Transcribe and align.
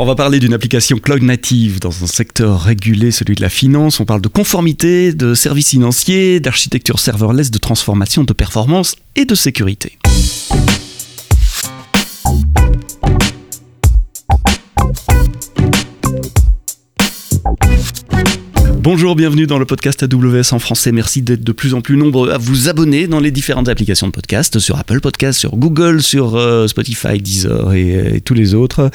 On 0.00 0.04
va 0.04 0.14
parler 0.14 0.38
d'une 0.38 0.54
application 0.54 0.98
cloud 0.98 1.24
native 1.24 1.80
dans 1.80 2.04
un 2.04 2.06
secteur 2.06 2.62
régulé, 2.62 3.10
celui 3.10 3.34
de 3.34 3.40
la 3.40 3.48
finance. 3.48 3.98
On 3.98 4.04
parle 4.04 4.20
de 4.20 4.28
conformité, 4.28 5.12
de 5.12 5.34
services 5.34 5.70
financiers, 5.70 6.38
d'architecture 6.38 7.00
serverless, 7.00 7.50
de 7.50 7.58
transformation, 7.58 8.22
de 8.22 8.32
performance 8.32 8.94
et 9.16 9.24
de 9.24 9.34
sécurité. 9.34 9.98
Bonjour, 18.80 19.16
bienvenue 19.16 19.48
dans 19.48 19.58
le 19.58 19.64
podcast 19.64 20.04
AWS 20.04 20.52
en 20.54 20.60
français. 20.60 20.92
Merci 20.92 21.20
d'être 21.20 21.42
de 21.42 21.50
plus 21.50 21.74
en 21.74 21.80
plus 21.80 21.96
nombreux 21.96 22.30
à 22.30 22.38
vous 22.38 22.68
abonner 22.68 23.08
dans 23.08 23.18
les 23.18 23.32
différentes 23.32 23.68
applications 23.68 24.06
de 24.06 24.12
podcast, 24.12 24.60
sur 24.60 24.78
Apple 24.78 25.00
Podcast, 25.00 25.36
sur 25.36 25.56
Google, 25.56 26.00
sur 26.00 26.36
euh, 26.36 26.68
Spotify, 26.68 27.20
Deezer 27.20 27.72
et, 27.72 28.20
tous 28.24 28.34
les 28.34 28.54
autres. 28.54 28.92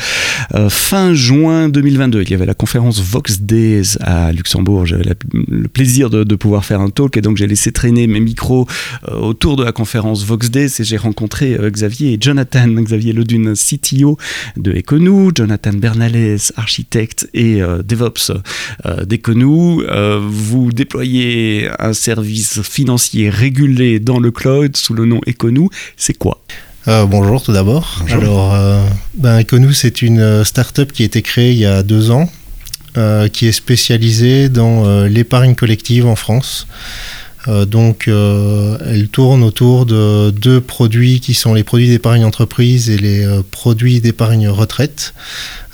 Euh, 0.55 0.69
fin 0.69 1.13
juin 1.13 1.67
2022, 1.67 2.21
il 2.21 2.31
y 2.31 2.33
avait 2.33 2.45
la 2.45 2.53
conférence 2.53 3.01
Vox 3.01 3.41
Days 3.41 3.97
à 3.99 4.31
Luxembourg. 4.31 4.85
J'avais 4.85 5.03
le 5.33 5.67
plaisir 5.67 6.09
de, 6.09 6.35
pouvoir 6.35 6.63
faire 6.63 6.79
un 6.79 6.89
talk 6.89 7.17
et 7.17 7.21
donc 7.21 7.35
j'ai 7.35 7.47
laissé 7.47 7.73
traîner 7.73 8.07
mes 8.07 8.21
micros 8.21 8.65
euh, 9.09 9.17
autour 9.17 9.57
de 9.57 9.65
la 9.65 9.73
conférence 9.73 10.23
Vox 10.23 10.49
Days 10.49 10.71
et 10.79 10.85
j'ai 10.85 10.97
rencontré 10.97 11.57
Xavier 11.61 12.13
et 12.13 12.17
Jonathan. 12.19 12.67
Xavier 12.67 13.11
Ledune, 13.11 13.53
CTO 13.53 14.17
de 14.55 14.71
Econou, 14.71 15.31
Jonathan 15.35 15.73
Bernales, 15.73 16.37
architecte 16.55 17.29
et 17.33 17.61
DevOps 17.83 18.31
d'Econou. 19.05 19.72
Euh, 19.81 20.19
vous 20.21 20.71
déployez 20.71 21.69
un 21.79 21.93
service 21.93 22.61
financier 22.61 23.29
régulé 23.29 23.99
dans 23.99 24.19
le 24.19 24.31
cloud 24.31 24.75
sous 24.77 24.93
le 24.93 25.05
nom 25.05 25.19
Econou. 25.27 25.69
C'est 25.97 26.17
quoi 26.17 26.39
euh, 26.89 27.05
bonjour 27.05 27.41
tout 27.41 27.53
d'abord. 27.53 28.03
Alors, 28.09 28.53
euh, 28.53 28.85
ben, 29.13 29.39
Econou, 29.39 29.71
c'est 29.71 30.01
une 30.01 30.43
start-up 30.43 30.91
qui 30.91 31.03
a 31.03 31.05
été 31.05 31.21
créée 31.21 31.53
il 31.53 31.57
y 31.57 31.65
a 31.65 31.81
deux 31.81 32.11
ans, 32.11 32.29
qui 33.31 33.47
est 33.47 33.53
spécialisée 33.53 34.49
dans 34.49 35.05
l'épargne 35.05 35.55
collective 35.55 36.05
en 36.05 36.17
France. 36.17 36.67
donc, 37.47 38.09
elle 38.09 39.07
tourne 39.09 39.43
autour 39.43 39.85
de 39.85 40.31
deux 40.31 40.59
produits 40.59 41.21
qui 41.21 41.33
sont 41.33 41.53
les 41.53 41.63
produits 41.63 41.87
d'épargne 41.87 42.25
entreprise 42.25 42.89
et 42.89 42.97
les 42.97 43.25
produits 43.49 44.01
d'épargne 44.01 44.49
retraite. 44.49 45.13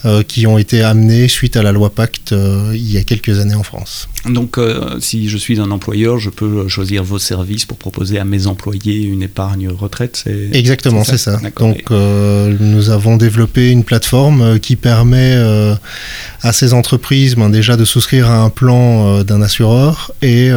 Euh, 0.06 0.24
qui 0.24 0.48
ont 0.48 0.58
été 0.58 0.82
amenés 0.82 1.28
suite 1.28 1.58
à 1.58 1.62
la 1.62 1.74
loi 1.74 1.90
Pacte 1.90 2.32
euh, 2.32 2.72
il 2.74 2.90
y 2.90 2.98
a 2.98 3.04
quelques 3.04 3.40
années 3.40 3.56
en 3.56 3.64
France. 3.64 4.08
Donc, 4.30 4.58
euh, 4.58 4.98
si 5.02 5.28
je 5.28 5.36
suis 5.36 5.60
un 5.60 5.72
employeur, 5.72 6.20
je 6.20 6.30
peux 6.30 6.70
choisir 6.70 7.04
vos 7.04 7.20
services 7.20 7.66
pour 7.66 7.78
proposer 7.78 8.18
à 8.18 8.24
mes 8.24 8.48
employés 8.48 9.02
une 9.02 9.24
épargne 9.24 9.68
retraite 9.68 10.24
Exactement, 10.54 11.04
c'est 11.04 11.18
ça. 11.18 11.38
Donc, 11.58 11.90
nous 11.92 12.90
avons 12.90 13.18
développé 13.18 13.72
une 13.72 13.84
plateforme 13.84 14.58
qui 14.62 14.78
permet 14.78 15.36
à 16.44 16.54
ces 16.54 16.74
entreprises 16.74 17.36
ben, 17.36 17.50
déjà 17.50 17.76
de 17.76 17.84
souscrire 17.84 18.30
à 18.30 18.42
un 18.42 18.50
plan 18.50 19.24
d'un 19.24 19.42
assureur 19.42 20.14
et 20.22 20.50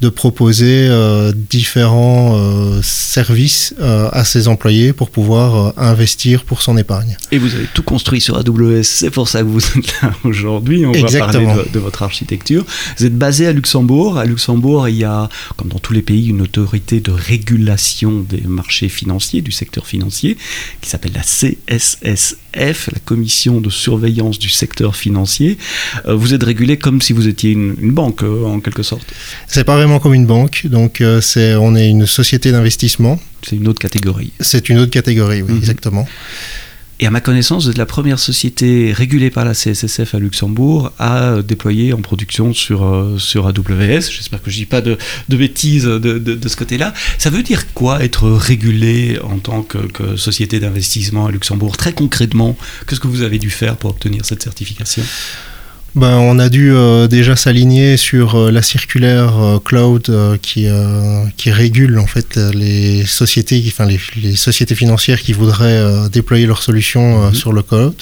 de 0.00 0.08
proposer 0.08 0.88
euh, 0.88 1.32
différents 1.34 2.36
euh, 2.36 2.80
services 2.82 3.74
euh, 3.80 4.08
à 4.12 4.24
ses 4.24 4.46
employés 4.46 4.92
pour 4.92 5.10
pouvoir 5.10 5.72
investir 5.78 6.44
pour 6.44 6.60
son 6.60 6.76
épargne. 6.76 7.16
Et 7.32 7.38
vous 7.38 7.54
avez 7.54 7.66
tout 7.72 7.82
construit 7.82 8.20
sur 8.20 8.36
AWS, 8.36 8.44
c'est 8.82 9.10
pour 9.10 9.28
ça 9.28 9.40
que 9.40 9.46
vous 9.46 9.64
êtes 9.78 10.02
là 10.02 10.12
aujourd'hui. 10.24 10.86
On 10.86 10.92
Exactement. 10.92 11.48
va 11.48 11.54
parler 11.54 11.70
de, 11.72 11.78
votre 11.78 12.02
architecture. 12.02 12.64
Vous 12.98 13.06
êtes 13.06 13.16
basé 13.16 13.46
à 13.46 13.52
Luxembourg. 13.52 14.18
À 14.18 14.24
Luxembourg, 14.24 14.88
il 14.88 14.96
y 14.96 15.04
a, 15.04 15.28
comme 15.56 15.68
dans 15.68 15.78
tous 15.78 15.92
les 15.92 16.02
pays, 16.02 16.28
une 16.28 16.42
autorité 16.42 17.00
de 17.00 17.10
régulation 17.10 18.24
des 18.28 18.42
marchés 18.46 18.88
financiers, 18.88 19.42
du 19.42 19.52
secteur 19.52 19.86
financier, 19.86 20.36
qui 20.80 20.90
s'appelle 20.90 21.12
la 21.14 21.22
CSSF, 21.22 22.90
la 22.92 23.00
Commission 23.04 23.60
de 23.60 23.70
surveillance 23.70 24.38
du 24.38 24.48
secteur 24.48 24.96
financier. 24.96 25.58
vous 26.06 26.34
êtes 26.34 26.42
régulé 26.42 26.76
comme 26.76 27.00
si 27.00 27.12
vous 27.12 27.28
étiez 27.28 27.52
une, 27.52 27.76
une 27.80 27.92
banque, 27.92 28.22
en 28.22 28.60
quelque 28.60 28.82
sorte. 28.82 29.12
C'est 29.46 29.64
pas 29.64 29.76
comme 30.00 30.14
une 30.14 30.26
banque, 30.26 30.66
donc 30.66 31.00
euh, 31.00 31.20
c'est, 31.20 31.54
on 31.54 31.74
est 31.74 31.88
une 31.88 32.06
société 32.06 32.52
d'investissement. 32.52 33.20
C'est 33.42 33.56
une 33.56 33.68
autre 33.68 33.78
catégorie. 33.78 34.32
C'est 34.40 34.68
une 34.68 34.78
autre 34.78 34.90
catégorie, 34.90 35.42
oui, 35.42 35.52
mhm. 35.52 35.58
exactement. 35.58 36.08
Et 36.98 37.06
à 37.06 37.10
ma 37.10 37.20
connaissance, 37.20 37.64
vous 37.64 37.70
êtes 37.70 37.78
la 37.78 37.84
première 37.84 38.18
société 38.18 38.90
régulée 38.90 39.30
par 39.30 39.44
la 39.44 39.52
CSSF 39.52 40.14
à 40.14 40.18
Luxembourg 40.18 40.92
à 40.98 41.42
déployer 41.42 41.92
en 41.92 42.00
production 42.00 42.54
sur, 42.54 42.84
euh, 42.84 43.18
sur 43.18 43.46
AWS. 43.46 44.10
J'espère 44.10 44.42
que 44.42 44.50
je 44.50 44.56
ne 44.56 44.60
dis 44.62 44.66
pas 44.66 44.80
de, 44.80 44.96
de 45.28 45.36
bêtises 45.36 45.84
de, 45.84 45.98
de, 45.98 46.48
ce 46.48 46.56
côté-là. 46.56 46.94
Ça 47.18 47.28
veut 47.28 47.42
dire 47.42 47.74
quoi 47.74 48.02
être 48.02 48.30
régulé 48.30 49.18
en 49.22 49.38
tant 49.38 49.62
que, 49.62 49.78
que 49.78 50.16
société 50.16 50.58
d'investissement 50.58 51.26
à 51.26 51.30
Luxembourg 51.30 51.76
Très 51.76 51.92
concrètement, 51.92 52.56
qu'est-ce 52.88 53.00
que 53.00 53.08
vous 53.08 53.20
avez 53.20 53.38
dû 53.38 53.50
faire 53.50 53.76
pour 53.76 53.90
obtenir 53.90 54.24
cette 54.24 54.42
certification? 54.42 55.02
Ben, 55.96 56.18
on 56.18 56.38
a 56.38 56.50
dû 56.50 56.72
euh, 56.72 57.06
déjà 57.06 57.36
s'aligner 57.36 57.96
sur 57.96 58.34
euh, 58.34 58.50
la 58.50 58.60
circulaire 58.60 59.38
euh, 59.38 59.58
cloud 59.58 60.38
qui, 60.42 60.66
qui 61.38 61.50
régule 61.50 61.98
en 61.98 62.06
fait 62.06 62.36
les 62.36 63.06
sociétés, 63.06 63.64
enfin 63.66 63.86
les, 63.86 64.36
sociétés 64.36 64.74
financières 64.74 65.20
qui 65.22 65.32
voudraient 65.32 66.08
déployer 66.12 66.44
leurs 66.44 66.62
solutions 66.62 67.28
mhm. 67.28 67.34
sur 67.34 67.52
le 67.54 67.62
cloud. 67.62 67.94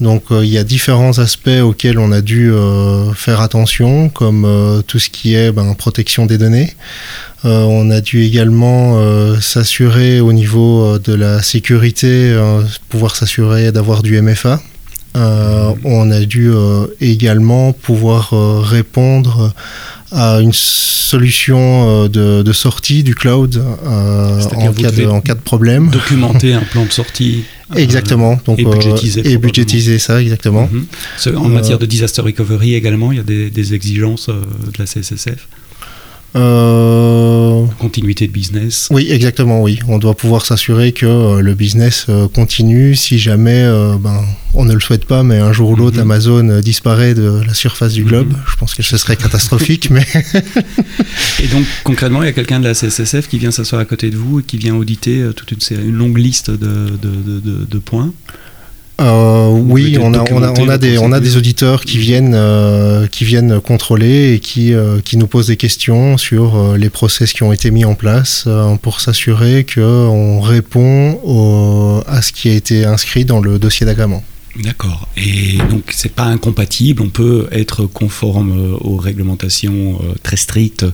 Donc 0.00 0.24
il 0.30 0.48
y 0.48 0.58
a 0.58 0.64
différents 0.64 1.18
aspects 1.20 1.60
auxquels 1.62 2.00
on 2.00 2.10
a 2.10 2.20
dû 2.22 2.52
faire 3.14 3.40
attention, 3.40 4.08
comme 4.08 4.82
tout 4.88 4.98
ce 4.98 5.08
qui 5.08 5.34
est 5.34 5.52
ben, 5.52 5.74
protection 5.74 6.26
des 6.26 6.38
données. 6.38 6.74
on 7.44 7.88
a 7.90 8.00
dû 8.00 8.24
également 8.24 9.00
s'assurer 9.40 10.20
au 10.20 10.32
niveau 10.32 10.98
de 10.98 11.14
la 11.14 11.40
sécurité, 11.42 12.36
pouvoir 12.88 13.14
s'assurer 13.14 13.70
d'avoir 13.70 14.02
du 14.02 14.20
MFA, 14.20 14.60
euh, 15.14 15.72
on 15.84 16.10
a 16.10 16.20
dû 16.20 16.50
euh, 16.50 16.86
également 17.00 17.72
pouvoir 17.72 18.32
euh, 18.32 18.60
répondre 18.60 19.52
à 20.10 20.40
une 20.40 20.52
solution 20.52 22.06
de, 22.08 22.52
sortie 22.52 23.02
du 23.02 23.14
cloud 23.14 23.56
en 23.56 24.72
cas, 24.72 24.90
de, 24.90 25.06
en, 25.06 25.20
cas 25.20 25.34
de, 25.34 25.40
problème. 25.40 25.90
Documenter 25.90 26.52
un 26.52 26.60
plan 26.60 26.84
de 26.84 26.92
sortie. 26.92 27.44
Exactement. 27.76 28.38
Donc, 28.44 28.58
et 28.58 28.64
budgétiser. 28.64 29.26
et 29.26 29.38
budgétiser 29.38 29.98
ça, 29.98 30.20
exactement. 30.20 30.68
Mhm. 30.70 31.36
En 31.36 31.48
matière 31.48 31.78
de 31.78 31.86
disaster 31.86 32.20
recovery 32.20 32.74
également, 32.74 33.12
il 33.12 33.16
y 33.16 33.20
a 33.20 33.24
des, 33.24 33.48
des 33.48 33.72
exigences 33.72 34.28
de 34.28 34.78
la 34.78 34.84
CSSF 34.84 35.48
euh... 36.34 37.64
Continuité 37.78 38.26
de 38.26 38.32
business. 38.32 38.88
Oui, 38.90 39.08
exactement, 39.10 39.62
oui. 39.62 39.78
On 39.88 39.98
doit 39.98 40.14
pouvoir 40.14 40.46
s'assurer 40.46 40.92
que 40.92 41.06
euh, 41.06 41.40
le 41.40 41.54
business 41.54 42.06
euh, 42.08 42.28
continue 42.28 42.94
si 42.94 43.18
jamais, 43.18 43.62
ben, 44.00 44.24
on 44.54 44.64
ne 44.64 44.72
le 44.72 44.80
souhaite 44.80 45.04
pas, 45.04 45.22
mais 45.22 45.38
un 45.38 45.52
jour 45.52 45.70
ou 45.70 45.76
l'autre, 45.76 45.96
mhm. 45.96 46.02
Amazon 46.02 46.60
disparaît 46.60 47.14
de 47.14 47.42
la 47.46 47.54
surface 47.54 47.92
du 47.92 48.04
globe. 48.04 48.28
Mhm. 48.28 48.38
Je 48.50 48.56
pense 48.56 48.74
que 48.74 48.82
ce 48.82 48.96
serait 48.96 49.16
catastrophique, 49.16 49.90
mais... 49.90 50.06
et 51.42 51.48
donc, 51.48 51.64
concrètement, 51.84 52.22
il 52.22 52.26
y 52.26 52.30
a 52.30 52.32
quelqu'un 52.32 52.60
de 52.60 52.64
la 52.64 52.74
CSSF 52.74 53.28
qui 53.28 53.38
vient 53.38 53.50
s'asseoir 53.50 53.80
à 53.80 53.84
côté 53.84 54.10
de 54.10 54.16
vous 54.16 54.40
et 54.40 54.42
qui 54.42 54.58
vient 54.58 54.74
auditer 54.74 55.22
toute 55.36 55.52
une, 55.52 55.58
une 55.88 55.96
longue 55.96 56.18
liste 56.18 56.50
de, 56.50 56.96
de, 57.00 57.64
de 57.64 57.78
points 57.78 58.12
euh, 59.00 59.48
oui, 59.48 59.96
on 60.00 60.12
a, 60.14 60.22
on, 60.30 60.42
a, 60.42 60.52
on, 60.60 60.68
a 60.68 60.78
des, 60.78 60.98
on 60.98 61.12
a 61.12 61.20
des 61.20 61.36
auditeurs 61.36 61.84
qui 61.84 61.98
viennent, 61.98 62.34
euh, 62.34 63.06
qui 63.06 63.24
viennent 63.24 63.60
contrôler 63.60 64.34
et 64.34 64.38
qui, 64.38 64.74
euh, 64.74 65.00
qui 65.00 65.16
nous 65.16 65.26
posent 65.26 65.46
des 65.46 65.56
questions 65.56 66.18
sur 66.18 66.76
les 66.76 66.90
process 66.90 67.32
qui 67.32 67.42
ont 67.42 67.52
été 67.52 67.70
mis 67.70 67.84
en 67.84 67.94
place 67.94 68.48
pour 68.82 69.00
s'assurer 69.00 69.64
qu'on 69.64 70.40
répond 70.40 72.02
à 72.06 72.22
ce 72.22 72.32
qui 72.32 72.50
a 72.50 72.54
été 72.54 72.84
inscrit 72.84 73.24
dans 73.24 73.40
le 73.40 73.58
dossier 73.58 73.86
d'agrément. 73.86 74.22
D'accord. 74.62 75.08
Et 75.16 75.56
donc, 75.70 75.84
c'est 75.92 76.12
pas 76.12 76.26
incompatible. 76.26 77.00
On 77.00 77.08
peut 77.08 77.48
être 77.52 77.86
conforme 77.86 78.76
aux 78.82 78.98
réglementations 78.98 79.98
très 80.22 80.36
strictes 80.36 80.84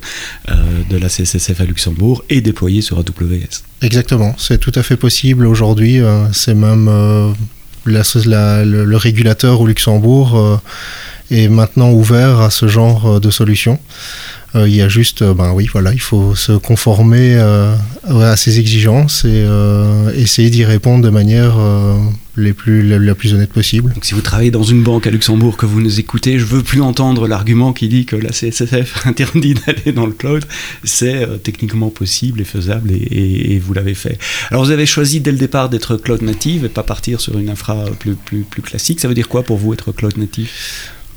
de 0.49 0.97
la 0.97 1.09
CSSF 1.09 1.61
à 1.61 1.65
Luxembourg 1.65 2.23
et 2.31 2.41
déployer 2.41 2.83
sur 2.83 2.99
AWS. 2.99 3.65
Exactement. 3.83 4.37
C'est 4.39 4.59
tout 4.59 4.73
à 4.77 4.85
fait 4.85 4.97
possible 4.97 5.45
aujourd'hui. 5.45 6.01
C'est 6.33 6.55
même 6.55 7.35
le, 7.89 8.97
régulateur 8.97 9.61
au 9.61 9.67
Luxembourg 9.67 10.37
euh, 10.37 10.57
est 11.31 11.49
maintenant 11.49 11.91
ouvert 11.91 12.41
à 12.41 12.51
ce 12.51 12.69
genre 12.69 13.17
euh, 13.17 13.21
de 13.21 13.31
solutions. 13.31 13.79
Euh, 14.55 14.69
il 14.69 14.75
y 14.75 14.83
a 14.83 14.89
juste, 14.89 15.23
ben 15.23 15.53
oui, 15.53 15.69
voilà, 15.71 15.93
il 15.93 16.01
faut 16.01 16.35
se 16.35 16.53
conformer 16.53 17.37
à 17.37 18.37
ces 18.37 18.59
exigences 18.59 19.25
et 19.25 19.47
essayer 20.15 20.51
d'y 20.51 20.65
répondre 20.65 21.05
de 21.05 21.11
manière 21.11 21.59
les 22.39 22.53
plus, 22.53 22.83
la, 22.83 23.15
plus 23.15 23.35
honnête 23.35 23.53
possible. 23.53 23.93
Donc 23.93 24.05
si 24.05 24.15
vous 24.15 24.21
travaillez 24.21 24.51
dans 24.51 24.63
une 24.63 24.83
banque 24.83 25.07
à 25.07 25.11
Luxembourg, 25.11 25.57
que 25.57 25.67
vous 25.67 25.81
nous 25.81 26.01
écoutez, 26.01 26.39
je 26.39 26.45
veux 26.45 26.63
plus 26.63 26.81
entendre 26.81 27.27
l'argument 27.27 27.73
qui 27.73 27.89
dit 27.89 28.07
que 28.07 28.17
la 28.17 28.31
CSSF 28.31 29.07
interdit 29.07 29.55
d'aller 29.55 29.93
dans 29.93 30.07
le 30.07 30.13
cloud. 30.13 30.45
C'est 30.85 31.17
euh, 31.17 31.37
techniquement 31.37 31.91
possible 31.91 32.41
et 32.41 32.45
faisable 32.45 32.93
et, 32.93 33.59
vous 33.59 33.75
l'avez 33.75 33.95
fait. 33.95 34.19
Alors 34.51 34.65
vous 34.65 34.71
avez 34.71 34.87
choisi 34.87 35.21
dès 35.21 35.33
le 35.33 35.39
départ 35.39 35.69
d'être 35.69 35.97
cloud 35.97 36.23
native 36.23 36.65
et 36.65 36.69
pas 36.69 36.85
partir 36.85 37.21
sur 37.21 37.37
une 37.39 37.49
infra 37.49 37.87
plus, 37.99 38.15
plus, 38.15 38.43
plus 38.43 38.63
classique. 38.63 39.01
Ça 39.01 39.09
veut 39.09 39.15
dire 39.15 39.29
quoi 39.29 39.43
pour 39.43 39.59
vous 39.59 39.73
être 39.73 39.91
cloud 39.93 40.17
native? 40.17 40.51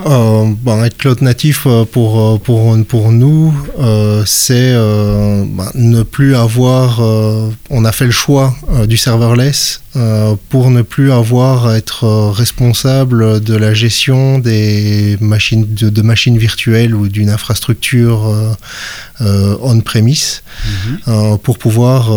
Euh, 0.06 0.46
bon, 0.62 0.84
Être 0.84 0.98
cloud 0.98 1.22
natif 1.22 1.68
pour, 1.92 2.40
pour, 2.42 2.78
pour 2.86 3.12
nous, 3.12 3.54
c'est 4.26 4.74
bah, 4.74 5.72
ne 5.76 6.04
plus 6.04 6.36
avoir... 6.36 7.02
on 7.70 7.86
a 7.86 7.92
fait 7.92 8.06
le 8.06 8.12
choix 8.12 8.56
du 8.88 8.98
serverless 8.98 9.82
pour 10.50 10.72
ne 10.72 10.82
plus 10.82 11.12
avoir 11.12 11.68
à 11.68 11.78
être 11.78 12.08
responsable 12.32 13.42
de 13.42 13.56
la 13.56 13.74
gestion 13.74 14.40
des 14.40 15.18
machines, 15.20 15.66
de, 15.68 16.02
machines 16.02 16.38
virtuelles 16.38 16.96
ou 16.96 17.08
d'une 17.08 17.30
infrastructure 17.30 18.58
on-premise, 19.20 20.44
mhm. 21.08 21.38
pour 21.40 21.58
pouvoir 21.58 22.12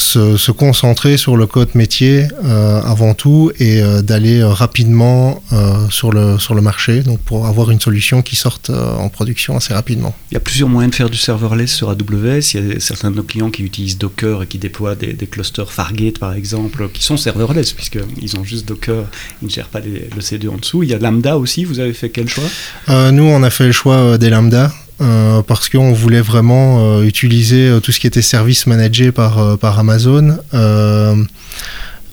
se, 0.00 0.50
concentrer 0.50 1.16
sur 1.16 1.36
le 1.36 1.46
code 1.46 1.74
métier 1.74 2.26
euh, 2.44 2.80
avant 2.82 3.14
tout 3.14 3.52
et 3.58 3.82
euh, 3.82 4.02
d'aller 4.02 4.40
euh, 4.40 4.48
rapidement 4.48 5.42
sur, 5.90 6.12
le, 6.12 6.38
sur 6.38 6.54
le 6.54 6.60
marché, 6.60 7.02
donc 7.02 7.20
pour 7.20 7.46
avoir 7.46 7.70
une 7.70 7.80
solution 7.80 8.22
qui 8.22 8.36
sorte 8.36 8.70
en 8.70 9.08
production 9.08 9.56
assez 9.56 9.74
rapidement. 9.74 10.14
Il 10.30 10.34
y 10.34 10.36
a 10.36 10.40
plusieurs 10.40 10.68
moyens 10.68 10.92
de 10.92 10.96
faire 10.96 11.10
du 11.10 11.16
serverless 11.16 11.72
sur 11.72 11.90
AWS. 11.90 12.54
Il 12.54 12.72
y 12.72 12.76
a 12.76 12.80
certains 12.80 13.10
de 13.10 13.16
nos 13.16 13.22
clients 13.22 13.50
qui 13.50 13.62
utilisent 13.62 13.98
Docker 13.98 14.42
et 14.42 14.46
qui 14.46 14.58
déploient 14.58 14.94
des, 14.94 15.14
clusters 15.26 15.72
Fargate 15.72 16.18
par 16.18 16.34
exemple, 16.34 16.88
qui 16.92 17.02
sont 17.02 17.16
serverless 17.16 17.72
puisqu'ils 17.72 18.36
ont 18.38 18.44
juste 18.44 18.66
Docker, 18.66 19.04
ils 19.42 19.46
ne 19.46 19.50
gèrent 19.50 19.68
pas 19.68 19.80
le 19.80 20.20
C2 20.20 20.48
en 20.48 20.56
dessous. 20.56 20.82
Il 20.82 20.90
y 20.90 20.94
a 20.94 20.98
Lambda 20.98 21.36
aussi, 21.36 21.64
vous 21.64 21.80
avez 21.80 21.92
fait 21.92 22.10
quel 22.10 22.28
choix? 22.28 22.44
Nous, 22.88 23.24
on 23.24 23.42
a 23.42 23.50
fait 23.50 23.66
le 23.66 23.72
choix 23.72 24.18
des 24.18 24.30
Lambda. 24.30 24.70
Euh, 25.00 25.40
parce 25.42 25.70
qu'on 25.70 25.92
voulait 25.92 26.20
vraiment 26.20 26.98
euh, 26.98 27.04
utiliser 27.04 27.68
euh, 27.68 27.80
tout 27.80 27.90
ce 27.90 28.00
qui 28.00 28.06
était 28.06 28.20
service 28.20 28.66
managé 28.66 29.12
par, 29.12 29.56
par 29.58 29.78
Amazon. 29.78 30.36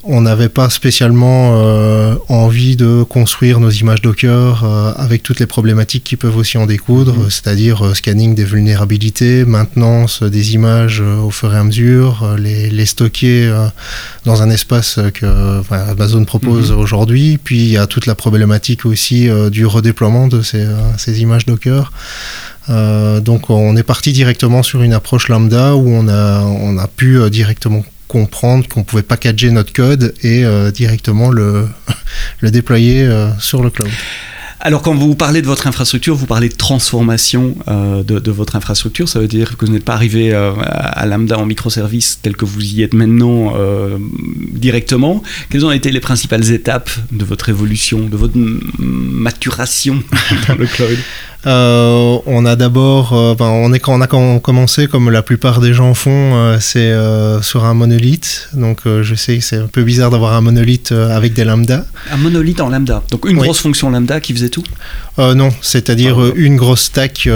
on 0.09 0.21
n'avait 0.21 0.47
pas 0.47 0.69
spécialement 0.69 1.51
envie 2.29 2.77
de 2.77 3.03
construire 3.03 3.59
nos 3.59 3.69
images 3.69 4.01
Docker 4.01 4.63
avec 4.97 5.21
toutes 5.21 5.41
les 5.41 5.45
problématiques 5.45 6.05
qui 6.05 6.15
peuvent 6.15 6.37
aussi 6.37 6.57
en 6.57 6.65
découdre, 6.65 7.13
mhm. 7.13 7.29
c'est-à-dire 7.29 7.93
scanning 7.93 8.33
des 8.33 8.45
vulnérabilités, 8.45 9.43
maintenance 9.43 10.23
des 10.23 10.53
images 10.53 11.01
au 11.01 11.29
fur 11.29 11.53
et 11.53 11.57
à 11.57 11.63
mesure, 11.65 12.35
les, 12.37 12.69
les 12.69 12.85
stocker 12.85 13.53
dans 14.23 14.41
un 14.41 14.49
espace 14.49 14.97
que 15.13 15.61
Amazon 15.73 16.23
propose 16.23 16.71
mhm. 16.71 16.79
aujourd'hui. 16.79 17.37
Puis 17.37 17.57
il 17.57 17.71
y 17.71 17.77
a 17.77 17.85
toute 17.85 18.05
la 18.05 18.15
problématique 18.15 18.85
aussi 18.85 19.27
du 19.51 19.65
redéploiement 19.65 20.29
de 20.29 20.41
ces, 20.41 20.65
ces 20.97 21.21
images 21.21 21.45
Docker. 21.45 21.91
Euh, 22.69 23.19
donc 23.19 23.49
on 23.49 23.75
est 23.77 23.83
parti 23.83 24.11
directement 24.11 24.63
sur 24.63 24.83
une 24.83 24.93
approche 24.93 25.29
lambda 25.29 25.75
où 25.75 25.89
on 25.89 26.07
a, 26.07 26.41
on 26.41 26.77
a 26.77 26.87
pu 26.87 27.17
euh, 27.17 27.29
directement 27.29 27.83
comprendre 28.07 28.67
qu'on 28.67 28.83
pouvait 28.83 29.03
packager 29.03 29.51
notre 29.51 29.73
code 29.73 30.13
et 30.23 30.45
euh, 30.45 30.71
directement 30.71 31.29
le, 31.29 31.67
le 32.39 32.51
déployer 32.51 33.09
sur 33.39 33.63
le 33.63 33.69
cloud. 33.69 33.89
Alors 34.59 34.81
quand 34.81 34.95
vous 34.95 35.13
parlez 35.13 35.41
de 35.43 35.45
votre 35.45 35.67
infrastructure, 35.67 36.15
vous 36.15 36.25
parlez 36.25 36.49
de 36.49 36.55
transformation 36.55 37.55
de, 37.67 38.31
votre 38.31 38.55
infrastructure. 38.55 39.07
Ça 39.07 39.19
veut 39.19 39.27
dire 39.27 39.55
que 39.55 39.65
vous 39.65 39.71
n'êtes 39.71 39.85
pas 39.85 39.93
arrivé 39.93 40.33
à 40.33 41.05
Lambda 41.05 41.37
en 41.37 41.45
microservice 41.45 42.19
tel 42.23 42.35
que 42.35 42.43
vous 42.43 42.65
y 42.65 42.81
êtes 42.81 42.95
maintenant 42.95 43.53
directement. 44.51 45.21
Quelles 45.51 45.63
ont 45.63 45.71
été 45.71 45.91
les 45.91 45.99
principales 45.99 46.51
étapes 46.51 46.89
de 47.11 47.23
votre 47.23 47.49
évolution, 47.49 48.07
de 48.07 48.17
votre 48.17 48.33
maturation 48.79 50.01
dans 50.47 50.55
le 50.55 50.65
cloud? 50.65 50.97
Euh, 51.47 52.19
on 52.25 52.45
a 52.45 52.57
d'abord, 52.57 53.13
euh, 53.13 53.35
on 53.39 53.71
est 53.73 53.79
quand 53.79 53.97
on 53.97 54.01
a 54.01 54.39
commencé 54.39 54.87
comme 54.87 55.09
la 55.09 55.21
plupart 55.21 55.61
des 55.61 55.73
gens 55.73 55.93
font, 55.93 56.35
euh, 56.35 56.57
c'est 56.59 56.93
sur 57.41 57.65
un 57.65 57.73
monolithe. 57.73 58.49
Donc 58.53 58.81
je 58.85 59.15
sais 59.15 59.37
que 59.37 59.43
c'est 59.43 59.57
un 59.57 59.67
peu 59.67 59.83
bizarre 59.83 60.11
d'avoir 60.11 60.33
un 60.33 60.41
monolithe 60.41 60.91
avec 60.91 61.33
des 61.33 61.45
lambda. 61.45 61.85
Un 62.11 62.17
monolithe 62.17 62.59
en 62.59 62.69
lambda. 62.69 63.03
Donc 63.11 63.29
une 63.29 63.37
grosse 63.37 63.59
fonction 63.59 63.89
lambda 63.89 64.19
qui 64.19 64.33
faisait 64.33 64.49
tout? 64.49 64.63
non, 65.17 65.49
c'est-à-dire 65.61 66.19
ah, 66.19 66.31
une 66.35 66.57
grosse 66.57 66.83
stack 66.83 67.29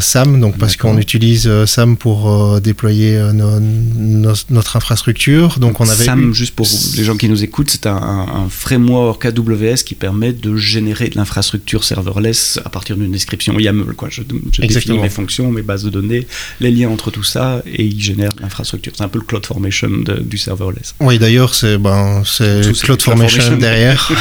SAM. 0.00 0.40
Donc 0.40 0.58
parce 0.58 0.76
qu'on 0.76 0.98
utilise 0.98 1.64
SAM 1.66 1.96
pour 1.96 2.60
déployer 2.60 3.20
notre 3.32 4.76
infrastructure. 4.76 5.58
Donc, 5.58 5.80
on 5.80 5.88
avait 5.88 6.04
SAM, 6.04 6.32
juste 6.32 6.54
pour 6.54 6.66
les 6.96 7.04
gens 7.04 7.16
qui 7.16 7.28
nous 7.28 7.44
écoutent, 7.44 7.70
c'est 7.70 7.86
un, 7.86 7.96
un 7.96 8.48
framework 8.48 9.24
AWS 9.24 9.82
qui 9.84 9.94
permet 9.94 10.32
de 10.32 10.56
générer 10.56 11.08
de 11.08 11.16
l'infrastructure 11.16 11.84
serverless 11.84 12.58
à 12.64 12.68
partir 12.68 12.96
d'une 12.96 13.01
description 13.10 13.58
YAML. 13.58 13.94
Quoi. 13.94 14.08
Je, 14.10 14.22
je 14.52 14.62
définis 14.62 14.98
mes 14.98 15.08
fonctions, 15.08 15.50
mes 15.50 15.62
bases 15.62 15.84
de 15.84 15.90
données, 15.90 16.26
les 16.60 16.70
liens 16.70 16.90
entre 16.90 17.10
tout 17.10 17.22
ça, 17.22 17.62
et 17.66 17.84
il 17.84 18.00
génère 18.00 18.30
l'infrastructure. 18.40 18.92
C'est 18.96 19.02
un 19.02 19.08
peu 19.08 19.18
le 19.18 19.24
cloud 19.24 19.44
formation 19.44 19.88
du 20.20 20.38
serverless. 20.38 20.94
Oui, 21.00 21.18
d'ailleurs, 21.18 21.54
c'est 21.54 21.78
ben, 21.78 22.22
cloud, 22.82 23.02
formation, 23.02 23.56
derrière. 23.56 24.10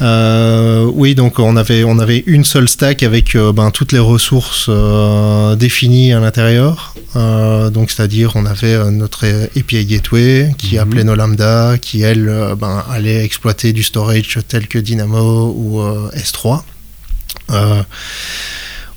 Euh, 0.00 0.90
oui, 0.94 1.14
donc 1.14 1.38
on 1.38 1.56
avait, 1.56 1.84
on 1.84 2.00
avait 2.00 2.24
une 2.26 2.44
seule 2.44 2.68
stack 2.68 3.04
avec 3.04 3.36
euh, 3.36 3.52
ben, 3.52 3.70
toutes 3.70 3.92
les 3.92 4.00
ressources 4.00 4.66
euh, 4.68 5.54
définies 5.54 6.12
à 6.12 6.18
l'intérieur. 6.18 6.96
donc, 7.14 7.92
c'est-à-dire, 7.92 8.32
on 8.34 8.44
avait 8.44 8.90
notre 8.90 9.26
API 9.56 9.86
Gateway 9.86 10.52
qui 10.58 10.74
mhm. 10.74 10.80
appelait 10.80 11.04
nos 11.04 11.14
lambda, 11.14 11.76
qui 11.80 12.02
elle 12.02 12.56
ben, 12.58 12.82
allait 12.90 13.24
exploiter 13.24 13.72
du 13.72 13.84
storage 13.84 14.40
tel 14.48 14.66
que 14.66 14.78
Dynamo 14.78 15.54
ou 15.56 15.80
S3. 16.16 16.62
Euh, 17.52 17.82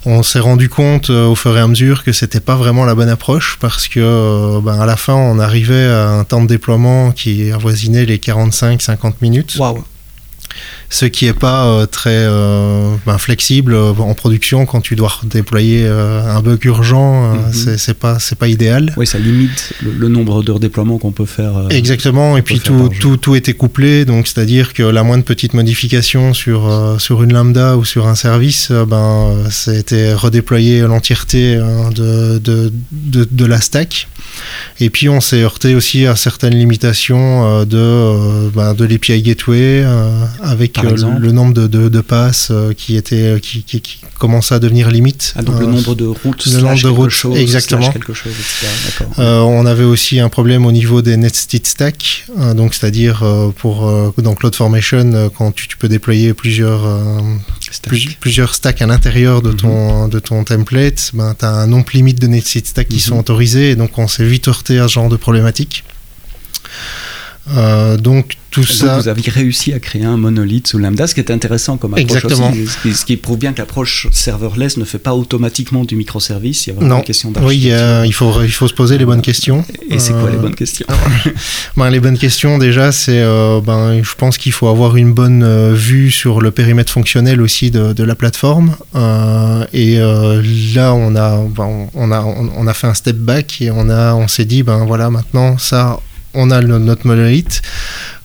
on 0.06 0.22
s'est 0.22 0.40
rendu 0.40 0.70
compte 0.70 1.10
euh, 1.10 1.26
au 1.26 1.36
fur 1.36 1.58
et 1.58 1.60
à 1.60 1.68
mesure 1.68 2.04
que 2.04 2.12
c'était 2.12 2.40
pas 2.40 2.56
vraiment 2.56 2.86
la 2.86 2.94
bonne 2.94 3.10
approche 3.10 3.58
parce 3.60 3.88
que 3.88 4.00
euh, 4.00 4.62
ben, 4.62 4.80
à 4.80 4.86
la 4.86 4.98
fin 4.98 5.16
on 5.16 5.40
arrivait 5.40 5.86
à 5.86 6.10
un 6.10 6.24
temps 6.24 6.42
de 6.42 6.48
déploiement 6.48 7.12
qui 7.12 7.52
avoisinait 7.52 8.06
les 8.06 8.18
45-50 8.20 9.14
minutes 9.22 9.58
ce 10.90 11.06
qui 11.06 11.26
n'est 11.26 11.34
pas 11.34 11.66
euh, 11.66 11.86
très 11.86 12.10
euh, 12.12 12.96
ben, 13.06 13.18
flexible 13.18 13.74
euh, 13.74 13.94
en 13.98 14.14
production 14.14 14.66
quand 14.66 14.82
tu 14.82 14.96
dois 14.96 15.12
déployer 15.24 15.88
un 15.88 16.42
bug 16.42 16.64
urgent, 16.66 17.34
mhm. 17.34 17.78
c'est 17.78 17.94
pas 17.94 18.20
c'est 18.20 18.38
pas 18.38 18.48
idéal. 18.48 18.94
Oui, 18.98 19.08
ça 19.08 19.20
limite 19.20 19.74
le, 19.82 20.08
nombre 20.08 20.44
de 20.44 20.52
redéploiements 20.52 20.98
qu'on 20.98 21.12
peut 21.12 21.26
faire. 21.26 21.68
Exactement, 21.70 22.38
et 22.38 22.42
puis 22.42 22.60
tout, 22.60 22.90
tout, 23.00 23.18
tout, 23.18 23.36
était 23.36 23.54
couplé, 23.54 24.06
donc 24.06 24.28
c'est-à-dire 24.28 24.74
que 24.74 24.84
la 24.84 25.04
moindre 25.04 25.24
petite 25.24 25.54
modification 25.54 26.34
sur, 26.34 26.96
sur 27.00 27.24
une 27.24 27.34
lambda 27.34 27.78
ou 27.78 27.86
sur 27.86 28.08
un 28.08 28.16
service, 28.16 28.72
ben, 28.72 29.34
c'était 29.50 30.14
redéployer 30.14 30.82
l'entièreté 30.82 31.56
hein, 31.56 31.90
de, 31.94 32.38
de, 32.38 32.72
de, 32.92 33.28
de, 33.30 33.46
la 33.46 33.62
stack. 33.62 34.08
Et 34.80 34.90
puis 34.90 35.10
on 35.10 35.22
s'est 35.22 35.42
heurté 35.42 35.76
aussi 35.76 36.06
à 36.06 36.16
certaines 36.16 36.56
limitations 36.56 37.66
de, 37.66 38.50
ben, 38.50 38.74
de 38.74 38.86
l'API 38.86 39.22
Gateway 39.22 39.86
avec 40.42 40.75
le, 40.84 41.32
nombre 41.32 41.54
de, 41.54 41.68
de, 41.68 42.02
passes 42.02 42.50
euh, 42.52 42.74
qui, 42.74 42.96
était, 42.96 43.36
euh, 43.36 43.40
qui, 43.40 43.64
qui, 43.64 43.82
commençait 44.20 44.56
à 44.56 44.60
devenir 44.60 44.90
limite. 44.90 45.34
Ah, 45.36 45.42
donc 45.42 45.60
le 45.60 45.66
euh, 45.66 45.70
nombre 45.70 45.96
de 45.96 46.06
routes, 46.06 46.46
le 46.46 46.62
nombre 46.62 46.82
de 46.82 46.88
routes, 46.88 47.10
chose, 47.10 47.38
exactement. 47.38 47.90
Quelque 47.92 48.14
chose, 48.14 48.34
on 49.18 49.66
avait 49.66 49.84
aussi 49.84 50.20
un 50.20 50.30
problème 50.30 50.66
au 50.66 50.72
niveau 50.72 51.02
des 51.02 51.18
nested 51.18 51.66
stacks, 51.66 52.26
donc 52.56 52.74
c'est-à-dire 52.74 53.24
pour 53.58 54.14
dans 54.18 54.36
CloudFormation 54.36 55.30
quand 55.38 55.54
tu, 55.54 55.78
peux 55.78 55.90
déployer 55.90 56.34
plusieurs 56.34 56.82
plusieurs 58.20 58.56
stacks 58.56 58.82
à 58.82 58.86
l'intérieur 58.86 59.42
de 59.42 59.52
ton 59.52 60.06
mhm. 60.06 60.10
de 60.10 60.20
ton 60.20 60.44
template, 60.44 61.12
ben 61.14 61.36
tu 61.38 61.46
as 61.46 61.50
un 61.50 61.68
nombre 61.68 61.92
limite 61.94 62.22
de 62.22 62.28
nested 62.28 62.66
stacks 62.66 62.88
qui 62.88 62.96
mhm. 62.96 63.02
sont 63.02 63.20
autorisés, 63.20 63.72
et 63.72 63.76
donc 63.76 63.98
on 63.98 64.08
s'est 64.08 64.26
vite 64.26 64.48
heurté 64.48 64.80
à 64.80 64.88
ce 64.88 64.94
genre 64.94 65.10
de 65.10 65.18
problématique. 65.18 65.84
Euh, 67.54 67.98
donc 67.98 68.38
tout 68.50 68.64
ça. 68.64 68.98
Vous 68.98 69.08
avez 69.08 69.22
réussi 69.30 69.74
à 69.74 69.80
créer 69.80 70.06
un 70.06 70.16
monolithe 70.18 70.68
sous 70.68 70.78
Lambda, 70.78 71.08
ce 71.08 71.14
qui 71.14 71.20
est 71.20 71.30
intéressant 71.30 71.78
comme 71.78 71.94
approche 71.94 72.04
Exactement. 72.04 72.52
aussi, 72.52 72.96
ce 72.96 73.06
qui, 73.06 73.18
prouve 73.18 73.38
bien 73.38 73.54
que 73.54 73.60
l'approche 73.60 74.08
serverless 74.12 74.78
ne 74.78 74.86
fait 74.86 74.98
pas 74.98 75.14
automatiquement 75.14 75.84
du 75.84 75.96
microservice. 75.96 76.66
Il 76.66 76.70
y 76.70 76.74
a 76.74 76.76
vraiment 76.76 76.96
non. 76.96 77.00
une 77.00 77.06
question 77.06 77.34
Oui, 77.44 77.70
il 78.06 78.14
faut, 78.14 78.42
il 78.44 78.52
faut 78.52 78.68
se 78.68 78.74
poser 78.74 78.98
les 78.98 79.06
bonnes 79.06 79.22
questions. 79.22 79.66
Et 79.90 80.00
c'est 80.00 80.14
quoi 80.14 80.30
les 80.30 80.38
euh, 80.38 80.40
bonnes 80.40 80.56
questions 80.56 80.88
ben, 81.78 81.90
Les 81.90 82.00
bonnes 82.00 82.18
questions, 82.18 82.58
déjà, 82.58 82.92
c'est, 82.92 83.20
euh, 83.20 83.60
ben, 83.62 84.02
je 84.02 84.16
pense 84.16 84.38
qu'il 84.38 84.54
faut 84.54 84.68
avoir 84.68 84.96
une 84.96 85.14
bonne 85.14 85.74
vue 85.74 86.12
sur 86.12 86.40
le 86.40 86.52
périmètre 86.52 86.92
fonctionnel 86.92 87.42
aussi 87.42 87.72
de, 87.72 87.94
de 87.94 88.04
la 88.04 88.16
plateforme. 88.16 88.76
et 89.74 89.98
là, 89.98 90.94
on 90.94 91.16
a, 91.16 91.44
ben, 91.44 91.90
on, 91.94 92.12
a, 92.12 92.22
on 92.22 92.68
a 92.68 92.74
fait 92.74 92.88
un 92.88 92.94
step 92.94 93.18
back 93.18 93.62
et 93.62 93.70
on, 93.70 93.90
a, 93.90 94.14
on 94.16 94.30
s'est 94.30 94.46
dit, 94.46 94.64
ben 94.64 94.86
voilà, 94.86 95.10
maintenant, 95.10 95.58
ça 95.58 96.00
on 96.36 96.52
a 96.52 96.62
notre 96.62 97.08
monolithe. 97.08 97.62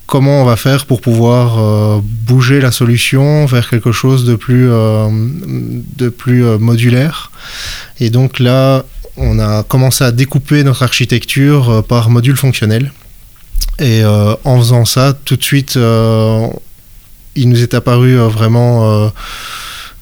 Comment 0.07 0.43
on 0.43 0.45
va 0.45 0.57
faire 0.57 0.87
pour 0.87 1.00
pouvoir 1.00 1.59
euh, 1.59 2.00
bouger 2.02 2.61
la 2.61 2.73
solution 2.73 3.47
vers 3.47 3.71
quelque 3.71 3.93
chose 3.93 4.25
de 4.25 4.35
plus, 4.35 4.69
euh, 4.69 5.09
euh, 6.00 6.59
modulaire 6.59 7.31
Et 8.00 8.11
donc 8.11 8.40
là, 8.40 8.85
on 9.17 9.38
a 9.38 9.62
commencé 9.62 10.02
à 10.02 10.11
découper 10.11 10.64
notre 10.64 10.83
architecture 10.83 11.85
par 11.88 12.11
module 12.11 12.37
fonctionnel. 12.37 12.93
Et 13.79 14.02
en 14.05 14.59
faisant 14.59 14.85
ça, 14.85 15.14
tout 15.25 15.37
de 15.37 15.43
suite, 15.43 15.76
il 15.76 17.49
nous 17.49 17.62
est 17.62 17.75
apparu 17.75 18.17
vraiment 18.17 19.11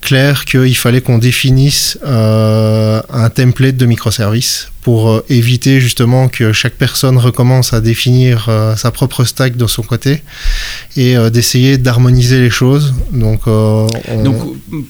clair 0.09 0.47
qu'il 0.47 0.77
fallait 0.77 1.03
qu'on 1.03 1.19
définisse 1.19 1.99
un 2.03 3.31
template 3.31 3.77
de 3.77 3.87
microservices 3.87 4.71
pour 4.89 5.11
euh, 5.11 5.25
éviter 5.29 5.83
justement 5.83 6.31
que 6.31 6.55
chaque 6.55 6.73
personne 6.73 7.19
recommence 7.19 7.75
à 7.75 7.83
définir 7.83 8.47
euh, 8.49 8.75
sa 8.75 8.91
propre 8.91 9.25
stack 9.25 9.55
de 9.55 9.67
son 9.67 9.83
côté 9.83 10.23
et 10.97 11.15
euh, 11.15 11.29
d'essayer 11.29 11.77
d'harmoniser 11.77 12.39
les 12.41 12.49
choses. 12.49 12.95
Donc, 13.13 13.43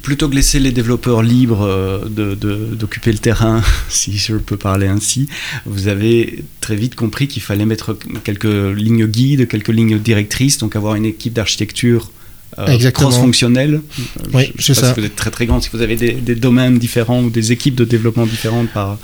plutôt 0.02 0.28
que 0.28 0.36
laisser 0.36 0.60
les 0.60 0.70
développeurs 0.70 1.22
libres 1.22 1.66
d'occuper 2.08 3.10
le 3.10 3.18
terrain, 3.18 3.60
si 3.88 4.16
je 4.18 4.36
peux 4.36 4.56
parler 4.56 4.86
ainsi, 4.86 5.28
vous 5.66 5.88
avez 5.88 6.44
très 6.60 6.76
vite 6.76 6.94
compris 6.94 7.26
qu'il 7.26 7.42
fallait 7.42 7.66
mettre 7.66 7.98
quelques 8.22 8.44
lignes 8.44 9.06
guides, 9.06 9.48
quelques 9.48 9.74
lignes 9.74 9.98
directrices, 9.98 10.58
donc 10.58 10.76
avoir 10.76 10.94
une 10.94 11.06
équipe 11.06 11.32
d'architecture 11.32 12.12
cross-fonctionnelle. 12.92 13.80
Oui, 14.32 14.52
c'est 14.58 14.74
ça. 14.74 14.94
Si 14.94 15.00
vous 15.00 15.06
êtes 15.06 15.16
très 15.16 15.30
très 15.30 15.46
grand, 15.46 15.60
si 15.60 15.70
vous 15.72 15.82
avez 15.82 15.96
des, 15.96 16.12
des, 16.12 16.34
domaines 16.34 16.78
différents 16.78 17.22
ou 17.22 17.30
des 17.30 17.52
équipes 17.52 17.74
de 17.74 17.84
développement 17.84 18.26
différentes 18.26 18.70
par, 18.70 18.98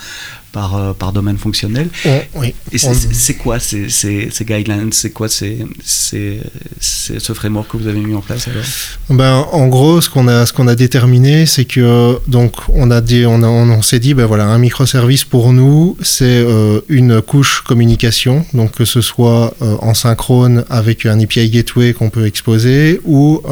par, 0.54 0.76
euh, 0.76 0.92
par 0.92 1.12
domaine 1.12 1.36
fonctionnel. 1.36 1.88
oui. 2.36 2.54
Et 2.72 2.78
c'est 2.78 3.34
quoi 3.34 3.58
ces, 3.58 3.88
ces, 3.90 4.28
ces 4.30 4.44
guidelines? 4.44 4.92
C'est 4.92 5.10
quoi 5.10 5.28
ces, 5.28 5.66
ces, 5.84 6.40
ce 6.80 7.32
framework 7.34 7.68
que 7.72 7.76
vous 7.76 7.88
avez 7.88 7.98
mis 7.98 8.14
en 8.14 8.20
place 8.20 8.46
alors? 8.48 8.62
Ben, 9.10 9.44
En 9.52 9.66
gros, 9.66 10.00
ce 10.00 10.08
qu'on 10.08 10.28
a, 10.28 10.46
ce 10.46 10.52
qu'on 10.52 10.68
a 10.68 10.76
déterminé, 10.76 11.44
c'est 11.46 11.64
que 11.64 12.18
donc, 12.28 12.52
on, 12.68 12.90
a 12.92 13.00
on, 13.26 13.42
on, 13.42 13.82
s'est 13.82 13.98
dit, 13.98 14.14
ben 14.14 14.26
voilà, 14.26 14.46
un 14.46 14.58
microservice 14.58 15.24
pour 15.24 15.52
nous, 15.52 15.96
c'est 16.00 16.24
euh, 16.24 16.80
une 16.88 17.20
couche 17.20 17.62
communication, 17.62 18.46
donc 18.54 18.72
que 18.72 18.84
ce 18.84 19.00
soit 19.00 19.54
euh, 19.60 19.76
en 19.80 19.94
synchrone 19.94 20.64
avec 20.70 21.04
un 21.04 21.18
API 21.20 21.50
gateway 21.50 21.92
qu'on 21.94 22.10
peut 22.10 22.26
exposer 22.26 23.00
ou 23.04 23.42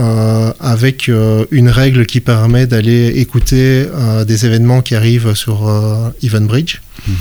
avec 0.61 1.11
une 1.51 1.69
règle 1.69 2.07
qui 2.07 2.21
permet 2.21 2.67
d'aller 2.67 3.09
écouter 3.17 3.87
des 4.27 4.47
événements 4.47 4.83
qui 4.83 4.95
arrivent 4.95 5.35
sur 5.35 5.57
EventBridge. 6.23 6.81
Mhm. 7.07 7.17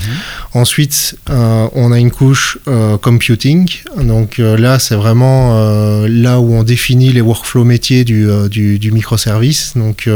Ensuite, 0.53 1.17
euh, 1.29 1.67
on 1.73 1.91
a 1.91 1.99
une 1.99 2.11
couche 2.11 2.57
euh, 2.67 2.97
computing. 2.97 3.67
Donc 3.97 4.39
euh, 4.39 4.57
là, 4.57 4.79
c'est 4.79 4.95
vraiment 4.95 5.21
là 6.07 6.39
où 6.39 6.53
on 6.53 6.63
définit 6.63 7.11
les 7.11 7.21
workflows 7.21 7.63
métiers 7.63 8.03
du, 8.03 8.91
microservice. 8.91 9.73
Donc 9.75 10.09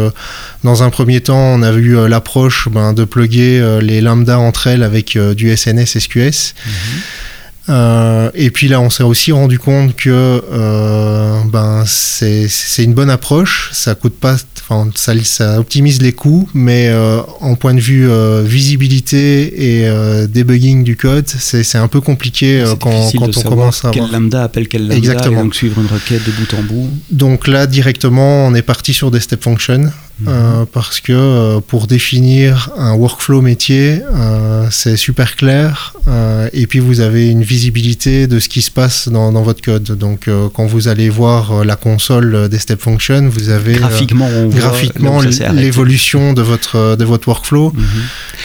dans 0.64 0.84
un 0.84 0.90
premier 0.90 1.22
temps, 1.22 1.38
on 1.38 1.62
a 1.62 1.72
eu 1.74 2.08
l'approche 2.08 2.68
ben, 2.70 2.94
de 2.94 3.06
plugger 3.06 3.80
les 3.82 4.02
lambda 4.02 4.40
entre 4.40 4.68
elles 4.68 4.84
avec 4.84 5.18
du 5.18 5.56
SNS 5.56 6.00
SQS. 6.00 6.54
Mhm. 7.68 8.32
et 8.36 8.52
puis 8.52 8.68
là, 8.68 8.80
on 8.82 8.90
s'est 8.90 9.04
aussi 9.04 9.32
rendu 9.32 9.60
compte 9.60 9.96
que 9.96 10.42
ben, 11.52 11.84
c'est 11.86 12.84
une 12.84 12.94
bonne 12.94 13.10
approche. 13.10 13.70
Ça 13.74 13.96
coûte 13.96 14.20
pas 14.20 14.38
ça, 14.96 15.14
ça, 15.24 15.60
optimise 15.60 16.02
les 16.02 16.14
coûts, 16.14 16.50
mais 16.54 16.88
euh, 16.90 17.22
en 17.42 17.56
point 17.56 17.74
de 17.74 17.80
vue 17.80 18.10
euh, 18.10 18.42
visibilité 18.44 19.80
et 19.80 19.88
euh, 19.88 20.28
debugging 20.28 20.84
du 20.84 20.96
code, 20.96 21.28
c'est 21.28 21.78
un 21.78 21.88
peu 21.88 22.02
compliqué 22.02 22.64
quand, 22.80 23.12
quand 23.18 23.38
on 23.38 23.42
commence 23.44 23.86
à 23.86 23.92
quel 23.92 24.10
lambda 24.12 24.44
appelle 24.44 24.68
quel 24.68 24.84
lambda 24.84 24.96
Exactement. 24.96 25.40
Et 25.40 25.44
donc 25.44 25.56
suivre 25.56 25.80
une 25.80 25.88
requête 25.88 26.26
de 26.26 26.32
bout 26.32 26.54
en 26.56 26.64
bout. 26.64 26.90
Donc 27.12 27.48
là 27.48 27.68
directement, 27.68 28.48
on 28.48 28.56
est 28.56 28.62
parti 28.62 28.94
sur 28.94 29.12
des 29.12 29.20
step 29.20 29.44
functions. 29.44 29.92
Mhm. 30.20 30.66
parce 30.72 31.02
que 31.02 31.60
pour 31.60 31.88
définir 31.88 32.70
un 32.78 32.94
workflow 32.94 33.42
métier, 33.42 34.02
c'est 34.72 34.98
super 34.98 35.36
clair 35.36 35.94
et 36.54 36.68
puis 36.68 36.80
vous 36.80 37.02
avez 37.02 37.30
une 37.30 37.44
visibilité 37.44 38.28
de 38.28 38.40
ce 38.40 38.48
qui 38.48 38.62
se 38.62 38.72
passe 38.72 39.10
dans, 39.10 39.32
dans 39.32 39.44
votre 39.44 39.62
code. 39.62 39.84
Donc 39.98 40.30
quand 40.54 40.66
vous 40.66 40.88
allez 40.88 41.10
voir 41.10 41.66
la 41.66 41.76
console 41.76 42.48
des 42.50 42.60
step 42.60 42.82
functions, 42.82 43.28
vous 43.30 43.50
avez 43.50 43.74
graphiquement 43.74 44.30
on 44.34 44.48
graphiquement 44.48 45.22
l'évolution 45.54 46.34
de 46.34 46.42
votre, 46.42 46.96
de 46.96 47.06
votre 47.06 47.28
workflow. 47.28 47.72
Mhm. 47.74 47.84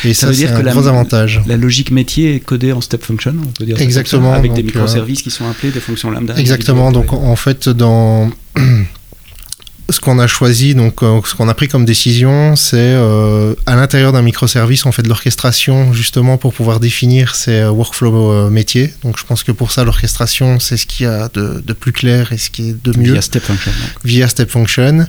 Et 0.05 0.15
ça, 0.15 0.33
c'est 0.33 0.49
un 0.49 0.62
gros 0.62 0.87
avantage. 0.87 1.41
La 1.47 1.57
logique 1.57 1.91
métier 1.91 2.37
est 2.37 2.41
codée 2.41 2.73
en 2.73 2.81
step 2.81 3.05
function, 3.05 3.35
on 3.43 3.50
peut 3.53 3.65
dire 3.65 3.81
Exactement. 3.81 4.33
avec 4.33 4.53
des 4.55 4.62
microservices 4.62 5.23
qui 5.23 5.31
sont 5.31 5.49
appelés 5.49 5.73
des 5.73 5.81
fonctions 5.81 6.11
lambda. 6.11 6.37
Exactement. 6.37 6.93
Donc 6.93 7.12
en 7.12 7.37
fait, 7.37 7.69
dans 7.69 8.31
ce 9.90 10.00
qu'on 10.00 10.18
a 10.18 10.26
choisi, 10.26 10.75
donc 10.75 11.02
euh, 11.02 11.20
ce 11.25 11.35
qu'on 11.35 11.49
a 11.49 11.54
pris 11.54 11.68
comme 11.68 11.85
décision, 11.85 12.56
c'est 12.56 12.76
euh, 12.78 13.54
à 13.66 13.76
l'intérieur 13.76 14.12
d'un 14.12 14.23
microservice, 14.23 14.87
on 14.87 14.92
fait 14.92 15.02
de 15.02 15.09
l'orchestration 15.09 15.92
justement 15.92 16.38
pour 16.38 16.54
pouvoir 16.54 16.80
définir 16.80 17.35
ces 17.35 17.61
euh, 17.61 17.70
workflows 17.70 18.50
métiers. 18.50 18.92
Donc 19.02 19.18
je 19.18 19.25
pense 19.25 19.42
que 19.42 19.52
pour 19.52 19.73
ça, 19.73 19.85
l'orchestration, 19.85 20.61
c'est 20.61 20.76
ce 20.76 20.87
qu'il 20.87 21.06
y 21.06 21.09
a 21.09 21.28
de, 21.28 21.62
de, 21.64 21.73
plus 21.73 21.92
clair 21.92 22.32
et 22.32 22.38
ce 22.38 22.50
qui 22.50 22.70
est 22.70 22.85
de 22.85 22.99
mieux. 22.99 23.12
Via 23.12 23.23
Step 23.23 23.42
Function. 23.42 23.73
Via 24.04 24.28
Step 24.28 24.50
Function. 24.50 25.06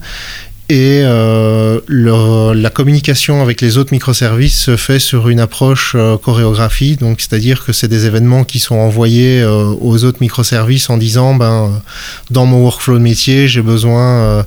Et 0.72 1.02
euh, 1.04 1.82
la 1.90 2.70
communication 2.70 3.42
avec 3.42 3.60
les 3.60 3.78
autres 3.78 3.92
microservices 3.92 4.58
se 4.58 4.78
fait 4.78 5.00
sur 5.00 5.28
une 5.28 5.42
approche 5.42 5.96
euh, 5.96 6.16
chorégraphie, 6.18 6.96
donc 6.96 7.20
c'est-à-dire 7.20 7.66
que 7.66 7.74
c'est 7.74 7.90
des 7.90 8.06
événements 8.06 8.46
qui 8.46 8.60
sont 8.60 8.78
envoyés 8.78 9.42
euh, 9.42 9.66
aux 9.82 10.06
autres 10.06 10.20
microservices 10.22 10.90
en 10.90 10.96
disant 10.96 11.36
ben 11.36 11.82
dans 12.30 12.46
mon 12.46 12.64
workflow 12.64 13.00
de 13.00 13.04
métier 13.04 13.50
j'ai 13.50 13.62
besoin 13.62 14.46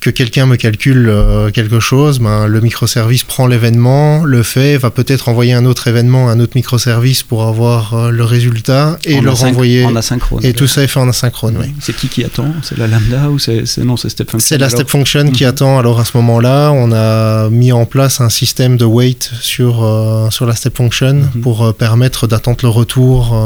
que 0.00 0.08
quelqu'un 0.08 0.46
me 0.46 0.56
calcule 0.56 1.08
euh, 1.08 1.50
quelque 1.50 1.78
chose, 1.78 2.20
ben, 2.20 2.46
le 2.46 2.60
microservice 2.60 3.22
prend 3.22 3.46
l'événement, 3.46 4.24
le 4.24 4.42
fait, 4.42 4.78
va 4.78 4.90
peut-être 4.90 5.28
envoyer 5.28 5.52
un 5.52 5.66
autre 5.66 5.88
événement 5.88 6.28
à 6.28 6.32
un 6.32 6.40
autre 6.40 6.52
microservice 6.54 7.22
pour 7.22 7.42
avoir 7.42 7.94
euh, 7.94 8.10
le 8.10 8.24
résultat 8.24 8.98
et 9.04 9.20
le 9.20 9.30
renvoyer. 9.30 9.84
En 9.84 9.94
asynchrone. 9.94 10.44
Et 10.44 10.54
tout 10.54 10.66
ça 10.66 10.82
est 10.82 10.86
fait 10.86 11.00
en 11.00 11.08
asynchrone, 11.08 11.56
oui. 11.60 11.74
C'est 11.80 11.94
qui 11.94 12.08
qui 12.08 12.24
attend? 12.24 12.52
C'est 12.62 12.78
la 12.78 12.86
lambda 12.86 13.28
ou 13.28 13.38
c'est 13.38 13.64
non 13.78 13.96
c'est 13.96 14.08
step 14.08 14.30
function 14.30 14.48
C'est 14.48 14.58
la 14.58 14.70
step 14.70 14.88
function 14.88 15.30
qui 15.30 15.44
mhm. 15.44 15.50
attend. 15.50 15.78
Alors 15.78 16.00
à 16.00 16.04
ce 16.06 16.16
moment-là, 16.16 16.70
on 16.70 16.92
a 16.92 17.50
mis 17.50 17.72
en 17.72 17.84
place 17.84 18.22
un 18.22 18.30
système 18.30 18.78
de 18.78 18.86
wait 18.86 19.18
sur 19.40 19.84
euh, 19.84 20.30
sur 20.30 20.46
la 20.46 20.54
step 20.54 20.76
function 20.76 21.14
mhm. 21.34 21.42
pour 21.42 21.74
permettre 21.74 22.26
d'attendre 22.26 22.60
le 22.62 22.70
retour 22.70 23.36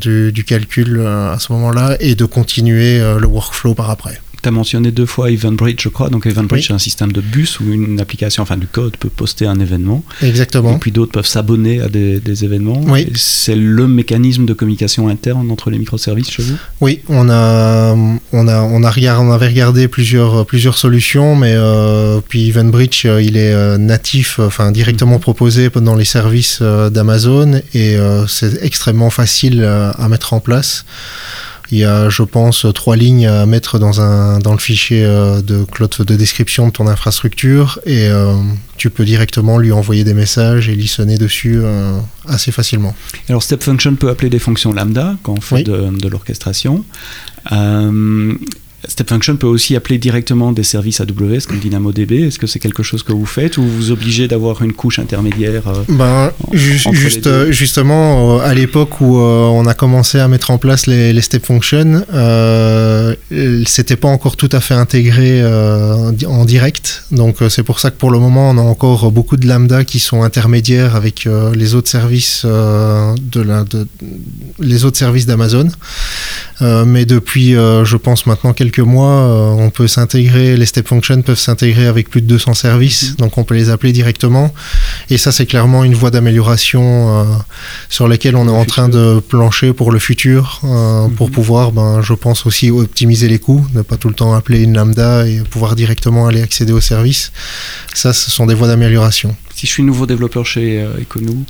du, 0.00 0.32
du, 0.32 0.44
calcul 0.44 1.06
à 1.06 1.38
ce 1.38 1.52
moment-là 1.52 1.96
et 2.00 2.14
de 2.14 2.24
continuer 2.24 2.98
le 2.98 3.26
workflow 3.26 3.74
par 3.74 3.90
après 3.90 4.20
tu 4.42 4.48
as 4.48 4.52
mentionné 4.52 4.90
deux 4.90 5.06
fois 5.06 5.30
EventBridge, 5.30 5.82
je 5.82 5.88
crois. 5.88 6.08
Donc 6.10 6.26
EventBridge, 6.26 6.68
c'est 6.68 6.74
un 6.74 6.78
système 6.78 7.12
de 7.12 7.20
bus 7.20 7.60
où 7.60 7.72
une 7.72 8.00
application, 8.00 8.42
enfin 8.42 8.56
du 8.56 8.66
code, 8.66 8.96
peut 8.96 9.08
poster 9.08 9.46
un 9.46 9.58
événement. 9.60 10.02
Exactement. 10.22 10.76
Et 10.76 10.78
puis 10.78 10.90
d'autres 10.90 11.12
peuvent 11.12 11.26
s'abonner 11.26 11.80
à 11.80 11.88
des, 11.88 12.44
événements. 12.44 12.80
Oui. 12.86 13.08
C'est 13.14 13.54
le 13.54 13.86
mécanisme 13.86 14.46
de 14.46 14.52
communication 14.54 15.08
interne 15.08 15.50
entre 15.50 15.70
les 15.70 15.78
microservices 15.78 16.30
chez 16.30 16.42
vous? 16.42 16.56
Oui, 16.80 17.00
on, 17.08 17.28
a, 17.28 17.94
on, 18.32 18.48
a, 18.48 18.62
on, 18.62 18.82
a 18.82 18.90
regardé, 18.90 19.24
on 19.24 19.32
avait 19.32 19.48
regardé 19.48 19.86
plusieurs, 19.86 20.44
plusieurs 20.46 20.76
solutions, 20.76 21.36
mais 21.36 21.52
euh, 21.54 22.20
puis 22.26 22.48
EventBridge, 22.48 23.04
euh, 23.06 23.22
il 23.22 23.36
est 23.36 23.52
euh, 23.52 23.78
natif, 23.78 24.38
enfin 24.38 24.72
directement 24.72 25.16
mhm. 25.16 25.20
proposé 25.20 25.68
dans 25.70 25.94
les 25.94 26.04
services 26.04 26.62
d'Amazon 26.62 27.60
et 27.74 27.96
c'est 28.28 28.62
extrêmement 28.62 29.10
facile 29.10 29.62
à 29.64 30.08
mettre 30.08 30.32
en 30.32 30.40
place. 30.40 30.84
Il 31.72 31.78
y 31.78 31.84
a, 31.84 32.10
je 32.10 32.22
pense, 32.22 32.66
trois 32.74 32.96
lignes 32.96 33.26
à 33.26 33.46
mettre 33.46 33.78
dans, 33.78 34.02
un, 34.02 34.38
dans 34.40 34.52
le 34.52 34.58
fichier 34.58 35.04
euh, 35.06 35.40
de, 35.40 35.64
de 36.04 36.16
description 36.16 36.66
de 36.66 36.72
ton 36.72 36.86
infrastructure 36.86 37.80
et 37.86 38.08
euh, 38.08 38.34
tu 38.76 38.90
peux 38.90 39.06
directement 39.06 39.56
lui 39.56 39.72
envoyer 39.72 40.04
des 40.04 40.12
messages 40.12 40.68
et 40.68 40.76
sonner 40.86 41.16
dessus 41.16 41.60
euh, 41.62 41.98
assez 42.28 42.52
facilement. 42.52 42.94
Alors 43.30 43.42
Step 43.42 43.62
Function 43.62 43.94
peut 43.94 44.10
appeler 44.10 44.28
des 44.28 44.38
fonctions 44.38 44.74
lambda 44.74 45.16
quand 45.22 45.32
on 45.38 45.40
fait 45.40 45.62
de, 45.62 45.98
de 45.98 46.08
l'orchestration. 46.08 46.84
Step 48.88 49.08
Function 49.08 49.36
peut 49.36 49.46
aussi 49.46 49.76
appeler 49.76 49.98
directement 49.98 50.50
des 50.52 50.64
services 50.64 51.00
AWS 51.00 51.46
comme 51.46 51.58
DynamoDB. 51.58 52.26
Est-ce 52.26 52.38
que 52.38 52.48
c'est 52.48 52.58
quelque 52.58 52.82
chose 52.82 53.02
que 53.04 53.12
vous 53.12 53.26
faites 53.26 53.56
ou 53.56 53.62
vous 53.62 53.92
obligez 53.92 54.26
d'avoir 54.26 54.62
une 54.62 54.72
couche 54.72 54.98
intermédiaire 54.98 55.68
euh, 55.68 55.82
ben, 55.88 56.32
juste, 56.52 57.26
euh, 57.26 57.52
Justement, 57.52 58.38
euh, 58.38 58.40
à 58.40 58.54
l'époque 58.54 59.00
où 59.00 59.18
on 59.18 59.66
a 59.66 59.74
commencé 59.74 60.18
à 60.18 60.26
mettre 60.26 60.50
en 60.50 60.58
place 60.58 60.86
les, 60.86 61.20
Step 61.20 61.46
Functions, 61.46 62.04
euh, 62.12 63.14
c'était 63.66 63.96
pas 63.96 64.08
encore 64.08 64.36
tout 64.36 64.48
à 64.50 64.60
fait 64.60 64.74
intégré 64.74 65.44
en 65.44 66.44
direct. 66.44 67.04
Donc 67.12 67.36
c'est 67.48 67.62
pour 67.62 67.78
ça 67.78 67.90
que 67.90 67.96
pour 67.96 68.10
le 68.10 68.18
moment, 68.18 68.50
on 68.50 68.58
a 68.58 68.62
encore 68.62 69.12
beaucoup 69.12 69.36
de 69.36 69.46
lambda 69.46 69.84
qui 69.84 70.00
sont 70.00 70.22
intermédiaires 70.24 70.96
avec 70.96 71.28
les 71.54 71.74
autres 71.76 71.88
services 71.88 72.44
de 72.44 73.40
la, 73.40 73.62
de, 73.64 73.86
les 74.58 74.84
autres 74.84 74.98
services 74.98 75.26
d'Amazon. 75.26 75.68
mais 76.60 77.04
depuis, 77.04 77.52
je 77.52 77.96
pense 77.96 78.26
maintenant 78.26 78.52
quelques 78.52 78.71
mois, 78.80 79.10
euh, 79.10 79.50
on 79.50 79.70
peut 79.70 79.86
s'intégrer, 79.86 80.56
les 80.56 80.66
step 80.66 80.88
functions 80.88 81.20
peuvent 81.22 81.38
s'intégrer 81.38 81.86
avec 81.86 82.08
plus 82.08 82.22
de 82.22 82.26
200 82.26 82.54
services, 82.54 83.04
mm-hmm. 83.04 83.16
donc 83.16 83.38
on 83.38 83.44
peut 83.44 83.54
les 83.54 83.70
appeler 83.70 83.92
directement. 83.92 84.52
Et 85.10 85.18
ça, 85.18 85.32
c'est 85.32 85.46
clairement 85.46 85.84
une 85.84 85.94
voie 85.94 86.10
d'amélioration 86.10 86.82
euh, 86.82 87.24
sur 87.88 88.08
laquelle 88.08 88.36
on 88.36 88.48
est 88.48 88.50
en 88.50 88.64
train 88.64 88.88
de 88.88 89.20
plancher 89.20 89.72
pour 89.72 89.92
le 89.92 89.98
futur, 89.98 90.60
euh, 90.64 91.08
pour 91.08 91.28
mm-hmm. 91.28 91.32
pouvoir, 91.32 91.72
ben, 91.72 92.02
je 92.02 92.14
pense 92.14 92.46
aussi 92.46 92.70
optimiser 92.70 93.28
les 93.28 93.38
coûts, 93.38 93.66
ne 93.74 93.82
pas 93.82 93.96
tout 93.96 94.08
le 94.08 94.14
temps 94.14 94.34
appeler 94.34 94.62
une 94.62 94.76
lambda 94.76 95.26
et 95.26 95.40
pouvoir 95.40 95.76
directement 95.76 96.26
aller 96.26 96.42
accéder 96.42 96.72
aux 96.72 96.80
services. 96.80 97.32
Ça, 97.94 98.12
ce 98.12 98.30
sont 98.30 98.46
des 98.46 98.54
voies 98.54 98.68
d'amélioration. 98.68 99.36
Si 99.54 99.66
je 99.66 99.72
suis 99.72 99.82
nouveau 99.82 100.06
développeur 100.06 100.44
chez 100.44 100.84
Econou, 101.00 101.44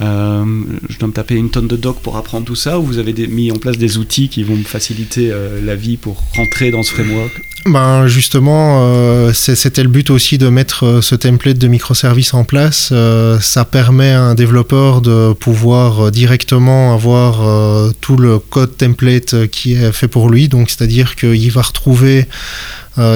euh, 0.00 0.44
je 0.88 0.98
dois 0.98 1.08
me 1.08 1.12
taper 1.12 1.36
une 1.36 1.50
tonne 1.50 1.68
de 1.68 1.76
doc 1.76 2.00
pour 2.02 2.16
apprendre 2.16 2.44
tout 2.44 2.56
ça 2.56 2.78
ou 2.78 2.82
vous 2.82 2.98
avez 2.98 3.14
mis 3.28 3.52
en 3.52 3.56
place 3.56 3.78
des 3.78 3.98
outils 3.98 4.28
qui 4.28 4.42
vont 4.42 4.56
me 4.56 4.64
faciliter 4.64 5.30
euh, 5.30 5.60
la 5.64 5.76
vie 5.76 5.96
pour 5.96 6.22
rentrer 6.34 6.70
dans 6.70 6.82
ce 6.82 6.92
framework? 6.92 7.32
Ben 7.66 8.06
justement, 8.06 8.78
euh, 8.82 9.32
c'était 9.32 9.82
le 9.82 9.88
but 9.88 10.10
aussi 10.10 10.38
de 10.38 10.48
mettre 10.48 10.84
euh, 10.84 11.00
ce 11.00 11.16
template 11.16 11.58
de 11.58 11.66
microservices 11.66 12.32
en 12.32 12.44
place. 12.44 12.90
Euh, 12.92 13.40
ça 13.40 13.64
permet 13.64 14.10
à 14.10 14.22
un 14.22 14.34
développeur 14.36 15.00
de 15.00 15.32
pouvoir 15.32 16.12
directement 16.12 16.94
avoir 16.94 17.92
tout 18.00 18.16
le 18.16 18.38
code 18.38 18.76
template 18.76 19.48
qui 19.48 19.74
est 19.74 19.90
fait 19.92 20.08
pour 20.08 20.30
lui. 20.30 20.48
Donc, 20.48 20.70
c'est-à-dire 20.70 21.16
qu'il 21.16 21.50
va 21.50 21.62
retrouver 21.62 22.26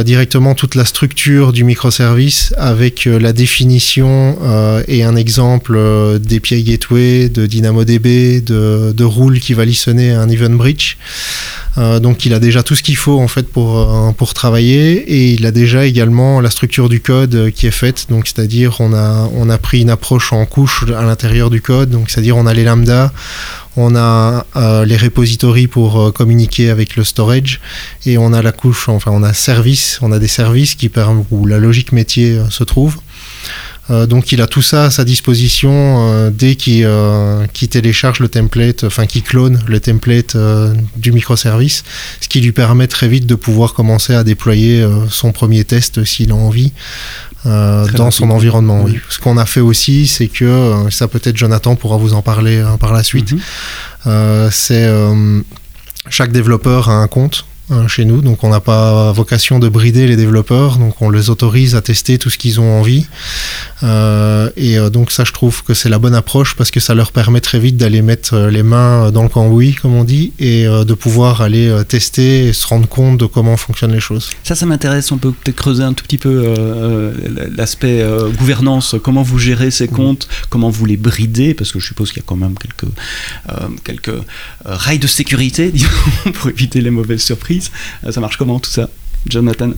directement 0.05 0.55
toute 0.55 0.75
la 0.75 0.85
structure 0.85 1.53
du 1.53 1.65
microservice 1.65 2.55
avec 2.59 3.07
la 3.07 3.33
définition 3.33 4.37
et 4.87 5.05
un 5.05 5.17
exemple 5.17 5.79
d'API 6.19 6.65
Gateway, 6.65 7.29
de 7.29 7.47
DynamoDB, 7.47 8.43
de, 8.45 8.93
de 8.93 9.05
rule 9.05 9.41
qui 9.41 9.55
va 9.55 9.65
listener 9.65 10.13
un 10.13 10.29
event 10.29 10.51
bridge. 10.51 10.97
Euh, 11.79 12.01
donc 12.01 12.27
il 12.27 12.35
a 12.35 12.41
déjà 12.41 12.63
tout 12.63 12.75
ce 12.75 12.83
qu'il 12.83 12.97
faut 12.97 13.21
en 13.21 13.29
fait 13.29 13.49
pour, 13.49 13.79
euh, 13.79 14.11
pour 14.13 14.35
travailler 14.35 14.93
et 14.97 15.33
il 15.33 15.47
a 15.47 15.53
déjà 15.53 15.87
également 15.87 16.41
la 16.41 16.51
structure 16.51 16.89
du 16.89 17.01
code 17.01 17.35
euh, 17.35 17.51
qui 17.51 17.67
est 17.67 17.73
faite. 17.73 18.07
Donc 18.09 18.27
c'est-à-dire 18.27 18.81
on 18.81 18.93
a, 18.93 19.29
on 19.35 19.49
a 19.49 19.59
pris 19.59 19.81
une 19.81 19.91
approche 19.91 20.33
en 20.33 20.45
couche 20.47 20.85
à 20.89 21.03
l'intérieur 21.03 21.51
du 21.51 21.63
code. 21.63 21.91
Donc 21.91 22.11
c'est-à-dire 22.11 22.37
on 22.37 22.47
a 22.47 22.55
les 22.55 22.65
lambda, 22.65 23.13
on 23.77 23.95
a 23.95 24.45
les 24.85 24.97
repositories 24.97 25.69
pour 25.69 26.13
communiquer 26.13 26.71
avec 26.71 26.97
le 26.97 27.05
storage 27.05 27.61
et 28.05 28.19
on 28.19 28.33
a 28.33 28.43
la 28.43 28.53
couche, 28.53 28.89
enfin 28.89 29.13
on 29.15 29.23
a 29.23 29.33
service, 29.33 29.99
on 30.03 30.11
a 30.11 30.19
des 30.19 30.29
services 30.29 30.75
qui 30.75 30.91
où 31.31 31.47
la 31.47 31.59
logique 31.59 31.93
métier 31.93 32.41
se 32.51 32.65
trouve. 32.65 32.99
Euh, 33.89 34.07
donc 34.07 34.33
il 34.33 34.41
a 34.41 34.47
tout 34.47 34.63
ça 34.63 34.85
à 34.85 34.91
sa 34.91 35.05
disposition 35.05 35.73
euh, 35.73 36.31
dès 36.31 36.57
euh, 36.69 37.47
qu'il 37.53 37.69
télécharge 37.69 38.21
le 38.21 38.29
template, 38.29 38.85
enfin 38.85 39.07
qu'il 39.07 39.23
clone 39.23 39.61
le 39.67 39.81
template 39.81 40.37
du 40.97 41.13
microservice, 41.13 41.85
ce 42.21 42.29
qui 42.29 42.41
lui 42.41 42.53
permet 42.53 42.87
très 42.87 43.09
vite 43.09 43.27
de 43.27 43.35
pouvoir 43.35 43.75
commencer 43.75 44.15
à 44.15 44.25
déployer 44.25 44.87
son 45.09 45.33
premier 45.33 45.65
test 45.65 46.05
s'il 46.05 46.33
a 46.33 46.35
envie. 46.35 46.73
dans 47.45 48.11
son 48.11 48.31
environnement. 48.31 48.87
Ce 49.09 49.19
qu'on 49.19 49.39
a 49.39 49.47
fait 49.47 49.61
aussi, 49.61 50.07
c'est 50.07 50.29
que, 50.29 50.75
ça 50.91 51.09
peut-être 51.09 51.37
Jonathan 51.37 51.75
pourra 51.75 51.97
vous 51.97 52.13
en 52.13 52.23
parler 52.23 52.63
par 52.79 52.93
la 52.93 53.03
suite, 53.03 53.33
mhm. 53.33 54.51
c'est 54.51 54.89
chaque 56.09 56.33
développeur 56.33 56.89
a 56.89 56.95
un 56.95 57.09
compte 57.09 57.47
chez 57.89 58.05
nous. 58.05 58.23
Donc 58.23 58.45
on 58.45 58.49
n'a 58.49 58.61
pas 58.61 59.13
vocation 59.13 59.59
de 59.59 59.69
brider 59.69 60.07
les 60.07 60.17
développeurs, 60.17 60.79
donc 60.79 61.01
on 61.03 61.11
les 61.11 61.31
autorise 61.31 61.75
à 61.75 61.83
tester 61.83 62.19
tout 62.19 62.31
ce 62.31 62.39
qu'ils 62.39 62.61
ont 62.61 62.79
envie. 62.79 63.07
Euh, 63.83 64.51
et 64.57 64.79
euh, 64.79 64.91
donc 64.91 65.11
ça, 65.11 65.25
je 65.25 65.33
trouve 65.33 65.63
que 65.63 65.75
c'est 65.75 65.89
la 65.89 65.99
bonne 65.99 66.15
approche 66.15 66.55
parce 66.55 66.71
que 66.71 66.81
ça 66.81 66.95
leur 66.95 67.13
permet 67.13 67.41
très 67.41 67.59
vite 67.59 67.77
d'aller 67.77 68.03
mettre 68.03 68.35
euh, 68.35 68.51
les 68.51 68.63
mains 68.63 69.11
dans 69.11 69.23
le 69.23 69.29
cambouis, 69.29 69.75
comme 69.75 69.95
on 69.95 70.05
dit, 70.05 70.33
et 70.39 70.65
de 70.65 70.95
pouvoir 70.95 71.41
aller 71.41 71.73
tester 71.89 72.49
et 72.49 72.53
se 72.53 72.67
rendre 72.67 72.89
compte 72.89 73.19
de 73.19 73.27
comment 73.27 73.57
fonctionnent 73.57 73.93
les 73.93 74.01
choses. 74.01 74.31
Ça, 74.45 74.55
ça 74.55 74.67
m'intéresse. 74.67 75.11
On 75.13 75.19
peut 75.19 75.33
peut-être 75.33 75.57
creuser 75.57 75.83
un 75.83 75.93
tout 75.93 76.05
petit 76.05 76.19
peu 76.19 76.55
l'aspect 77.57 78.05
gouvernance. 78.39 78.97
Comment 79.03 79.23
vous 79.23 79.39
gérez 79.39 79.71
ces 79.71 79.89
comptes? 79.89 80.29
Comment 80.49 80.71
vous 80.71 80.87
les 80.87 80.97
bridez? 80.97 81.55
Parce 81.55 81.73
que 81.73 81.79
je 81.79 81.87
suppose 81.87 82.13
qu'il 82.13 82.23
y 82.23 82.25
a 82.25 82.27
quand 82.27 82.37
même 82.37 82.55
quelques, 82.59 82.93
quelques 83.85 84.23
rails 84.65 84.99
de 84.99 85.07
sécurité, 85.07 85.71
disons, 85.75 85.89
pour 86.35 86.51
éviter 86.51 86.81
les 86.81 86.91
mauvaises 86.91 87.23
surprises. 87.23 87.60
Euh, 88.05 88.13
ça 88.13 88.21
marche 88.21 88.37
comment 88.37 88.59
tout 88.59 88.71
ça 88.71 88.89
Jonathan? 89.27 89.71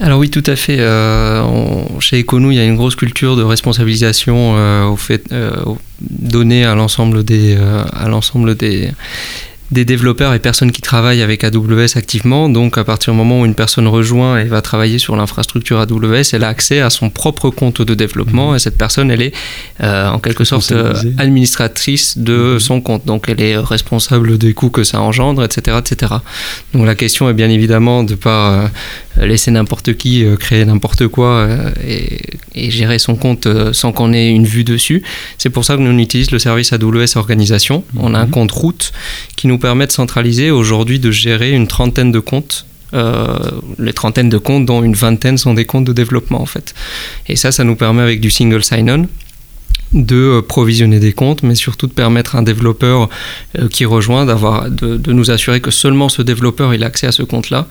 Alors 0.00 0.18
oui, 0.18 0.30
tout 0.30 0.42
à 0.46 0.56
fait. 0.56 0.80
Euh, 0.80 1.44
chez 2.00 2.20
Econou, 2.20 2.50
il 2.50 2.56
y 2.56 2.60
a 2.60 2.64
une 2.64 2.76
grosse 2.76 2.96
culture 2.96 3.36
de 3.36 3.42
responsabilisation 3.42 4.54
euh, 4.56 4.84
au 4.86 4.96
fait, 4.96 5.32
donnée 6.00 6.64
à 6.64 6.74
l'ensemble 6.74 7.24
des, 7.24 7.56
à 7.56 8.08
l'ensemble 8.08 8.56
des, 8.56 8.90
des 9.72 9.84
développeurs 9.86 10.34
et 10.34 10.38
personnes 10.38 10.70
qui 10.70 10.82
travaillent 10.82 11.22
avec 11.22 11.44
AWS 11.44 11.96
activement. 11.96 12.48
Donc, 12.48 12.76
à 12.76 12.84
partir 12.84 13.12
du 13.12 13.18
moment 13.18 13.40
où 13.40 13.46
une 13.46 13.54
personne 13.54 13.88
rejoint 13.88 14.38
et 14.38 14.44
va 14.44 14.60
travailler 14.60 14.98
sur 14.98 15.16
l'infrastructure 15.16 15.80
AWS, 15.80 16.34
elle 16.34 16.44
a 16.44 16.48
accès 16.48 16.80
à 16.80 16.90
son 16.90 17.08
propre 17.08 17.48
compte 17.50 17.80
de 17.80 17.94
développement 17.94 18.50
mhm. 18.50 18.56
et 18.56 18.58
cette 18.58 18.76
personne, 18.76 19.10
elle 19.10 19.22
est 19.22 19.32
euh, 19.82 20.08
en 20.08 20.18
quelque 20.18 20.44
sorte 20.44 20.72
euh, 20.72 20.94
administratrice 21.16 22.18
de 22.18 22.54
mhm. 22.54 22.60
son 22.60 22.80
compte. 22.82 23.06
Donc, 23.06 23.24
elle 23.28 23.40
est 23.40 23.56
responsable 23.56 24.36
des 24.36 24.52
coûts 24.52 24.70
que 24.70 24.84
ça 24.84 25.00
engendre, 25.00 25.42
etc., 25.42 25.78
etc. 25.78 26.12
Donc, 26.74 26.84
la 26.86 26.94
question 26.94 27.30
est 27.30 27.34
bien 27.34 27.48
évidemment 27.48 28.04
de 28.04 28.12
ne 28.12 28.16
pas 28.16 28.52
euh, 29.18 29.26
laisser 29.26 29.50
n'importe 29.50 29.94
qui 29.94 30.24
créer 30.38 30.64
n'importe 30.64 31.06
quoi 31.08 31.48
et, 31.86 32.20
et, 32.54 32.70
gérer 32.70 32.98
son 32.98 33.16
compte 33.16 33.46
sans 33.72 33.92
qu'on 33.92 34.12
ait 34.12 34.28
une 34.28 34.46
vue 34.46 34.64
dessus. 34.64 35.02
C'est 35.38 35.50
pour 35.50 35.64
ça 35.64 35.76
que 35.76 35.80
nous 35.80 35.90
on 35.90 35.98
utilise 35.98 36.30
le 36.30 36.38
service 36.38 36.72
AWS 36.72 37.16
Organisation. 37.16 37.84
On 37.98 38.14
a 38.14 38.18
un 38.18 38.26
mhm. 38.26 38.30
compte 38.30 38.52
route 38.52 38.92
qui 39.36 39.46
nous 39.46 39.58
permet 39.62 39.86
de 39.86 39.92
centraliser 39.92 40.50
aujourd'hui 40.50 40.98
de 40.98 41.10
gérer 41.10 41.52
une 41.52 41.68
trentaine 41.68 42.12
de 42.12 42.20
comptes 42.20 42.66
euh, 42.94 43.38
les 43.78 43.94
trentaines 43.94 44.28
de 44.28 44.36
comptes, 44.36 44.66
dont 44.66 44.82
une 44.82 44.92
vingtaine 44.92 45.38
sont 45.38 45.54
des 45.54 45.64
comptes 45.64 45.86
de 45.86 45.94
développement 45.94 46.42
en 46.42 46.46
fait. 46.46 46.74
Et 47.26 47.36
ça, 47.36 47.50
ça 47.50 47.64
nous 47.64 47.74
permet 47.74 48.02
avec 48.02 48.20
du 48.20 48.30
single 48.30 48.62
sign-on 48.62 49.08
de 49.94 50.16
euh, 50.16 50.42
provisionner 50.42 51.00
des 51.00 51.14
comptes, 51.14 51.42
mais 51.42 51.54
surtout 51.54 51.86
de 51.86 51.92
permettre 51.92 52.36
à 52.36 52.40
un 52.40 52.42
développeur 52.42 53.08
euh, 53.58 53.68
qui 53.68 53.86
rejoint 53.86 54.26
d'avoir, 54.26 54.70
de, 54.70 54.98
de, 54.98 55.12
nous 55.12 55.30
assurer 55.30 55.60
que 55.60 55.70
seulement 55.70 56.10
ce 56.10 56.20
développeur 56.20 56.74
il 56.74 56.84
a 56.84 56.88
accès 56.88 57.06
à 57.06 57.12
ce 57.12 57.22
compte-là 57.22 57.66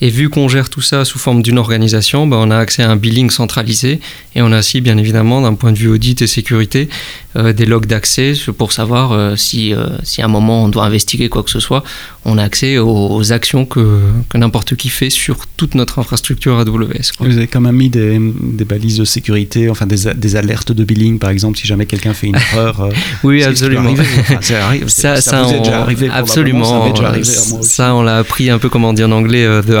et 0.00 0.10
vu 0.10 0.28
qu'on 0.28 0.48
gère 0.48 0.68
tout 0.68 0.82
ça 0.82 1.04
sous 1.04 1.18
forme 1.18 1.42
d'une 1.42 1.58
organisation, 1.58 2.26
ben, 2.26 2.36
on 2.36 2.50
a 2.50 2.58
accès 2.58 2.82
à 2.82 2.90
un 2.90 2.96
billing 2.96 3.30
centralisé 3.30 4.00
et 4.34 4.42
on 4.42 4.52
a 4.52 4.58
aussi, 4.58 4.80
bien 4.80 4.98
évidemment, 4.98 5.40
d'un 5.40 5.54
point 5.54 5.72
de 5.72 5.78
vue 5.78 5.88
audit 5.88 6.20
et 6.20 6.26
sécurité, 6.26 6.88
euh, 7.36 7.52
des 7.52 7.66
logs 7.66 7.86
d'accès 7.86 8.32
pour 8.56 8.72
savoir 8.72 9.12
euh, 9.12 9.36
si, 9.36 9.74
euh, 9.74 9.86
si 10.02 10.22
à 10.22 10.24
un 10.24 10.28
moment 10.28 10.64
on 10.64 10.68
doit 10.68 10.84
investiguer 10.84 11.28
quoi 11.28 11.42
que 11.42 11.50
ce 11.50 11.60
soit. 11.60 11.82
On 12.24 12.38
a 12.38 12.42
accès 12.42 12.78
aux, 12.78 13.32
actions 13.32 13.66
que, 13.66 14.00
que 14.28 14.38
n'importe 14.38 14.74
qui 14.74 14.88
fait 14.88 15.10
sur 15.10 15.46
toute 15.56 15.74
notre 15.74 15.98
infrastructure 15.98 16.58
AWS. 16.58 17.12
Vous 17.20 17.36
avez 17.36 17.46
quand 17.46 17.60
même 17.60 17.76
mis 17.76 17.88
des, 17.88 18.18
des 18.18 18.64
balises 18.64 18.98
de 18.98 19.04
sécurité, 19.04 19.70
enfin 19.70 19.86
des, 19.86 20.12
des, 20.14 20.36
alertes 20.36 20.72
de 20.72 20.84
billing, 20.84 21.18
par 21.18 21.30
exemple, 21.30 21.58
si 21.58 21.66
jamais 21.66 21.86
quelqu'un 21.86 22.14
fait 22.14 22.26
une 22.26 22.36
erreur. 22.52 22.88
oui, 23.22 23.44
absolument. 23.44 23.94
ça, 24.86 25.20
ça, 25.20 25.42
vous 25.42 25.54
est 25.54 25.58
déjà 25.58 25.82
arrivé. 25.82 26.08
Absolument. 26.12 26.94
Ça, 26.94 27.12
déjà 27.12 27.62
ça, 27.62 27.94
on 27.94 28.02
l'a 28.02 28.18
appris 28.18 28.50
un 28.50 28.58
peu, 28.58 28.68
comment 28.68 28.92
dire 28.92 29.08
en 29.08 29.12
anglais, 29.12 29.44
de 29.44 29.74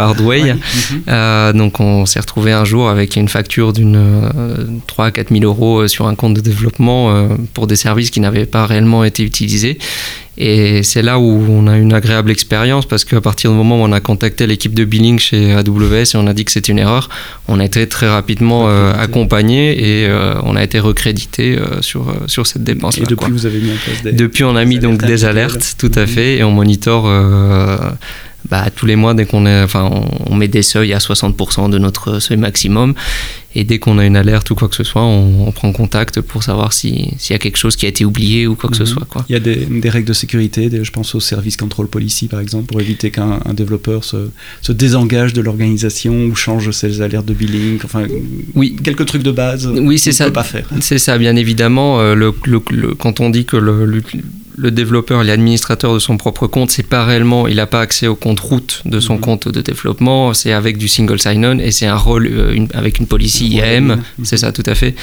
Euh, 1.08 1.52
donc 1.52 1.80
on 1.80 2.06
s'est 2.06 2.20
retrouvé 2.20 2.52
un 2.52 2.64
jour 2.64 2.88
avec 2.88 3.16
une 3.16 3.28
facture 3.28 3.72
d'une 3.72 3.98
3 4.86 5.04
euh, 5.04 5.08
à 5.08 5.10
4 5.10 5.30
000 5.30 5.44
euros 5.44 5.80
euh, 5.80 5.88
sur 5.88 6.06
un 6.06 6.14
compte 6.14 6.34
de 6.34 6.40
développement 6.40 7.28
pour 7.54 7.66
des 7.66 7.76
services 7.76 8.10
qui 8.10 8.20
n'avaient 8.20 8.46
pas 8.46 8.66
réellement 8.66 9.04
été 9.04 9.22
utilisés. 9.22 9.78
Et 10.38 10.82
c'est 10.82 11.00
là 11.00 11.18
où 11.18 11.46
on 11.48 11.66
a 11.66 11.78
une 11.78 11.94
agréable 11.94 12.30
expérience 12.30 12.84
parce 12.84 13.06
qu'à 13.06 13.22
partir 13.22 13.50
du 13.50 13.56
moment 13.56 13.80
où 13.80 13.84
on 13.84 13.92
a 13.92 14.00
contacté 14.00 14.46
l'équipe 14.46 14.74
de 14.74 14.84
billing 14.84 15.18
chez 15.18 15.52
AWS 15.52 16.12
et 16.12 16.16
on 16.16 16.26
a 16.26 16.34
dit 16.34 16.44
que 16.44 16.52
c'était 16.52 16.72
une 16.72 16.78
erreur, 16.78 17.08
on 17.48 17.58
a 17.58 17.64
été 17.64 17.88
très 17.88 18.06
rapidement 18.06 18.68
accompagné 18.92 20.02
et 20.02 20.10
on 20.44 20.54
a 20.54 20.62
été 20.62 20.78
recrédité 20.78 21.58
sur, 21.80 22.14
sur 22.26 22.46
cette 22.46 22.64
dépense. 22.64 22.98
Et 22.98 23.04
depuis, 23.04 23.32
vous 23.32 23.46
avez 23.46 23.60
mis 23.60 23.70
en 23.70 23.76
place 23.76 24.02
des. 24.02 24.12
Depuis, 24.12 24.44
on 24.44 24.56
a 24.56 24.64
mis 24.66 24.78
donc 24.78 25.02
des 25.02 25.24
alertes, 25.24 25.76
tout 25.78 25.92
à 25.94 26.02
mhm. 26.02 26.06
fait, 26.06 26.36
et 26.36 26.44
on 26.44 26.50
monitore 26.50 27.10
bah, 28.50 28.66
tous 28.74 28.86
les 28.86 28.96
mois, 28.96 29.14
dès 29.14 29.24
qu'on 29.24 29.46
est, 29.46 29.62
enfin, 29.62 29.90
on, 30.26 30.34
met 30.34 30.48
des 30.48 30.62
seuils 30.62 30.92
à 30.92 30.98
60% 30.98 31.70
de 31.70 31.78
notre 31.78 32.20
seuil 32.20 32.36
maximum. 32.36 32.94
Et 33.58 33.64
dès 33.64 33.78
qu'on 33.78 33.98
a 33.98 34.04
une 34.04 34.16
alerte 34.16 34.50
ou 34.50 34.54
quoi 34.54 34.68
que 34.68 34.74
ce 34.76 34.84
soit, 34.84 35.02
on, 35.02 35.50
prend 35.50 35.72
contact 35.72 36.20
pour 36.20 36.42
savoir 36.42 36.74
s'il 36.74 37.08
y 37.30 37.32
a 37.32 37.38
quelque 37.38 37.56
chose 37.56 37.74
qui 37.74 37.86
a 37.86 37.88
été 37.88 38.04
oublié 38.04 38.46
ou 38.46 38.54
quoi 38.54 38.68
que 38.68 38.76
ce 38.76 38.82
mhm. 38.82 38.88
soit. 38.88 39.06
Quoi. 39.08 39.24
Il 39.30 39.32
y 39.32 39.36
a 39.36 39.40
des, 39.40 39.88
règles 39.88 40.06
de 40.06 40.12
sécurité, 40.12 40.70
je 40.82 40.90
pense 40.90 41.14
au 41.14 41.20
service 41.20 41.56
control 41.56 41.88
policy 41.88 42.28
par 42.28 42.40
exemple, 42.40 42.66
pour 42.66 42.80
éviter 42.82 43.10
qu'un 43.10 43.40
développeur 43.54 44.04
se, 44.04 44.28
se, 44.60 44.72
désengage 44.72 45.32
de 45.32 45.40
l'organisation 45.40 46.26
ou 46.26 46.34
change 46.34 46.70
ses 46.72 47.00
alertes 47.00 47.24
de 47.24 47.32
billing. 47.32 47.78
Enfin, 47.82 48.04
oui. 48.54 48.76
quelques 48.82 49.06
trucs 49.06 49.22
de 49.22 49.30
base. 49.30 49.66
Oui, 49.66 49.98
c'est 49.98 50.12
ça. 50.12 50.26
Peut 50.26 50.32
pas 50.32 50.44
faire. 50.44 50.68
C'est 50.80 50.98
ça, 50.98 51.16
bien 51.16 51.34
évidemment. 51.34 51.98
Euh, 52.00 52.14
le, 52.14 52.34
le, 52.44 52.94
quand 52.94 53.20
on 53.20 53.30
dit 53.30 53.46
que 53.46 53.56
le, 53.56 54.02
le 54.56 54.70
développeur 54.70 55.22
est 55.22 55.30
administrateur 55.30 55.92
de 55.92 55.98
son 55.98 56.16
propre 56.16 56.46
compte, 56.46 56.70
c'est 56.70 56.82
pas 56.82 57.04
réellement, 57.04 57.46
il 57.46 57.56
n'a 57.56 57.66
pas 57.66 57.80
accès 57.80 58.06
au 58.06 58.16
compte 58.16 58.40
route 58.40 58.82
de 58.86 59.00
son 59.00 59.14
mhm. 59.14 59.20
compte 59.20 59.48
de 59.48 59.60
développement, 59.60 60.32
c'est 60.32 60.52
avec 60.52 60.78
du 60.78 60.88
single 60.88 61.20
sign-on 61.20 61.58
et 61.58 61.70
c'est 61.70 61.86
un 61.86 61.96
rôle 61.96 62.26
euh, 62.26 62.66
avec 62.72 62.98
une 62.98 63.06
policy 63.06 63.48
IAM, 63.48 64.02
c'est 64.22 64.38
ça 64.38 64.52
tout 64.52 64.62
à 64.66 64.74
fait, 64.74 64.94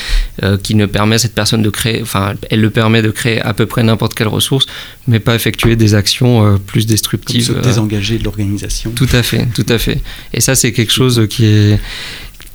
euh, 0.42 0.58
qui 0.58 0.74
ne 0.74 0.88
permet 0.88 1.16
à 1.16 1.20
cette 1.20 1.36
personne 1.36 1.62
de 1.62 1.70
créer, 1.70 2.02
enfin, 2.02 2.34
elle 2.50 2.62
le 2.62 2.72
permet 2.72 3.04
de 3.04 3.12
créer 3.12 3.40
à 3.42 3.54
peu 3.54 3.68
près 3.68 3.84
n'importe 3.84 4.16
quelle 4.16 4.28
ressource, 4.28 4.66
mais 5.08 5.20
pas 5.20 5.36
effectuer 5.36 5.76
des 5.76 5.94
actions 5.94 6.46
euh, 6.46 6.58
plus 6.58 6.88
destructives. 6.88 7.48
Comme 7.48 7.62
se 7.62 7.68
désengager 7.68 8.18
de 8.18 8.24
l'organisation. 8.24 8.92
Tout 8.96 9.10
à 9.14 9.22
fait, 9.22 9.48
tout 9.54 9.66
à 9.70 9.78
fait. 9.78 10.02
Et 10.34 10.42
ça, 10.42 10.56
c'est 10.56 10.72
quelque 10.72 10.94
chose 10.94 11.28
qui 11.30 11.46
est, 11.46 11.80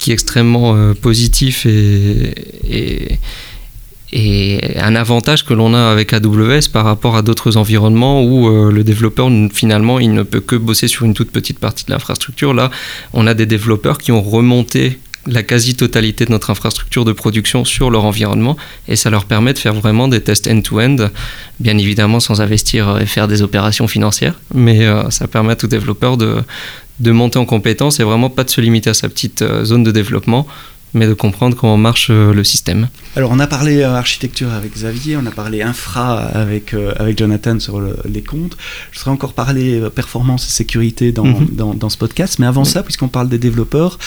qui 0.01 0.11
est 0.11 0.15
extrêmement 0.15 0.95
positif 0.95 1.65
et, 1.67 2.35
et 2.69 3.19
et 4.13 4.79
un 4.79 4.95
avantage 4.95 5.45
que 5.45 5.53
l'on 5.53 5.75
a 5.75 5.91
avec 5.91 6.13
AWS 6.13 6.69
par 6.73 6.85
rapport 6.85 7.17
à 7.17 7.23
d'autres 7.23 7.57
environnements 7.57 8.23
où 8.23 8.49
euh, 8.49 8.73
le 8.73 8.83
développeur 8.85 9.31
finalement 9.53 9.99
il 9.99 10.15
ne 10.15 10.23
peut 10.23 10.41
que 10.41 10.57
bosser 10.57 10.89
sur 10.89 11.05
une 11.05 11.15
toute 11.15 11.31
petite 11.31 11.59
partie 11.59 11.85
de 11.85 11.91
l'infrastructure. 11.91 12.55
Là, 12.55 12.71
on 13.13 13.27
a 13.27 13.35
des 13.35 13.47
développeurs 13.47 13.99
qui 13.99 14.13
ont 14.13 14.23
remonté 14.23 14.99
la 15.27 15.43
quasi-totalité 15.43 16.25
de 16.25 16.31
notre 16.31 16.49
infrastructure 16.49 17.05
de 17.05 17.13
production 17.13 17.67
sur 17.67 17.91
leur 17.91 18.07
environnement 18.07 18.57
et 18.87 18.97
ça 18.97 19.11
leur 19.11 19.27
permet 19.27 19.53
de 19.53 19.59
faire 19.59 19.75
vraiment 19.75 20.09
des 20.09 20.23
tests 20.23 20.49
end-to-end, 20.49 21.11
bien 21.61 21.77
évidemment 21.77 22.19
sans 22.19 22.41
investir 22.41 22.99
et 22.99 23.05
faire 23.05 23.29
des 23.29 23.43
opérations 23.43 23.89
financières, 23.89 24.41
mais 24.55 24.87
ça 25.11 25.27
permet 25.27 25.53
à 25.53 25.57
tout 25.57 25.67
développeur 25.67 26.17
de, 26.17 26.37
de 27.01 27.11
monter 27.11 27.39
en 27.39 27.45
compétence 27.45 28.01
et 28.01 28.05
vraiment 28.05 28.31
pas 28.31 28.45
de 28.45 28.49
se 28.49 28.63
limiter 28.63 28.89
à 28.89 28.95
sa 28.95 29.09
petite 29.11 29.45
zone 29.65 29.83
de 29.83 29.91
développement, 29.91 30.47
mais 30.95 31.07
de 31.07 31.15
comprendre 31.15 31.57
comment 31.57 31.77
marche 31.77 32.09
euh, 32.11 32.33
le 32.33 32.45
système. 32.45 32.89
Alors 33.17 33.31
on 33.31 33.39
a 33.39 33.47
parlé 33.47 33.81
euh, 33.83 33.95
architecture 33.95 34.53
avec 34.53 34.73
Xavier, 34.75 35.17
on 35.17 35.27
a 35.27 35.31
parlé 35.31 35.63
infra 35.63 36.19
avec, 36.19 36.75
euh, 36.75 36.93
avec 36.99 37.19
Jonathan 37.19 37.59
sur 37.61 37.81
les 38.05 38.23
comptes, 38.23 38.57
je 38.93 38.99
serais 39.01 39.11
encore 39.11 39.33
parlé 39.33 39.81
performance 39.95 40.47
et 40.47 40.51
sécurité 40.51 41.13
dans, 41.13 41.25
mhm. 41.25 41.49
dans, 41.53 41.75
dans, 41.75 41.89
ce 41.89 41.99
podcast, 41.99 42.39
mais 42.39 42.47
avant 42.47 42.65
ça, 42.65 42.83
puisqu'on 42.83 43.09
parle 43.09 43.29
des 43.29 43.39
développeurs, 43.39 43.99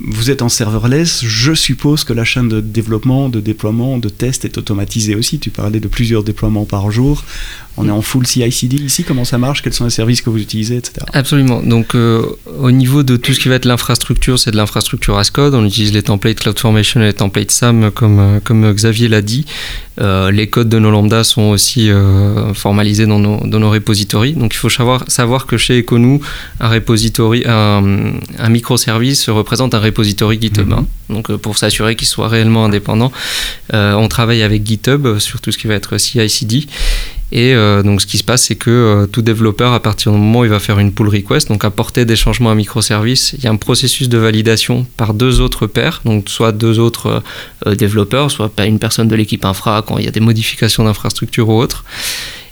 vous 0.00 0.30
êtes 0.30 0.42
en 0.42 0.48
serverless, 0.48 1.24
je 1.24 1.52
suppose 1.54 2.04
que 2.04 2.12
la 2.12 2.22
chaîne 2.22 2.48
de 2.48 2.60
développement, 2.60 3.28
de 3.28 3.40
déploiement, 3.40 3.98
de 3.98 4.08
test 4.08 4.44
est 4.44 4.56
automatisée 4.56 5.16
aussi. 5.16 5.40
Tu 5.40 5.50
parlais 5.50 5.80
de 5.80 5.88
plusieurs 5.88 6.22
déploiements 6.22 6.66
par 6.66 6.90
jour. 6.92 7.24
On 7.78 7.86
est 7.86 7.92
en 7.92 8.02
full 8.02 8.26
CI/CD 8.26 8.76
ici. 8.76 9.04
Comment 9.04 9.24
ça 9.24 9.38
marche 9.38 9.62
Quels 9.62 9.72
sont 9.72 9.84
les 9.84 9.90
services 9.90 10.20
que 10.20 10.30
vous 10.30 10.38
utilisez, 10.38 10.76
etc. 10.76 11.06
Absolument. 11.12 11.62
Donc, 11.62 11.94
euh, 11.94 12.22
au 12.60 12.72
niveau 12.72 13.04
de 13.04 13.16
tout 13.16 13.32
ce 13.32 13.40
qui 13.40 13.48
va 13.48 13.54
être 13.54 13.66
l'infrastructure, 13.66 14.38
c'est 14.38 14.50
de 14.50 14.56
l'infrastructure 14.56 15.16
as 15.16 15.30
code. 15.30 15.54
On 15.54 15.64
utilise 15.64 15.92
les 15.92 16.02
templates 16.02 16.40
CloudFormation 16.40 17.00
et 17.00 17.04
les 17.04 17.12
templates 17.12 17.52
SAM, 17.52 17.90
comme, 17.92 18.18
euh, 18.18 18.40
comme 18.42 18.72
Xavier 18.72 19.08
l'a 19.08 19.22
dit. 19.22 19.46
Euh, 20.00 20.30
les 20.30 20.48
codes 20.48 20.68
de 20.68 20.78
nos 20.78 20.90
lambdas 20.90 21.24
sont 21.24 21.42
aussi 21.42 21.90
formalisés 22.54 23.06
dans 23.06 23.18
nos, 23.18 23.46
dans 23.46 23.60
nos 23.60 23.70
repositories. 23.70 24.32
Donc, 24.32 24.54
il 24.54 24.58
faut 24.58 24.68
savoir, 24.68 25.04
savoir 25.08 25.46
que 25.46 25.56
chez 25.56 25.80
Econou, 25.80 26.20
un 26.60 26.68
repository, 26.68 27.44
un, 27.46 28.12
un 28.38 28.48
microservice 28.48 29.28
représente 29.28 29.74
un 29.74 29.80
repository 29.80 30.40
GitHub. 30.40 30.72
Hein. 30.72 30.86
Mhm. 31.08 31.14
Donc, 31.14 31.36
pour 31.36 31.58
s'assurer 31.58 31.96
qu'il 31.96 32.08
soit 32.08 32.28
réellement 32.28 32.64
indépendant, 32.64 33.12
on 33.72 34.08
travaille 34.08 34.42
avec 34.42 34.66
GitHub 34.66 35.18
sur 35.18 35.40
tout 35.40 35.52
ce 35.52 35.58
qui 35.58 35.66
va 35.66 35.74
être 35.74 35.98
CI/CD. 35.98 36.66
Et 37.30 37.54
euh, 37.54 37.82
donc 37.82 38.00
ce 38.00 38.06
qui 38.06 38.16
se 38.16 38.24
passe, 38.24 38.44
c'est 38.44 38.54
que 38.54 38.70
euh, 38.70 39.06
tout 39.06 39.20
développeur, 39.20 39.72
à 39.72 39.80
partir 39.80 40.12
du 40.12 40.18
moment 40.18 40.40
où 40.40 40.44
il 40.44 40.50
va 40.50 40.60
faire 40.60 40.78
une 40.78 40.92
pull 40.92 41.08
request, 41.08 41.48
donc 41.48 41.64
apporter 41.64 42.04
des 42.04 42.16
changements 42.16 42.50
à 42.50 42.54
microservice, 42.54 43.34
il 43.36 43.44
y 43.44 43.46
a 43.46 43.50
un 43.50 43.56
processus 43.56 44.08
de 44.08 44.16
validation 44.16 44.86
par 44.96 45.12
deux 45.12 45.40
autres 45.40 45.66
pairs, 45.66 46.00
donc 46.04 46.28
soit 46.28 46.52
deux 46.52 46.78
autres 46.78 47.22
euh, 47.66 47.74
développeurs, 47.74 48.30
soit 48.30 48.50
une 48.64 48.78
personne 48.78 49.08
de 49.08 49.16
l'équipe 49.16 49.44
infra 49.44 49.82
quand 49.86 49.98
il 49.98 50.04
y 50.04 50.08
a 50.08 50.10
des 50.10 50.20
modifications 50.20 50.84
d'infrastructure 50.84 51.48
ou 51.50 51.58
autre. 51.60 51.84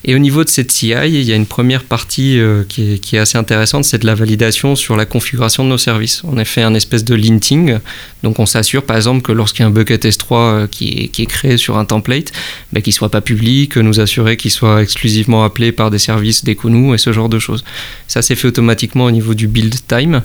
Et 0.04 0.14
au 0.14 0.18
niveau 0.18 0.44
de 0.44 0.48
cette 0.48 0.70
CI, 0.70 0.94
il 1.04 1.22
y 1.22 1.32
a 1.32 1.36
une 1.36 1.46
première 1.46 1.84
partie 1.84 2.38
euh, 2.38 2.62
qui, 2.68 3.00
est, 3.12 3.18
assez 3.18 3.38
intéressante, 3.38 3.84
c'est 3.84 3.98
de 3.98 4.06
la 4.06 4.14
validation 4.14 4.76
sur 4.76 4.96
la 4.96 5.04
configuration 5.04 5.64
de 5.64 5.70
nos 5.70 5.78
services. 5.78 6.22
On 6.24 6.36
a 6.38 6.44
fait 6.44 6.62
un 6.62 6.74
espèce 6.74 7.04
de 7.04 7.14
linting, 7.14 7.78
donc 8.22 8.38
on 8.38 8.46
s'assure 8.46 8.84
par 8.84 8.96
exemple 8.96 9.22
que 9.22 9.32
lorsqu'il 9.32 9.62
y 9.62 9.64
a 9.64 9.66
un 9.68 9.70
bucket 9.70 10.04
S3 10.04 10.26
euh, 10.32 10.66
qui, 10.66 11.10
est, 11.16 11.26
créé 11.26 11.56
sur 11.56 11.76
un 11.78 11.84
template, 11.84 12.32
ben, 12.72 12.82
qu'il 12.82 12.92
ne 12.92 12.96
soit 12.96 13.10
pas 13.10 13.20
public, 13.20 13.76
nous 13.76 14.00
assurer 14.00 14.36
qu'il 14.36 14.50
soit 14.50 14.82
exclusivement 14.82 15.44
appelé 15.44 15.72
par 15.72 15.90
des 15.90 15.98
services 15.98 16.44
d'Econou 16.44 16.94
et 16.94 16.98
ce 16.98 17.12
genre 17.12 17.28
de 17.28 17.38
choses. 17.38 17.64
Ça 18.06 18.22
c'est 18.22 18.36
fait 18.36 18.48
automatiquement 18.48 19.06
au 19.06 19.10
niveau 19.10 19.34
du 19.34 19.48
build 19.48 19.74
time. 19.88 20.22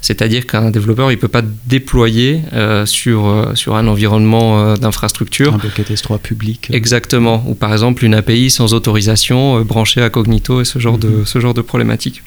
C'est-à-dire 0.00 0.46
qu'un 0.46 0.70
développeur, 0.70 1.10
il 1.10 1.16
ne 1.16 1.20
peut 1.20 1.28
pas 1.28 1.42
déployer 1.66 2.40
euh, 2.52 2.86
sur, 2.86 3.26
euh, 3.26 3.54
sur 3.54 3.74
un 3.74 3.86
environnement 3.88 4.60
euh, 4.60 4.76
d'infrastructure. 4.76 5.54
Un 5.54 5.58
bucket 5.58 5.90
S3 5.90 6.18
public. 6.18 6.68
Exactement. 6.72 7.44
Ou 7.48 7.54
par 7.54 7.72
exemple 7.72 8.04
une 8.04 8.14
API 8.14 8.50
sans 8.50 8.74
autorisation 8.74 9.60
branchée 9.62 10.02
à 10.02 10.10
Cognito 10.10 10.60
et 10.60 10.64
ce 10.64 10.78
genre, 10.78 10.98
de, 10.98 11.08
mhm. 11.08 11.26
ce 11.26 11.40
genre 11.40 11.54
de 11.54 11.62
problématique. 11.62 12.22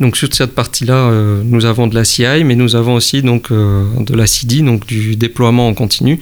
Donc 0.00 0.16
sur 0.16 0.28
cette 0.32 0.54
partie-là, 0.54 1.10
nous 1.44 1.64
avons 1.64 1.86
de 1.86 1.94
la 1.94 2.04
CI, 2.04 2.44
mais 2.44 2.56
nous 2.56 2.76
avons 2.76 2.94
aussi 2.94 3.22
donc 3.22 3.50
de 3.52 4.14
la 4.14 4.26
CD, 4.26 4.62
donc 4.62 4.86
du 4.86 5.16
déploiement 5.16 5.68
en 5.68 5.74
continu. 5.74 6.20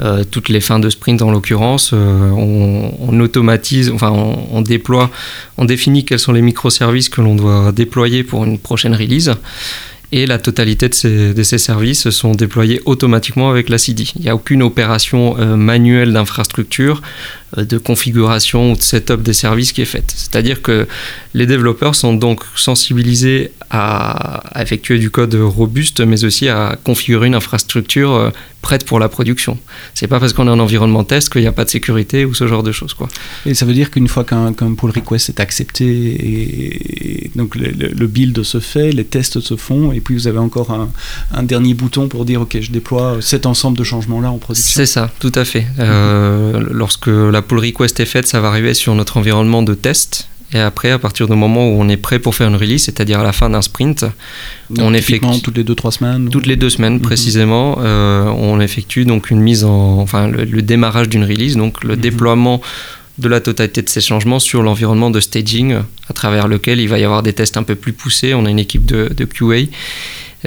Euh, 0.00 0.22
toutes 0.22 0.48
les 0.48 0.60
fins 0.60 0.78
de 0.78 0.88
sprint 0.90 1.22
en 1.22 1.32
l'occurrence, 1.32 1.90
euh, 1.92 2.30
on, 2.30 3.18
automatise, 3.18 3.90
enfin 3.90 4.12
on, 4.12 4.60
déploie, 4.60 5.10
on 5.56 5.64
définit 5.64 6.04
quels 6.04 6.20
sont 6.20 6.30
les 6.30 6.40
microservices 6.40 7.08
que 7.08 7.20
l'on 7.20 7.34
doit 7.34 7.72
déployer 7.72 8.22
pour 8.22 8.44
une 8.44 8.58
prochaine 8.58 8.94
release 8.94 9.34
et 10.10 10.24
la 10.24 10.38
totalité 10.38 10.88
de 10.88 11.42
ces, 11.42 11.58
services 11.58 12.08
sont 12.10 12.32
déployés 12.32 12.80
automatiquement 12.86 13.50
avec 13.50 13.68
la 13.68 13.76
CD. 13.76 14.04
Il 14.16 14.22
n'y 14.22 14.28
a 14.30 14.34
aucune 14.34 14.62
opération 14.62 15.36
euh, 15.38 15.56
manuelle 15.56 16.12
d'infrastructure, 16.12 17.02
de 17.56 17.78
configuration 17.78 18.72
ou 18.72 18.76
de 18.76 18.82
setup 18.82 19.22
des 19.22 19.32
services 19.32 19.72
qui 19.72 19.82
est 19.82 19.86
faite. 19.86 20.12
C'est-à-dire 20.14 20.62
que 20.62 20.86
les 21.34 21.46
développeurs 21.46 21.94
sont 21.94 22.14
donc 22.14 22.42
sensibilisés 22.56 23.52
à, 23.70 24.42
effectuer 24.60 24.98
du 24.98 25.10
code 25.10 25.34
robuste, 25.34 26.00
mais 26.00 26.24
aussi 26.24 26.48
à 26.48 26.78
configurer 26.82 27.26
une 27.26 27.34
infrastructure 27.34 28.32
prête 28.62 28.84
pour 28.84 28.98
la 28.98 29.08
production. 29.08 29.56
C'est 29.94 30.08
pas 30.08 30.18
parce 30.18 30.32
qu'on 30.32 30.46
est 30.46 30.50
en 30.50 30.58
environnement 30.58 31.04
test 31.04 31.30
qu'il 31.32 31.42
n'y 31.42 31.46
a 31.46 31.52
pas 31.52 31.64
de 31.64 31.70
sécurité 31.70 32.24
ou 32.24 32.34
ce 32.34 32.46
genre 32.48 32.62
de 32.62 32.72
choses. 32.72 32.92
Quoi. 32.92 33.08
Et 33.46 33.54
ça 33.54 33.64
veut 33.64 33.72
dire 33.72 33.90
qu'une 33.90 34.08
fois 34.08 34.24
qu'un 34.24 34.52
pull 34.52 34.90
request 34.90 35.28
est 35.28 35.40
accepté, 35.40 35.86
et, 35.86 37.30
donc 37.34 37.54
le, 37.54 38.06
build 38.06 38.42
se 38.42 38.60
fait, 38.60 38.90
les 38.92 39.04
tests 39.04 39.40
se 39.40 39.56
font, 39.56 39.92
et 39.92 40.00
puis 40.00 40.14
vous 40.14 40.26
avez 40.26 40.38
encore 40.38 40.70
un, 41.32 41.42
dernier 41.42 41.74
bouton 41.74 42.08
pour 42.08 42.24
dire 42.24 42.42
ok, 42.42 42.58
je 42.60 42.70
déploie 42.70 43.18
cet 43.20 43.46
ensemble 43.46 43.78
de 43.78 43.84
changements-là 43.84 44.30
en 44.30 44.38
production. 44.38 44.74
C'est 44.74 44.86
ça, 44.86 45.10
tout 45.20 45.32
à 45.34 45.44
fait. 45.44 45.66
Euh, 45.78 46.66
lorsque 46.70 47.06
la 47.06 47.37
pull 47.42 47.58
request 47.58 48.00
est 48.00 48.06
faite, 48.06 48.26
ça 48.26 48.40
va 48.40 48.48
arriver 48.48 48.74
sur 48.74 48.94
notre 48.94 49.16
environnement 49.16 49.62
de 49.62 49.74
test 49.74 50.28
et 50.54 50.58
après, 50.58 50.90
à 50.90 50.98
partir 50.98 51.28
du 51.28 51.34
moment 51.34 51.68
où 51.68 51.76
on 51.78 51.88
est 51.88 51.98
prêt 51.98 52.18
pour 52.18 52.34
faire 52.34 52.48
une 52.48 52.56
release, 52.56 52.84
c'est-à-dire 52.84 53.20
à 53.20 53.22
la 53.22 53.32
fin 53.32 53.50
d'un 53.50 53.60
sprint, 53.60 54.06
on 54.78 54.94
effectue 54.94 55.42
toutes 55.42 55.58
les 55.58 55.64
deux 55.64 55.74
trois 55.74 55.92
semaines. 55.92 56.30
Toutes 56.30 56.46
les 56.46 56.56
deux 56.56 56.70
semaines 56.70 56.94
mhm. 56.94 57.02
précisément, 57.02 57.78
euh, 57.80 58.24
on 58.24 58.58
effectue 58.60 59.04
donc 59.04 59.30
une 59.30 59.40
mise 59.40 59.64
en, 59.64 59.98
enfin 59.98 60.28
le, 60.28 60.62
démarrage 60.62 61.08
d'une 61.08 61.24
release, 61.24 61.56
donc 61.56 61.84
le 61.84 61.96
mhm. 61.96 62.00
déploiement 62.00 62.62
de 63.18 63.28
la 63.28 63.40
totalité 63.40 63.82
de 63.82 63.88
ces 63.88 64.00
changements 64.00 64.38
sur 64.38 64.62
l'environnement 64.62 65.10
de 65.10 65.20
staging, 65.20 65.76
à 66.08 66.12
travers 66.14 66.48
lequel 66.48 66.80
il 66.80 66.88
va 66.88 66.98
y 66.98 67.04
avoir 67.04 67.22
des 67.22 67.32
tests 67.34 67.56
un 67.56 67.62
peu 67.62 67.74
plus 67.74 67.92
poussés. 67.92 68.32
On 68.32 68.46
a 68.46 68.50
une 68.50 68.60
équipe 68.60 68.86
de, 68.86 69.10
de 69.14 69.24
QA 69.24 69.68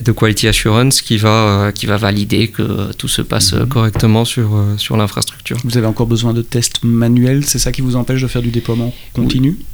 de 0.01 0.11
quality 0.11 0.47
assurance 0.47 1.01
qui 1.01 1.17
va, 1.17 1.29
euh, 1.29 1.71
qui 1.71 1.85
va 1.85 1.97
valider 1.97 2.47
que 2.47 2.93
tout 2.93 3.07
se 3.07 3.21
passe 3.21 3.53
mhm. 3.53 3.67
correctement 3.67 4.25
sur, 4.25 4.55
euh, 4.55 4.77
sur 4.77 4.95
l'infrastructure. 4.95 5.57
Vous 5.63 5.77
avez 5.77 5.87
encore 5.87 6.07
besoin 6.07 6.33
de 6.33 6.41
tests 6.41 6.83
manuels, 6.83 7.45
c'est 7.45 7.59
ça 7.59 7.71
qui 7.71 7.81
vous 7.81 7.95
empêche 7.95 8.21
de 8.21 8.27
faire 8.27 8.41
du 8.41 8.51
déploiement 8.51 8.93
continu? 9.13 9.49
oui, 9.49 9.65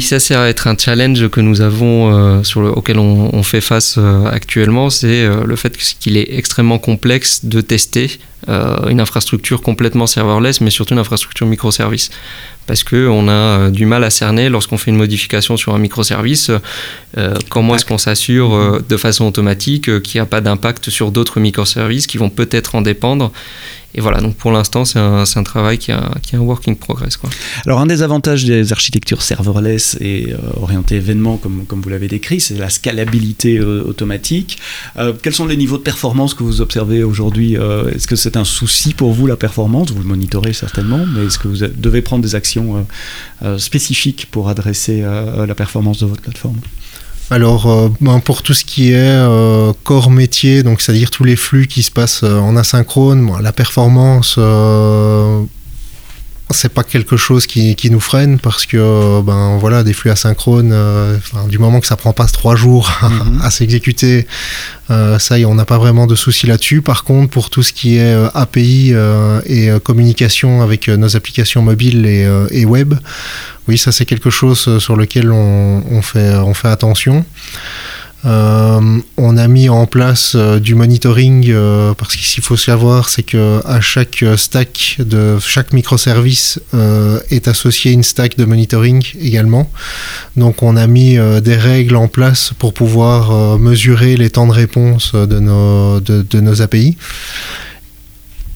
ça 0.00 0.20
c'est 0.20 0.34
être 0.34 0.66
un 0.66 0.76
challenge 0.76 1.28
que 1.28 1.40
nous 1.40 1.60
avons 1.60 2.12
euh, 2.12 2.42
sur 2.42 2.60
le, 2.60 2.68
auquel 2.70 2.98
on, 2.98 3.42
fait 3.42 3.60
face 3.60 3.96
euh, 3.98 4.26
actuellement, 4.26 4.90
c'est 4.90 5.24
euh, 5.24 5.44
le 5.44 5.56
fait 5.56 5.76
qu'il 5.76 6.16
est 6.16 6.34
extrêmement 6.36 6.78
complexe 6.78 7.44
de 7.44 7.60
tester 7.60 8.18
une 8.48 9.00
infrastructure 9.00 9.60
complètement 9.60 10.06
serverless, 10.06 10.60
mais 10.60 10.70
surtout 10.70 10.94
une 10.94 11.00
infrastructure 11.00 11.48
microservice. 11.48 12.10
Parce 12.68 12.84
qu'on 12.84 13.28
a 13.28 13.70
du 13.70 13.86
mal 13.86 14.04
à 14.04 14.10
cerner 14.10 14.48
lorsqu'on 14.48 14.76
fait 14.76 14.92
une 14.92 14.96
modification 14.96 15.56
sur 15.56 15.74
un 15.74 15.78
microservice, 15.78 16.52
comment 17.48 17.74
est-ce 17.74 17.84
qu'on 17.84 17.98
s'assure 17.98 18.82
de 18.88 18.96
façon 18.96 19.24
automatique 19.24 20.00
qu'il 20.02 20.20
n'y 20.20 20.22
a 20.22 20.26
pas 20.26 20.40
d'impact 20.40 20.90
sur 20.90 21.10
d'autres 21.10 21.40
microservices 21.40 22.06
qui 22.06 22.18
vont 22.18 22.30
peut-être 22.30 22.76
en 22.76 22.82
dépendre 22.82 23.32
et 23.96 24.02
voilà, 24.02 24.20
donc 24.20 24.36
pour 24.36 24.52
l'instant, 24.52 24.84
c'est 24.84 24.98
un, 24.98 25.42
travail 25.42 25.78
qui 25.78 25.90
est 25.90 25.94
un, 25.94 26.12
qui 26.22 26.36
un 26.36 26.40
working 26.40 26.76
progress. 26.76 27.18
Alors, 27.64 27.80
un 27.80 27.86
des 27.86 28.02
avantages 28.02 28.44
des 28.44 28.70
architectures 28.72 29.22
serverless 29.22 29.96
et 30.02 30.32
euh, 30.32 30.36
orientées 30.60 30.96
événements, 30.96 31.38
comme, 31.38 31.64
comme 31.64 31.80
vous 31.80 31.88
l'avez 31.88 32.06
décrit, 32.06 32.38
c'est 32.38 32.58
la 32.58 32.68
scalabilité 32.68 33.56
euh, 33.56 33.82
automatique. 33.84 34.58
Euh, 34.98 35.14
quels 35.22 35.32
sont 35.32 35.46
les 35.46 35.56
niveaux 35.56 35.78
de 35.78 35.82
performance 35.82 36.34
que 36.34 36.42
vous 36.42 36.60
observez 36.60 37.02
aujourd'hui 37.02 37.54
Est-ce 37.54 38.06
que 38.06 38.16
c'est 38.16 38.36
un 38.36 38.44
souci 38.44 38.92
pour 38.92 39.14
vous, 39.14 39.26
la 39.26 39.36
performance? 39.36 39.90
Vous 39.92 40.02
le 40.02 40.08
monitorez 40.08 40.52
certainement, 40.52 41.06
mais 41.06 41.24
est-ce 41.24 41.38
que 41.38 41.48
vous 41.48 41.56
devez 41.56 42.02
prendre 42.02 42.22
des 42.22 42.34
actions 42.34 42.86
spécifiques 43.56 44.28
pour 44.30 44.50
adresser 44.50 45.00
la 45.02 45.54
performance 45.54 46.00
de 46.00 46.06
votre 46.06 46.20
plateforme? 46.20 46.58
Alors, 47.28 47.66
euh, 47.66 47.88
ben, 48.00 48.20
pour 48.20 48.42
tout 48.42 48.54
ce 48.54 48.64
qui 48.64 48.92
est 48.92 48.96
euh, 48.96 49.72
corps 49.82 50.10
métier, 50.10 50.62
donc 50.62 50.80
c'est-à-dire 50.80 51.10
tous 51.10 51.24
les 51.24 51.34
flux 51.34 51.66
qui 51.66 51.82
se 51.82 51.90
passent 51.90 52.22
euh, 52.22 52.38
en 52.38 52.56
asynchrone, 52.56 53.32
la 53.42 53.52
performance, 53.52 54.38
c'est 56.50 56.72
pas 56.72 56.84
quelque 56.84 57.16
chose 57.16 57.46
qui, 57.46 57.74
qui, 57.74 57.90
nous 57.90 58.00
freine 58.00 58.38
parce 58.38 58.66
que 58.66 59.20
ben 59.20 59.58
voilà 59.58 59.82
des 59.82 59.92
flux 59.92 60.10
asynchrones 60.10 60.74
du 61.48 61.58
moment 61.58 61.80
que 61.80 61.86
ça 61.86 61.96
prend 61.96 62.12
pas 62.12 62.26
trois 62.26 62.54
jours 62.54 62.90
mhm. 63.02 63.40
à, 63.42 63.50
s'exécuter 63.50 64.26
ça 64.88 65.38
y 65.38 65.42
est 65.42 65.44
on 65.44 65.56
n'a 65.56 65.64
pas 65.64 65.78
vraiment 65.78 66.06
de 66.06 66.14
souci 66.14 66.46
là-dessus 66.46 66.82
par 66.82 67.02
contre 67.02 67.30
pour 67.30 67.50
tout 67.50 67.64
ce 67.64 67.72
qui 67.72 67.96
est 67.96 68.14
API 68.34 68.94
et 69.46 69.70
communication 69.82 70.62
avec 70.62 70.88
nos 70.88 71.16
applications 71.16 71.62
mobiles 71.62 72.06
et, 72.06 72.28
et 72.52 72.64
web 72.64 72.94
oui, 73.68 73.78
ça 73.78 73.90
c'est 73.90 74.04
quelque 74.04 74.30
chose 74.30 74.66
euh, 74.68 74.78
sur 74.78 74.96
lequel 74.96 75.32
on, 75.32 76.02
fait, 76.02 76.34
on 76.36 76.54
fait 76.54 76.68
attention. 76.68 77.24
Euh, 78.24 79.00
on 79.18 79.36
a 79.36 79.46
mis 79.46 79.68
en 79.68 79.86
place 79.86 80.32
euh, 80.34 80.58
du 80.58 80.74
monitoring 80.74 81.46
euh, 81.50 81.92
parce 81.94 82.16
qu'il 82.16 82.42
faut 82.42 82.56
savoir 82.56 83.08
c'est 83.08 83.22
que 83.22 83.60
à 83.66 83.80
chaque 83.80 84.24
stack 84.36 84.96
de 84.98 85.38
chaque 85.38 85.72
microservice 85.72 86.58
est 87.30 87.46
associé 87.48 87.92
une 87.92 88.02
stack 88.02 88.36
de 88.36 88.44
monitoring 88.44 89.04
également. 89.20 89.70
Donc 90.36 90.62
on 90.62 90.76
a 90.76 90.86
mis 90.86 91.18
des 91.42 91.56
règles 91.56 91.96
en 91.96 92.08
place 92.08 92.52
pour 92.58 92.72
pouvoir 92.72 93.58
mesurer 93.58 94.16
les 94.16 94.30
temps 94.30 94.46
de 94.46 94.52
réponse 94.52 95.14
de 95.14 95.38
nos, 95.38 96.00
de 96.00 96.40
nos 96.40 96.62
API. 96.62 96.96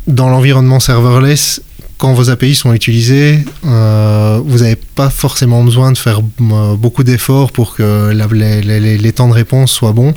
Dans 0.06 0.28
l'environnement 0.28 0.80
serverless, 0.80 1.62
quand 2.00 2.14
vos 2.14 2.30
API 2.30 2.54
sont 2.54 2.72
utilisées, 2.72 3.44
euh, 3.66 4.40
vous 4.42 4.60
n'avez 4.60 4.76
pas 4.76 5.10
forcément 5.10 5.62
besoin 5.62 5.92
de 5.92 5.98
faire 5.98 6.20
euh, 6.40 6.74
beaucoup 6.74 7.04
d'efforts 7.04 7.52
pour 7.52 7.74
que 7.74 8.10
les, 8.10 9.12
temps 9.12 9.28
de 9.28 9.34
réponse 9.34 9.70
soient 9.70 9.92
bons. 9.92 10.14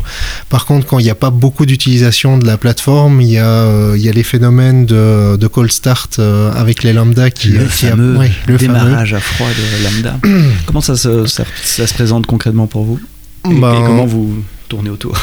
Par 0.48 0.66
contre, 0.66 0.88
quand 0.88 0.98
il 1.00 1.04
n'y 1.04 1.10
a 1.10 1.16
pas 1.16 1.30
beaucoup 1.30 1.66
d'utilisation 1.66 2.38
de 2.38 2.48
la 2.48 2.58
plateforme, 2.58 3.20
il 3.20 3.32
y 3.32 3.38
a, 3.38 3.46
euh, 3.46 3.96
il 3.98 4.02
y 4.02 4.08
a 4.08 4.14
les 4.14 4.24
phénomènes 4.24 4.86
de, 4.86 5.36
de 5.36 5.48
cold 5.48 5.72
start 5.72 6.20
avec 6.20 6.84
les 6.84 6.94
lambda 6.94 7.30
qui... 7.30 7.50
Le 7.50 7.66
fameux 7.66 8.18
le 8.48 8.58
démarrage 8.58 9.14
à 9.14 9.20
froid 9.20 9.50
de 9.50 9.84
lambda. 9.84 10.20
comment 10.66 10.82
ça 10.82 10.96
se, 10.96 11.26
ça, 11.26 11.44
se 11.64 11.94
présente 11.94 12.26
concrètement 12.26 12.68
pour 12.68 12.86
vous? 12.86 13.00
Et 13.52 13.56
ben, 13.56 13.84
comment 13.86 14.06
vous 14.06 14.42
tournez 14.70 14.90
autour? 14.90 15.18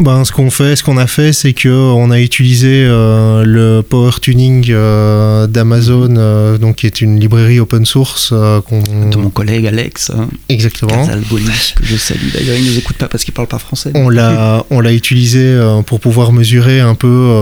Ben, 0.00 0.24
ce 0.24 0.32
qu'on 0.32 0.50
fait, 0.50 0.76
ce 0.76 0.82
qu'on 0.82 0.96
a 0.96 1.06
fait, 1.06 1.34
c'est 1.34 1.52
que 1.52 1.68
on 1.68 2.10
a 2.10 2.18
utilisé 2.18 2.86
euh, 2.86 3.44
le 3.44 3.82
Power 3.82 4.12
Tuning 4.20 4.66
euh, 4.70 5.46
d'Amazon, 5.46 6.14
euh, 6.16 6.56
donc 6.56 6.76
qui 6.76 6.86
est 6.86 7.02
une 7.02 7.20
librairie 7.20 7.60
open 7.60 7.84
source 7.84 8.32
de 8.32 9.16
mon 9.16 9.28
collègue 9.28 9.66
Alex. 9.66 10.10
Hein, 10.10 10.28
Exactement. 10.48 11.06
que 11.06 11.84
je 11.84 11.96
salue. 11.96 12.30
D'ailleurs, 12.32 12.56
il 12.56 12.64
nous 12.64 12.78
écoute 12.78 12.96
pas 12.96 13.08
parce 13.08 13.24
qu'il 13.24 13.34
parle 13.34 13.48
pas 13.48 13.58
français. 13.58 13.92
On 13.94 14.08
l'a, 14.08 14.64
on 14.70 14.80
l'a 14.80 14.94
utilisé 14.94 15.58
pour 15.84 16.00
pouvoir 16.00 16.32
mesurer 16.32 16.80
un 16.80 16.94
peu 16.94 17.34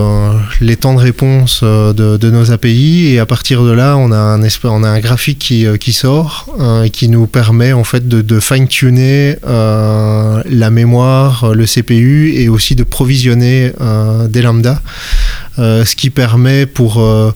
les 0.61 0.77
temps 0.77 0.95
de 0.95 1.01
réponse 1.01 1.63
de, 1.63 2.17
de, 2.17 2.31
nos 2.31 2.51
API 2.51 3.07
et 3.13 3.21
à 3.21 3.27
partir 3.27 3.63
de 3.63 3.71
là, 3.71 3.97
on 3.97 4.11
a 4.11 4.17
un 4.17 4.49
on 4.65 4.83
a 4.83 4.89
un 4.89 5.01
graphique 5.01 5.39
qui, 5.39 5.67
qui 5.79 5.93
sort 5.93 6.47
et 6.85 6.91
qui 6.91 7.09
nous 7.09 7.27
permet 7.27 7.73
en 7.73 7.85
fait 7.85 8.09
de, 8.09 8.21
de 8.21 8.41
fine 8.41 8.67
tuner 8.67 9.37
la 9.45 10.71
mémoire, 10.71 11.55
le 11.55 11.65
CPU 11.65 12.33
et 12.35 12.48
aussi 12.49 12.75
de 12.75 12.85
provisionner 12.85 13.73
euh, 13.81 14.29
des 14.29 14.43
lambda, 14.43 14.81
euh, 15.59 15.85
ce 15.85 15.97
qui 15.97 16.11
permet 16.11 16.67
pour 16.67 17.01
euh, 17.01 17.33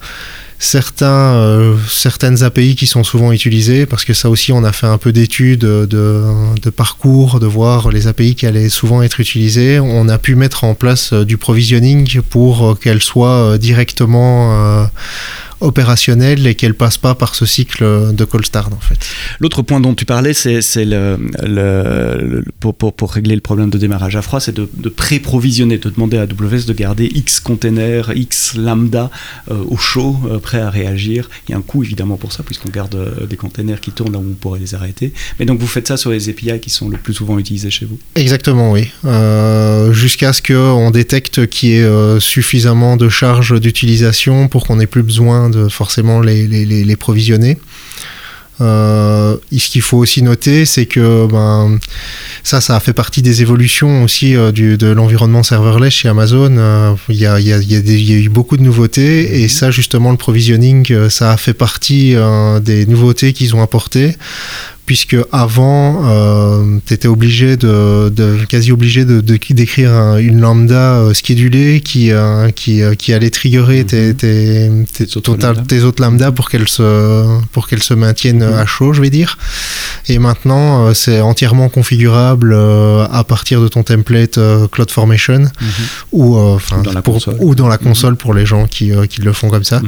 certains, 0.59 1.77
certaines 1.89 2.43
API 2.45 2.77
qui 2.77 2.87
sont 2.87 3.03
souvent 3.03 3.33
utilisées, 3.33 3.85
parce 3.87 4.05
que 4.05 4.15
ça 4.15 4.31
aussi 4.31 4.53
on 4.53 4.63
a 4.65 4.73
fait 4.73 4.87
un 4.87 4.99
peu 4.99 5.13
d'études 5.13 5.61
de, 5.61 5.87
de, 5.87 6.71
parcours, 6.71 7.41
de 7.41 7.47
voir 7.47 7.91
les 7.91 8.07
API 8.07 8.35
qui 8.37 8.47
allaient 8.47 8.69
souvent 8.69 9.03
être 9.03 9.19
utilisées, 9.19 9.81
on 9.81 10.09
a 10.09 10.19
pu 10.19 10.37
mettre 10.37 10.65
en 10.65 10.75
place 10.75 11.13
du 11.13 11.37
provisioning 11.37 12.21
pour 12.31 12.79
qu'elles 12.79 13.03
soient 13.03 13.59
directement 13.59 14.87
opérationnelle 15.63 16.47
et 16.47 16.55
qu'elle 16.55 16.75
passe 16.75 16.99
pas 16.99 17.15
par 17.15 17.35
ce 17.35 17.47
cycle 17.47 18.13
de 18.13 18.25
cold 18.25 18.45
start 18.45 18.73
en 18.73 18.81
fait. 18.81 18.99
L'autre 19.41 19.63
point 19.63 19.81
dont 19.81 19.95
tu 19.95 20.05
parlais, 20.05 20.35
c'est 20.35 20.85
le, 20.85 21.19
le, 21.43 22.45
pour, 22.61 22.75
pour, 22.75 22.93
pour, 22.95 23.13
régler 23.13 23.35
le 23.35 23.41
problème 23.41 23.71
de 23.71 23.79
démarrage 23.79 24.17
à 24.17 24.23
froid, 24.23 24.41
c'est 24.41 24.55
de, 24.55 24.69
de 24.75 24.89
pré-provisionner, 24.89 25.79
de 25.79 25.91
demander 25.91 26.19
à 26.19 26.23
AWS 26.23 26.67
de 26.67 26.73
garder 26.73 27.11
X 27.15 27.41
containers, 27.41 28.13
X 28.15 28.55
lambda 28.57 29.11
euh, 29.51 29.63
au 29.69 29.77
chaud, 29.77 30.17
euh, 30.31 30.39
prêt 30.39 30.61
à 30.61 30.71
réagir. 30.71 31.29
Il 31.49 31.53
y 31.53 31.55
a 31.55 31.59
un 31.59 31.63
coût 31.63 31.83
évidemment 31.83 32.17
pour 32.17 32.33
ça, 32.33 32.43
puisqu'on 32.43 32.71
garde 32.71 32.95
euh, 32.95 33.27
des 33.27 33.37
containers 33.37 33.81
qui 33.81 33.91
tournent 33.91 34.13
là 34.13 34.19
où 34.19 34.27
on 34.31 34.35
pourrait 34.35 34.61
les 34.61 34.75
arrêter. 34.75 35.13
Mais 35.39 35.47
donc 35.47 35.61
vous 35.61 35.67
faites 35.67 35.89
ça 35.89 35.97
sur 35.97 36.11
les 36.11 36.29
API 36.29 36.61
qui 36.61 36.71
sont 36.71 36.89
le 36.89 36.99
plus 36.99 37.15
souvent 37.15 37.39
utilisés 37.39 37.71
chez 37.71 37.87
vous 37.87 37.99
Exactement, 38.15 38.73
oui. 38.73 38.91
Jusqu'à 39.93 40.33
ce 40.33 40.43
qu'on 40.43 40.91
détecte 40.91 41.47
qu'il 41.47 41.71
y 41.71 41.73
ait 41.77 42.21
suffisamment 42.21 42.97
de 42.97 43.09
charge 43.09 43.61
d'utilisation 43.61 44.49
pour 44.49 44.67
qu'on 44.67 44.81
ait 44.81 44.87
plus 44.87 45.03
besoin 45.03 45.51
de 45.53 45.69
forcément 45.69 46.21
les, 46.21 46.47
les, 46.47 46.97
provisionner. 46.97 47.59
Euh, 48.61 49.37
ce 49.57 49.71
qu'il 49.71 49.83
faut 49.83 49.99
aussi 49.99 50.23
noter, 50.23 50.67
c'est 50.67 50.87
que 50.87 51.27
ben, 51.27 51.79
ça, 52.45 52.61
ça 52.61 52.77
a 52.77 52.81
fait 52.81 52.93
partie 52.93 53.23
des 53.23 53.43
évolutions 53.43 54.05
aussi 54.05 54.37
euh, 54.37 54.53
du, 54.53 54.77
de 54.77 54.89
l'environnement 54.89 55.43
serverless 55.43 55.93
chez 55.93 56.09
Amazon. 56.09 56.57
Euh, 56.59 56.95
il 57.09 57.17
y, 57.17 57.27
a, 57.27 57.41
y, 57.41 57.53
a, 57.53 57.59
y, 57.59 57.75
a 57.75 58.17
eu 58.17 58.29
beaucoup 58.29 58.57
de 58.57 58.63
nouveautés 58.63 59.43
et 59.43 59.49
ça, 59.49 59.71
justement, 59.71 60.11
le 60.11 60.17
provisioning, 60.17 61.09
ça 61.09 61.33
a 61.33 61.37
fait 61.37 61.55
partie 61.55 62.15
des 62.63 62.87
nouveautés 62.87 63.33
qu'ils 63.33 63.57
ont 63.57 63.63
apportées 63.63 64.17
puisque 64.87 65.17
avant, 65.31 66.03
euh, 66.05 66.79
tu 66.85 66.95
étais 66.95 67.07
obligé 67.07 67.57
de, 67.57 68.45
quasi 68.49 68.73
obligé 68.73 69.05
de, 69.05 69.21
d'écrire 69.21 70.17
une 70.17 70.41
lambda 70.41 70.97
euh, 70.97 71.15
schedulée 71.15 71.81
qui, 71.81 72.11
euh, 72.11 72.51
qui, 72.51 72.83
euh, 72.83 72.95
qui, 72.95 73.13
allait 73.13 73.31
triggerer 73.31 73.85
tes, 73.85 74.09
mhm. 74.09 74.87
tes, 74.87 75.07
tes, 75.07 75.63
tes, 75.69 75.83
autres 75.85 76.03
lambda 76.03 76.33
pour 76.33 76.51
qu'elles 76.51 76.69
se, 76.69 77.39
pour 77.53 77.69
qu'elles 77.69 77.83
se 77.83 77.95
maintiennent 77.95 78.45
mhm. 78.45 78.59
à 78.59 78.67
chaud, 78.67 78.93
je 78.93 79.01
vais 79.01 79.11
dire. 79.11 79.39
Et 80.09 80.19
maintenant, 80.19 80.93
c'est 80.95 81.21
entièrement 81.21 81.69
configurable 81.69 82.55
à 82.55 83.25
partir 83.27 83.61
de 83.61 83.69
ton 83.69 83.85
template 83.85 84.39
CloudFormation 84.73 85.39
mhm. 85.39 85.49
ou, 86.11 86.37
dans 86.83 87.03
pour, 87.03 87.19
ou 87.39 87.55
dans 87.55 87.69
la 87.69 87.79
console 87.79 88.17
pour 88.17 88.35
les 88.35 88.47
gens 88.47 88.67
qui, 88.67 88.91
qui 89.09 89.23
le 89.23 89.33
font 89.33 89.49
comme 89.49 89.65
ça. 89.65 89.81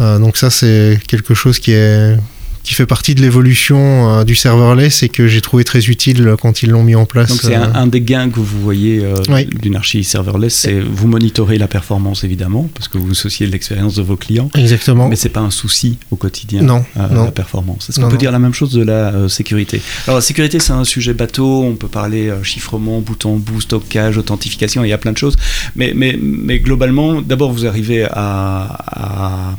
donc 0.00 0.36
ça, 0.36 0.50
c'est 0.50 0.98
quelque 1.06 1.34
chose 1.34 1.60
qui 1.60 1.72
est 1.72 2.16
qui 2.64 2.74
fait 2.74 2.86
partie 2.86 3.14
de 3.14 3.20
l'évolution 3.20 4.20
euh, 4.20 4.24
du 4.24 4.34
serverless 4.34 5.02
et 5.02 5.10
que 5.10 5.28
j'ai 5.28 5.42
trouvé 5.42 5.64
très 5.64 5.84
utile 5.86 6.34
quand 6.40 6.62
ils 6.62 6.70
l'ont 6.70 6.82
mis 6.82 6.94
en 6.94 7.04
place. 7.04 7.28
Donc 7.28 7.40
c'est 7.42 7.54
un, 7.54 7.86
euh. 7.86 7.86
des 7.86 8.00
gains 8.00 8.30
que 8.30 8.40
vous 8.40 8.60
voyez 8.60 9.04
euh, 9.04 9.14
d'une 9.60 9.76
archi 9.76 10.02
serverless, 10.02 10.54
c'est 10.54 10.80
vous 10.80 11.06
monitorez 11.06 11.58
la 11.58 11.68
performance 11.68 12.24
évidemment 12.24 12.68
parce 12.74 12.88
que 12.88 12.96
vous 12.96 13.10
associez 13.10 13.46
l'expérience 13.46 13.94
de 13.94 14.02
vos 14.02 14.16
clients. 14.16 14.50
Exactement. 14.54 15.08
Mais 15.08 15.16
c'est 15.16 15.28
pas 15.28 15.40
un 15.40 15.50
souci 15.50 15.98
au 16.10 16.16
quotidien. 16.16 16.62
Non. 16.62 16.84
La 16.96 17.30
performance. 17.30 17.90
Est-ce 17.90 18.00
qu'on 18.00 18.08
peut 18.08 18.16
dire 18.16 18.32
la 18.32 18.38
même 18.38 18.54
chose 18.54 18.72
de 18.72 18.82
la 18.82 19.28
sécurité? 19.28 19.80
Alors 20.06 20.16
la 20.16 20.22
sécurité 20.22 20.58
c'est 20.58 20.72
un 20.72 20.84
sujet 20.84 21.12
bateau. 21.12 21.62
On 21.62 21.74
peut 21.74 21.88
parler 21.88 22.32
chiffrement, 22.42 23.00
bouton 23.00 23.36
bout, 23.36 23.60
stockage, 23.60 24.16
authentification. 24.16 24.84
Il 24.84 24.88
y 24.88 24.92
a 24.94 24.98
plein 24.98 25.12
de 25.12 25.18
choses. 25.18 25.36
Mais 25.76 25.92
mais 25.94 26.18
mais 26.20 26.60
globalement, 26.60 27.20
d'abord 27.20 27.52
vous 27.52 27.66
arrivez 27.66 28.06
à, 28.10 29.54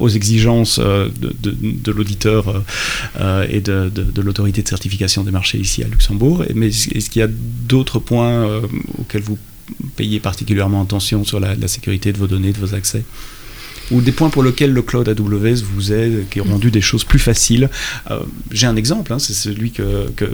aux 0.00 0.08
exigences 0.08 0.80
de, 0.80 1.34
de 1.42 1.92
l'auditeur 1.92 2.48
euh, 2.48 2.60
euh, 3.20 3.46
et 3.48 3.60
de, 3.60 3.90
l'autorité 4.20 4.62
de 4.62 4.68
certification 4.68 5.24
des 5.24 5.30
marchés 5.30 5.58
ici 5.58 5.82
à 5.82 5.88
Luxembourg. 5.88 6.44
Mais 6.54 6.68
est-ce 6.68 7.10
qu'il 7.10 7.20
y 7.20 7.22
a 7.22 7.28
d'autres 7.28 7.98
points 7.98 8.46
euh, 8.48 8.60
auxquels 8.98 9.22
vous 9.22 9.38
payez 9.96 10.20
particulièrement 10.20 10.82
attention 10.82 11.24
sur 11.24 11.40
la, 11.40 11.68
sécurité 11.68 12.12
de 12.12 12.18
vos 12.18 12.26
données, 12.26 12.52
de 12.52 12.58
vos 12.58 12.74
accès? 12.74 13.04
Ou 13.90 14.00
des 14.00 14.12
points 14.12 14.30
pour 14.30 14.42
lesquels 14.42 14.72
le 14.72 14.82
cloud 14.82 15.08
AWS 15.08 15.62
vous 15.74 15.92
aide, 15.92 16.28
qui 16.30 16.40
ont 16.40 16.44
rendu 16.44 16.70
des 16.70 16.80
choses 16.80 17.04
plus 17.04 17.18
faciles. 17.18 17.68
Euh, 18.10 18.20
j'ai 18.52 18.66
un 18.66 18.76
exemple, 18.76 19.12
hein, 19.12 19.18
c'est 19.18 19.32
celui 19.32 19.72
que, 19.72 20.10
que, 20.16 20.26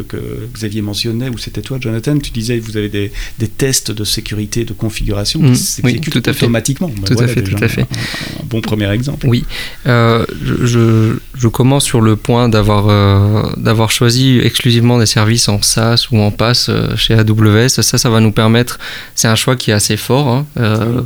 Xavier 0.53 0.83
mentionnait, 0.83 1.29
ou 1.29 1.39
c'était 1.39 1.63
toi, 1.63 1.79
Jonathan, 1.81 2.19
tu 2.19 2.31
disais 2.31 2.59
que 2.59 2.65
vous 2.65 2.77
avez 2.77 2.89
des, 2.89 3.13
des, 3.39 3.49
tests 3.49 3.91
de 3.91 4.05
sécurité, 4.05 4.65
de 4.65 4.73
configuration 4.73 5.41
qui 5.41 5.51
mmh, 5.51 5.55
s'exécutent 5.55 6.29
automatiquement. 6.29 6.89
Ben 6.89 7.17
tout 7.17 7.23
à 7.23 7.27
fait, 7.27 7.43
tout 7.43 7.63
à 7.63 7.69
fait. 7.69 7.83
Un, 7.83 8.45
bon 8.45 8.61
premier 8.61 8.91
exemple. 8.91 9.27
Oui, 9.27 9.45
euh, 9.87 10.25
je, 10.63 11.17
je, 11.35 11.49
commence 11.49 11.85
sur 11.85 12.01
le 12.01 12.17
point 12.17 12.49
d'avoir 12.49 12.89
euh, 12.89 13.43
d'avoir 13.57 13.91
choisi 13.91 14.39
exclusivement 14.43 14.99
des 14.99 15.07
services 15.07 15.49
en 15.49 15.63
SaaS 15.63 16.09
ou 16.13 16.19
en 16.19 16.31
PaaS 16.31 16.71
chez 16.97 17.15
AWS. 17.15 17.69
Ça, 17.69 17.99
ça 17.99 18.11
va 18.11 18.21
nous 18.21 18.33
permettre, 18.33 18.79
c'est 19.15 19.29
un 19.29 19.35
choix 19.35 19.57
qui 19.57 19.71
est 19.71 19.75
assez 19.75 19.97
fort, 19.97 20.29
hein, 20.29 20.47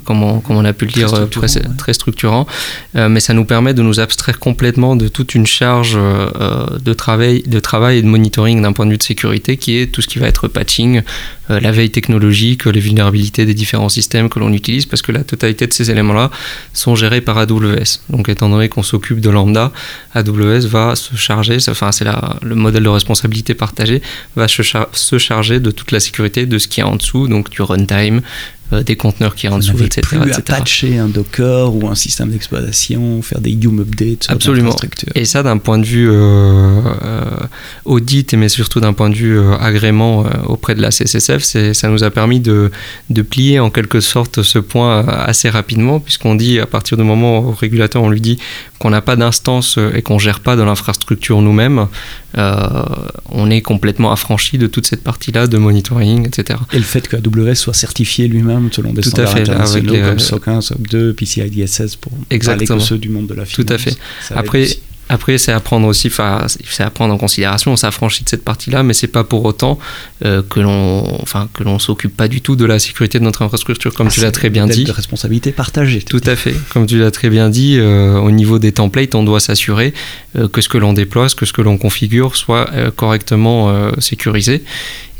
comme, 0.05 0.23
on, 0.23 0.41
comme, 0.41 0.57
on, 0.57 0.65
a 0.65 0.73
pu 0.73 0.87
le 0.87 0.93
dire, 0.93 1.29
très, 1.31 1.49
très 1.77 1.93
structurant 1.93 2.40
euh, 2.97 3.09
mais 3.09 3.21
ça 3.21 3.35
nous 3.35 3.45
permet 3.45 3.75
de 3.75 3.83
nous 3.83 4.01
abstraire 4.01 4.39
complètement 4.39 4.97
de 4.97 5.09
toute 5.09 5.35
une 5.35 5.47
charge 5.47 5.95
euh, 5.97 6.31
euh, 6.41 6.79
de, 6.79 6.93
travail, 6.93 7.43
de 7.43 7.61
travail 7.61 7.99
et 7.99 8.03
de 8.03 8.07
monitoring 8.07 8.63
d'un 8.63 8.73
point 8.73 8.87
de 8.87 8.91
vue 8.91 8.99
de 8.99 9.03
sécurité 9.03 9.57
qui 9.57 9.79
est 9.79 9.87
tout 9.87 10.03
ce 10.03 10.09
qui 10.09 10.19
va 10.19 10.27
être 10.27 10.49
patching, 10.49 11.03
la 11.49 11.73
veille 11.73 11.91
technologique, 11.91 12.67
les 12.67 12.79
vulnérabilités 12.79 13.45
des 13.45 13.55
différents 13.55 13.89
systèmes 13.89 14.29
que 14.29 14.39
l'on 14.39 14.53
utilise, 14.53 14.87
parce 14.87 15.03
que 15.03 15.11
la 15.11 15.25
totalité 15.25 15.67
de 15.67 15.73
ces 15.73 15.91
éléments-là 15.91 16.31
sont 16.75 16.95
gérés 16.95 17.21
par 17.21 17.39
AWS. 17.39 18.03
Donc 18.09 18.29
étant 18.29 18.49
donné 18.49 18.69
qu'on 18.69 18.85
s'occupe 18.85 19.21
de 19.21 19.31
Lambda, 19.31 19.73
AWS 20.15 20.67
va 20.67 20.95
se 20.95 21.17
charger, 21.17 21.59
enfin 21.69 21.91
c'est 21.91 22.05
le 22.43 22.55
modèle 22.55 22.85
de 22.85 22.89
responsabilité 22.89 23.55
partagée, 23.55 24.01
va 24.37 24.47
se, 24.47 25.19
charger 25.19 25.59
de 25.59 25.73
toute 25.73 25.91
la 25.91 25.99
sécurité 25.99 26.47
de 26.47 26.59
ce 26.59 26.69
qui 26.69 26.81
est 26.81 26.85
en 26.85 26.95
dessous, 26.95 27.27
donc 27.27 27.51
du 27.51 27.63
runtime, 27.63 28.23
des 28.73 28.97
conteneurs 28.97 29.35
qui 29.35 29.49
rentrent 29.49 29.65
sous, 29.65 29.83
etc. 29.83 30.03
Plus 30.03 30.33
à 30.33 30.41
patcher 30.41 30.99
un 30.99 31.09
Docker 31.09 31.75
ou 31.75 31.89
un 31.89 31.95
système 31.95 32.31
d'exploitation, 32.31 33.21
faire 33.23 33.41
des 33.41 33.51
Yum 33.51 33.81
updates. 33.81 34.27
Absolument. 34.29 34.77
Et 35.15 35.25
ça, 35.25 35.43
d'un 35.43 35.59
point 35.59 35.79
de 35.79 35.85
vue 35.85 36.09
euh, 36.09 36.15
euh, 37.05 37.25
audit, 37.85 38.35
mais 38.35 38.49
surtout 38.49 38.81
d'un 38.81 38.93
point 38.93 39.11
de 39.11 39.15
vue 39.15 39.41
agrément 39.61 40.25
auprès 40.47 40.75
de 40.75 40.83
la 40.83 40.91
CSSF, 40.91 41.43
ça 41.73 41.89
nous 41.89 42.05
a 42.05 42.11
permis 42.11 42.41
de, 42.41 42.71
de, 43.11 43.23
plier 43.23 43.59
en 43.59 43.71
quelque 43.71 44.01
sorte 44.01 44.43
ce 44.43 44.59
point 44.59 45.07
assez 45.07 45.49
rapidement, 45.49 46.01
puisqu'on 46.01 46.35
dit 46.35 46.59
à 46.61 46.67
partir 46.67 46.97
du 46.97 47.03
moment 47.03 47.41
où 47.41 47.49
au 47.49 47.53
régulateur 47.53 48.03
on 48.03 48.11
lui 48.11 48.21
dit 48.21 48.39
qu'on 48.79 48.91
n'a 48.91 49.03
pas 49.03 49.17
d'instance 49.17 49.79
et 49.95 50.03
qu'on 50.03 50.19
gère 50.19 50.41
pas 50.41 50.57
de 50.57 50.63
l'infrastructure 50.63 51.43
nous-mêmes, 51.43 51.87
on 52.37 53.51
est 53.51 53.61
complètement 53.63 54.13
affranchi 54.13 54.59
de 54.59 54.67
toute 54.67 54.87
cette 54.87 55.03
partie-là 55.03 55.47
de 55.47 55.59
monitoring, 55.59 56.27
etc. 56.27 56.59
Et 56.73 56.77
le 56.79 56.83
fait 56.85 57.07
que 57.09 57.17
AWS 57.17 57.55
soit 57.57 57.75
certifié 57.75 58.29
lui-même 58.29 58.69
selon 58.73 58.93
des 58.93 59.03
Tout 59.03 59.11
standards 59.11 59.33
à 59.33 59.37
fait, 59.37 59.41
internationaux 59.43 59.93
les- 59.95 60.01
comme 60.01 60.19
SOC 60.19 60.49
1, 60.49 60.61
SOC 60.61 60.83
2, 60.91 61.13
PCI 61.15 61.51
DSS 61.51 61.97
pour 61.97 62.13
parler 62.13 62.27
Exactement. 62.31 62.79
que 62.79 62.85
ceux 62.85 62.99
du 62.99 63.09
monde 63.09 63.27
de 63.27 63.35
la 63.35 63.45
finance. 63.45 63.67
Tout 63.67 63.73
à 63.73 63.79
fait. 63.79 63.97
Après, 64.35 64.63
aussi. 64.63 64.81
Après, 65.13 65.39
c'est 65.39 65.51
à 65.51 65.59
prendre 65.59 65.89
aussi, 65.89 66.09
c'est 66.09 66.85
à 66.85 66.91
prendre 66.91 67.13
en 67.13 67.19
considération. 67.19 67.73
On 67.73 67.77
s'affranchit 67.77 68.23
de 68.23 68.29
cette 68.29 68.45
partie-là, 68.45 68.85
mais 68.85 68.95
c'est 68.95 69.09
pas 69.09 69.25
pour 69.25 69.45
autant 69.45 69.77
euh, 70.25 70.41
que 70.49 70.61
l'on, 70.61 71.21
enfin, 71.21 71.49
que 71.53 71.65
l'on 71.65 71.81
s'occupe 71.81 72.17
pas 72.17 72.29
du 72.29 72.41
tout 72.41 72.55
de 72.55 72.65
la 72.65 72.79
sécurité 72.79 73.19
de 73.19 73.25
notre 73.25 73.43
infrastructure, 73.43 73.93
comme 73.93 74.07
Ah, 74.07 74.13
tu 74.15 74.21
l'as 74.21 74.31
très 74.31 74.51
bien 74.51 74.69
dit. 74.69 74.85
de 74.85 74.93
responsabilité 74.93 75.51
partagée. 75.51 76.01
Tout 76.03 76.21
à 76.27 76.37
fait. 76.37 76.55
Comme 76.73 76.87
tu 76.87 76.97
l'as 76.97 77.11
très 77.11 77.29
bien 77.29 77.49
dit, 77.49 77.77
euh, 77.77 78.21
au 78.21 78.31
niveau 78.31 78.61
des 78.61 78.71
templates, 78.71 79.17
on 79.17 79.25
doit 79.25 79.41
s'assurer 79.41 79.95
euh, 80.37 80.47
que 80.47 80.61
ce 80.61 80.69
que 80.69 80.79
l'on 80.79 80.93
déploie, 80.93 81.27
que 81.37 81.45
ce 81.45 81.53
que 81.53 81.63
l'on 81.63 81.77
configure 81.77 82.37
soit 82.37 82.71
correctement 82.95 83.91
sécurisé. 83.99 84.63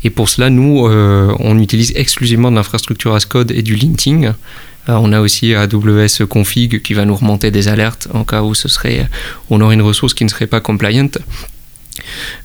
Et 0.05 0.09
pour 0.09 0.29
cela, 0.29 0.49
nous, 0.49 0.87
on 0.87 1.59
utilise 1.59 1.91
exclusivement 1.95 2.49
de 2.49 2.55
l'infrastructure 2.55 3.13
as 3.13 3.25
code 3.25 3.51
et 3.51 3.61
du 3.61 3.75
linting. 3.75 4.31
Euh, 4.89 4.93
on 4.93 5.13
a 5.13 5.21
aussi 5.21 5.53
AWS 5.53 6.25
config 6.27 6.81
qui 6.81 6.93
va 6.93 7.05
nous 7.05 7.15
remonter 7.15 7.51
des 7.51 7.67
alertes 7.67 8.07
en 8.13 8.23
cas 8.23 8.41
où 8.41 8.53
ce 8.53 8.67
serait, 8.67 9.07
on 9.49 9.61
aurait 9.61 9.75
une 9.75 9.81
ressource 9.81 10.13
qui 10.13 10.23
ne 10.23 10.29
serait 10.29 10.47
pas 10.47 10.59
compliant. 10.59 11.09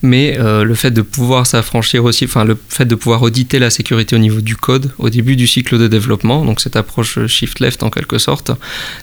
Mais 0.02 0.36
euh, 0.38 0.64
le 0.64 0.74
fait 0.74 0.90
de 0.90 1.02
pouvoir 1.02 1.46
s'affranchir 1.46 2.04
aussi, 2.04 2.24
enfin 2.24 2.44
le 2.44 2.58
fait 2.68 2.84
de 2.84 2.94
pouvoir 2.94 3.22
auditer 3.22 3.58
la 3.58 3.70
sécurité 3.70 4.16
au 4.16 4.18
niveau 4.18 4.40
du 4.40 4.56
code 4.56 4.90
au 4.98 5.08
début 5.08 5.36
du 5.36 5.46
cycle 5.46 5.78
de 5.78 5.88
développement, 5.88 6.44
donc 6.44 6.60
cette 6.60 6.76
approche 6.76 7.26
shift 7.26 7.60
left 7.60 7.82
en 7.82 7.90
quelque 7.90 8.18
sorte, 8.18 8.50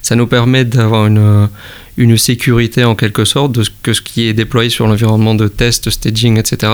ça 0.01 0.15
nous 0.15 0.27
permet 0.27 0.65
d'avoir 0.65 1.07
une, 1.07 1.49
une 1.97 2.17
sécurité 2.17 2.83
en 2.83 2.95
quelque 2.95 3.25
sorte 3.25 3.53
de 3.53 3.63
que 3.81 3.93
ce 3.93 4.01
qui 4.01 4.27
est 4.27 4.33
déployé 4.33 4.69
sur 4.69 4.85
l'environnement 4.85 5.33
de 5.33 5.47
test, 5.47 5.89
staging, 5.89 6.37
etc. 6.37 6.71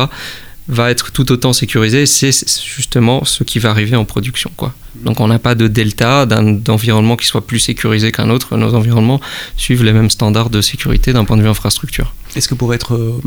va 0.70 0.92
être 0.92 1.12
tout 1.12 1.32
autant 1.32 1.52
sécurisé. 1.52 2.06
C'est 2.06 2.32
justement 2.64 3.26
ce 3.26 3.44
qui 3.44 3.60
va 3.60 3.72
arriver 3.72 3.96
en 3.96 4.06
production, 4.06 4.52
quoi. 4.56 4.74
Donc 4.96 5.20
on 5.20 5.28
n'a 5.28 5.40
pas 5.40 5.56
de 5.56 5.68
delta 5.68 6.26
d'environnement 6.26 7.16
qui 7.16 7.26
soit 7.26 7.46
plus 7.46 7.60
sécurisé 7.60 8.12
qu'un 8.12 8.30
autre. 8.30 8.56
Nos 8.56 8.74
environnements 8.76 9.20
suivent 9.58 9.84
les 9.84 9.94
mêmes 9.94 10.10
standards 10.10 10.50
de 10.50 10.62
sécurité 10.62 11.12
d'un 11.12 11.26
point 11.26 11.38
de 11.38 11.42
vue 11.42 11.50
infrastructure. 11.50 12.14
Est-ce 12.36 12.48
que 12.48 12.54
pour 12.54 12.74
être 12.74 12.94
euh, 12.96 13.20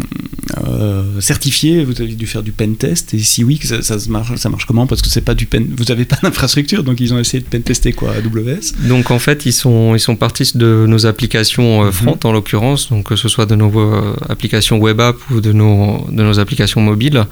euh, 0.64 1.20
certifié, 1.20 1.84
vous 1.84 2.00
avez 2.00 2.14
dû 2.14 2.26
faire 2.26 2.42
du 2.42 2.52
pen 2.52 2.76
test? 2.76 3.14
Et 3.14 3.18
si 3.18 3.42
oui, 3.42 3.58
ça, 3.62 3.96
marche, 4.08 4.34
ça 4.36 4.48
marche 4.48 4.64
comment? 4.64 4.86
Parce 4.86 5.02
que 5.02 5.08
c'est 5.08 5.22
pas 5.22 5.34
du 5.34 5.46
pen, 5.46 5.66
vous 5.76 5.84
n'avez 5.84 6.04
pas 6.04 6.18
d'infrastructure, 6.22 6.84
donc 6.84 7.00
ils 7.00 7.12
ont 7.12 7.18
essayé 7.18 7.42
de 7.42 7.48
pen 7.48 7.62
tester 7.62 7.92
quoi, 7.92 8.12
AWS. 8.12 8.86
Donc 8.88 9.10
en 9.10 9.18
fait, 9.18 9.44
ils 9.46 9.52
sont, 9.52 9.94
ils 9.94 10.00
sont 10.00 10.16
partis 10.16 10.52
de 10.54 10.86
nos 10.88 11.06
applications 11.06 11.84
euh, 11.84 11.90
front 11.90 12.18
en 12.24 12.32
l'occurrence, 12.32 12.90
donc 12.90 13.08
que 13.08 13.16
ce 13.16 13.28
soit 13.28 13.46
de 13.46 13.56
nos 13.56 13.72
applications 14.28 14.78
web 14.78 15.00
app 15.00 15.16
ou 15.30 15.40
de 15.40 15.52
nos, 15.52 16.06
de 16.08 16.22
nos 16.22 16.38
applications 16.38 16.80
mobiles. 16.80 17.24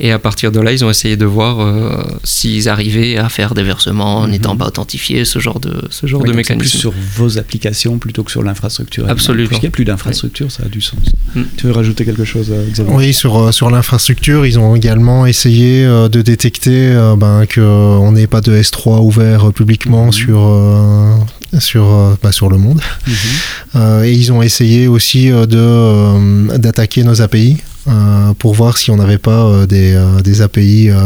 Et 0.00 0.12
à 0.12 0.18
partir 0.18 0.52
de 0.52 0.60
là, 0.60 0.72
ils 0.72 0.84
ont 0.84 0.90
essayé 0.90 1.16
de 1.16 1.24
voir 1.24 1.60
euh, 1.60 2.04
s'ils 2.22 2.68
arrivaient 2.68 3.16
à 3.16 3.28
faire 3.28 3.54
des 3.54 3.64
versements 3.64 4.18
en 4.18 4.28
n'étant 4.28 4.56
pas 4.56 4.66
authentifiés, 4.66 5.24
ce 5.24 5.40
genre 5.40 5.58
de, 5.58 5.82
ce 5.90 6.06
genre 6.06 6.22
de 6.22 6.32
mécanisme. 6.32 6.58
plus 6.58 6.68
sur 6.68 6.92
vos 7.16 7.38
applications 7.38 7.98
plutôt 7.98 8.22
que 8.22 8.30
sur 8.30 8.42
l'infrastructure. 8.42 9.08
Absolument. 9.08 9.48
Puisqu'il 9.48 9.64
n'y 9.64 9.68
a 9.68 9.72
plus 9.72 9.84
d'infrastructure, 9.84 10.52
ça 10.52 10.64
a 10.64 10.68
du 10.68 10.80
sens. 10.80 11.07
Mm. 11.34 11.42
Tu 11.58 11.66
veux 11.66 11.72
rajouter 11.72 12.04
quelque 12.06 12.24
chose, 12.24 12.48
euh, 12.50 12.64
Xavier? 12.70 12.92
Oui, 12.94 13.12
sur, 13.12 13.36
euh, 13.38 13.52
sur 13.52 13.68
l'infrastructure, 13.70 14.46
ils 14.46 14.58
ont 14.58 14.74
également 14.74 15.26
essayé 15.26 15.84
euh, 15.84 16.08
de 16.08 16.22
détecter 16.22 16.70
euh, 16.88 17.16
ben, 17.16 17.44
qu'on 17.52 18.12
n'ait 18.12 18.26
pas 18.26 18.40
de 18.40 18.56
S3 18.58 19.00
ouvert 19.02 19.48
euh, 19.48 19.52
publiquement 19.52 20.06
Mhm. 20.06 20.12
sur, 20.12 20.38
euh, 20.40 21.14
sur, 21.58 22.16
bah, 22.22 22.32
sur 22.32 22.48
le 22.48 22.56
monde. 22.58 22.80
Mhm. 23.06 23.14
Euh, 23.76 24.02
et 24.04 24.12
ils 24.12 24.32
ont 24.32 24.40
essayé 24.40 24.88
aussi 24.88 25.30
euh, 25.30 25.44
de, 25.44 25.58
euh, 25.60 26.56
d'attaquer 26.56 27.04
nos 27.04 27.20
API 27.20 27.58
euh, 27.86 28.32
pour 28.38 28.54
voir 28.54 28.78
si 28.78 28.90
on 28.90 28.96
n'avait 28.96 29.18
pas 29.18 29.44
euh, 29.44 29.66
des, 29.66 29.92
euh, 29.94 30.20
des 30.22 30.40
API 30.40 30.88
euh, 30.88 30.96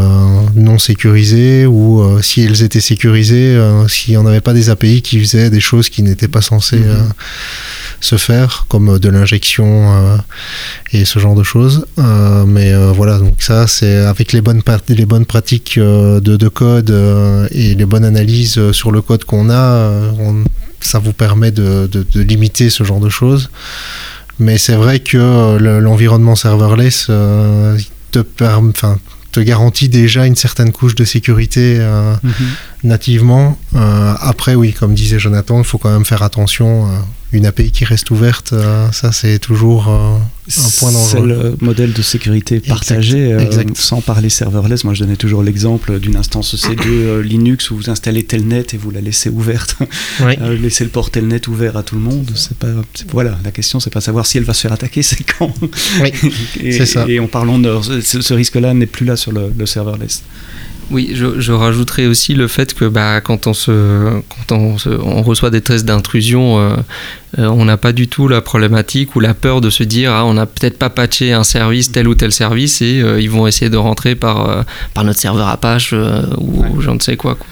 non 0.54 0.78
sécurisées 0.78 1.66
ou 1.66 2.00
euh, 2.00 2.22
si 2.22 2.40
elles 2.42 2.62
étaient 2.62 2.80
sécurisées, 2.80 3.56
euh, 3.56 3.88
si 3.88 4.16
on 4.16 4.22
n'avait 4.22 4.40
pas 4.40 4.54
des 4.54 4.70
API 4.70 5.02
qui 5.02 5.18
faisaient 5.18 5.50
des 5.50 5.60
choses 5.60 5.88
qui 5.88 6.04
n'étaient 6.04 6.28
pas 6.28 6.40
censées 6.40 6.76
Mhm. 6.78 6.84
euh, 6.88 7.02
se 8.02 8.16
faire, 8.16 8.66
comme 8.68 8.90
euh, 8.90 8.98
de 8.98 9.08
l'injection 9.08 9.94
euh, 9.94 10.16
et 10.92 11.04
ce 11.06 11.18
genre 11.18 11.34
de 11.34 11.42
choses. 11.44 11.86
Euh, 11.98 12.44
mais 12.44 12.74
voilà, 12.92 13.18
donc 13.18 13.36
ça, 13.40 13.66
c'est 13.66 13.96
avec 13.96 14.32
les 14.34 14.42
bonnes, 14.42 14.60
les 14.88 15.06
bonnes 15.06 15.24
pratiques 15.24 15.78
de, 15.78 16.18
de 16.20 16.48
code 16.48 16.90
et 17.52 17.74
les 17.74 17.86
bonnes 17.86 18.04
analyses 18.04 18.72
sur 18.72 18.90
le 18.92 19.00
code 19.00 19.24
qu'on 19.24 19.48
a, 19.50 19.90
ça 20.80 20.98
vous 20.98 21.12
permet 21.12 21.50
de, 21.52 21.88
limiter 22.14 22.68
ce 22.70 22.82
genre 22.84 23.00
de 23.00 23.08
choses. 23.08 23.50
Mais 24.38 24.58
c'est 24.58 24.74
vrai 24.74 24.98
que 24.98 25.56
le- 25.58 25.78
l'environnement 25.80 26.34
serverless 26.34 27.06
te, 28.10 29.40
garantit 29.40 29.88
déjà 29.88 30.26
une 30.26 30.36
certaine 30.36 30.72
couche 30.72 30.94
de 30.94 31.04
sécurité 31.04 31.78
Mhm. 32.22 32.32
Nativement. 32.84 33.58
Euh, 33.74 34.14
après, 34.20 34.54
oui, 34.54 34.72
comme 34.72 34.94
disait 34.94 35.18
Jonathan, 35.18 35.58
il 35.58 35.64
faut 35.64 35.78
quand 35.78 35.92
même 35.92 36.04
faire 36.04 36.22
attention. 36.22 36.86
euh, 36.86 36.98
une 37.34 37.46
API 37.46 37.70
qui 37.70 37.86
reste 37.86 38.10
ouverte, 38.10 38.52
euh, 38.52 38.92
ça 38.92 39.10
c'est 39.10 39.38
toujours 39.38 39.88
euh, 39.88 40.16
un 40.18 40.68
point 40.78 40.90
C'est 40.90 41.16
dangereux. 41.16 41.26
le 41.26 41.56
modèle 41.64 41.94
de 41.94 42.02
sécurité 42.02 42.56
Exact, 42.56 42.68
partagé, 42.68 43.32
euh, 43.32 43.38
exact. 43.38 43.74
sans 43.74 44.02
parler 44.02 44.28
serverless. 44.28 44.84
Moi, 44.84 44.92
je 44.92 45.00
donnais 45.00 45.16
toujours 45.16 45.42
l'exemple 45.42 45.98
d'une 45.98 46.16
instance 46.16 46.54
EC2 46.54 46.82
euh, 46.88 47.22
Linux 47.22 47.70
où 47.70 47.76
vous 47.76 47.88
installez 47.88 48.24
Telnet 48.24 48.66
et 48.74 48.76
vous 48.76 48.90
la 48.90 49.00
laissez 49.00 49.30
ouverte. 49.30 49.76
Oui. 50.20 50.34
Euh, 50.42 50.58
laissez 50.58 50.84
le 50.84 50.90
port 50.90 51.10
Telnet 51.10 51.48
ouvert 51.48 51.78
à 51.78 51.82
tout 51.82 51.94
le 51.94 52.02
monde. 52.02 52.30
C'est 52.34 52.58
pas, 52.58 52.66
c'est- 52.92 53.10
voilà, 53.10 53.38
la 53.42 53.50
question, 53.50 53.80
c'est 53.80 53.88
pas 53.88 54.02
savoir 54.02 54.26
si 54.26 54.36
elle 54.36 54.44
va 54.44 54.52
se 54.52 54.60
faire 54.60 54.72
attaquer, 54.72 55.02
c'est 55.10 55.24
quand. 55.24 55.54
Oui, 56.02 56.12
et, 56.60 56.72
c'est 56.72 56.84
ça. 56.84 57.06
Et 57.08 57.18
en 57.18 57.28
parlant 57.28 57.58
ce, 57.82 58.20
ce 58.20 58.34
risque-là 58.34 58.74
n'est 58.74 58.84
plus 58.84 59.06
là 59.06 59.16
sur 59.16 59.32
le, 59.32 59.50
le 59.56 59.64
serverless. 59.64 60.22
Oui, 60.92 61.12
je, 61.14 61.40
je 61.40 61.52
rajouterais 61.52 62.06
aussi 62.06 62.34
le 62.34 62.46
fait 62.48 62.74
que 62.74 62.84
bah, 62.84 63.20
quand, 63.22 63.46
on, 63.46 63.54
se, 63.54 63.72
quand 64.46 64.54
on, 64.56 64.78
se- 64.78 64.90
on 64.90 65.22
reçoit 65.22 65.50
des 65.50 65.60
tests 65.62 65.84
d'intrusion, 65.86 66.58
euh, 66.60 66.76
euh, 67.38 67.46
on 67.46 67.64
n'a 67.64 67.76
pas 67.78 67.92
du 67.92 68.08
tout 68.08 68.28
la 68.28 68.40
problématique 68.42 69.16
ou 69.16 69.20
la 69.20 69.32
peur 69.34 69.60
de 69.62 69.70
se 69.70 69.82
dire 69.84 70.12
ah, 70.12 70.24
on 70.26 70.34
n'a 70.34 70.44
peut-être 70.46 70.78
pas 70.78 70.90
patché 70.90 71.32
un 71.32 71.44
service, 71.44 71.90
tel 71.92 72.06
ou 72.08 72.14
tel 72.14 72.30
service, 72.30 72.82
et 72.82 73.00
euh, 73.00 73.20
ils 73.20 73.30
vont 73.30 73.46
essayer 73.46 73.70
de 73.70 73.76
rentrer 73.78 74.14
par, 74.14 74.64
par 74.94 75.04
notre 75.04 75.18
serveur 75.18 75.48
Apache 75.48 75.92
ou 75.92 76.60
Ouais. 76.62 76.68
je 76.80 76.90
ne 76.90 77.00
sais 77.00 77.16
quoi. 77.16 77.34
quoi. 77.36 77.46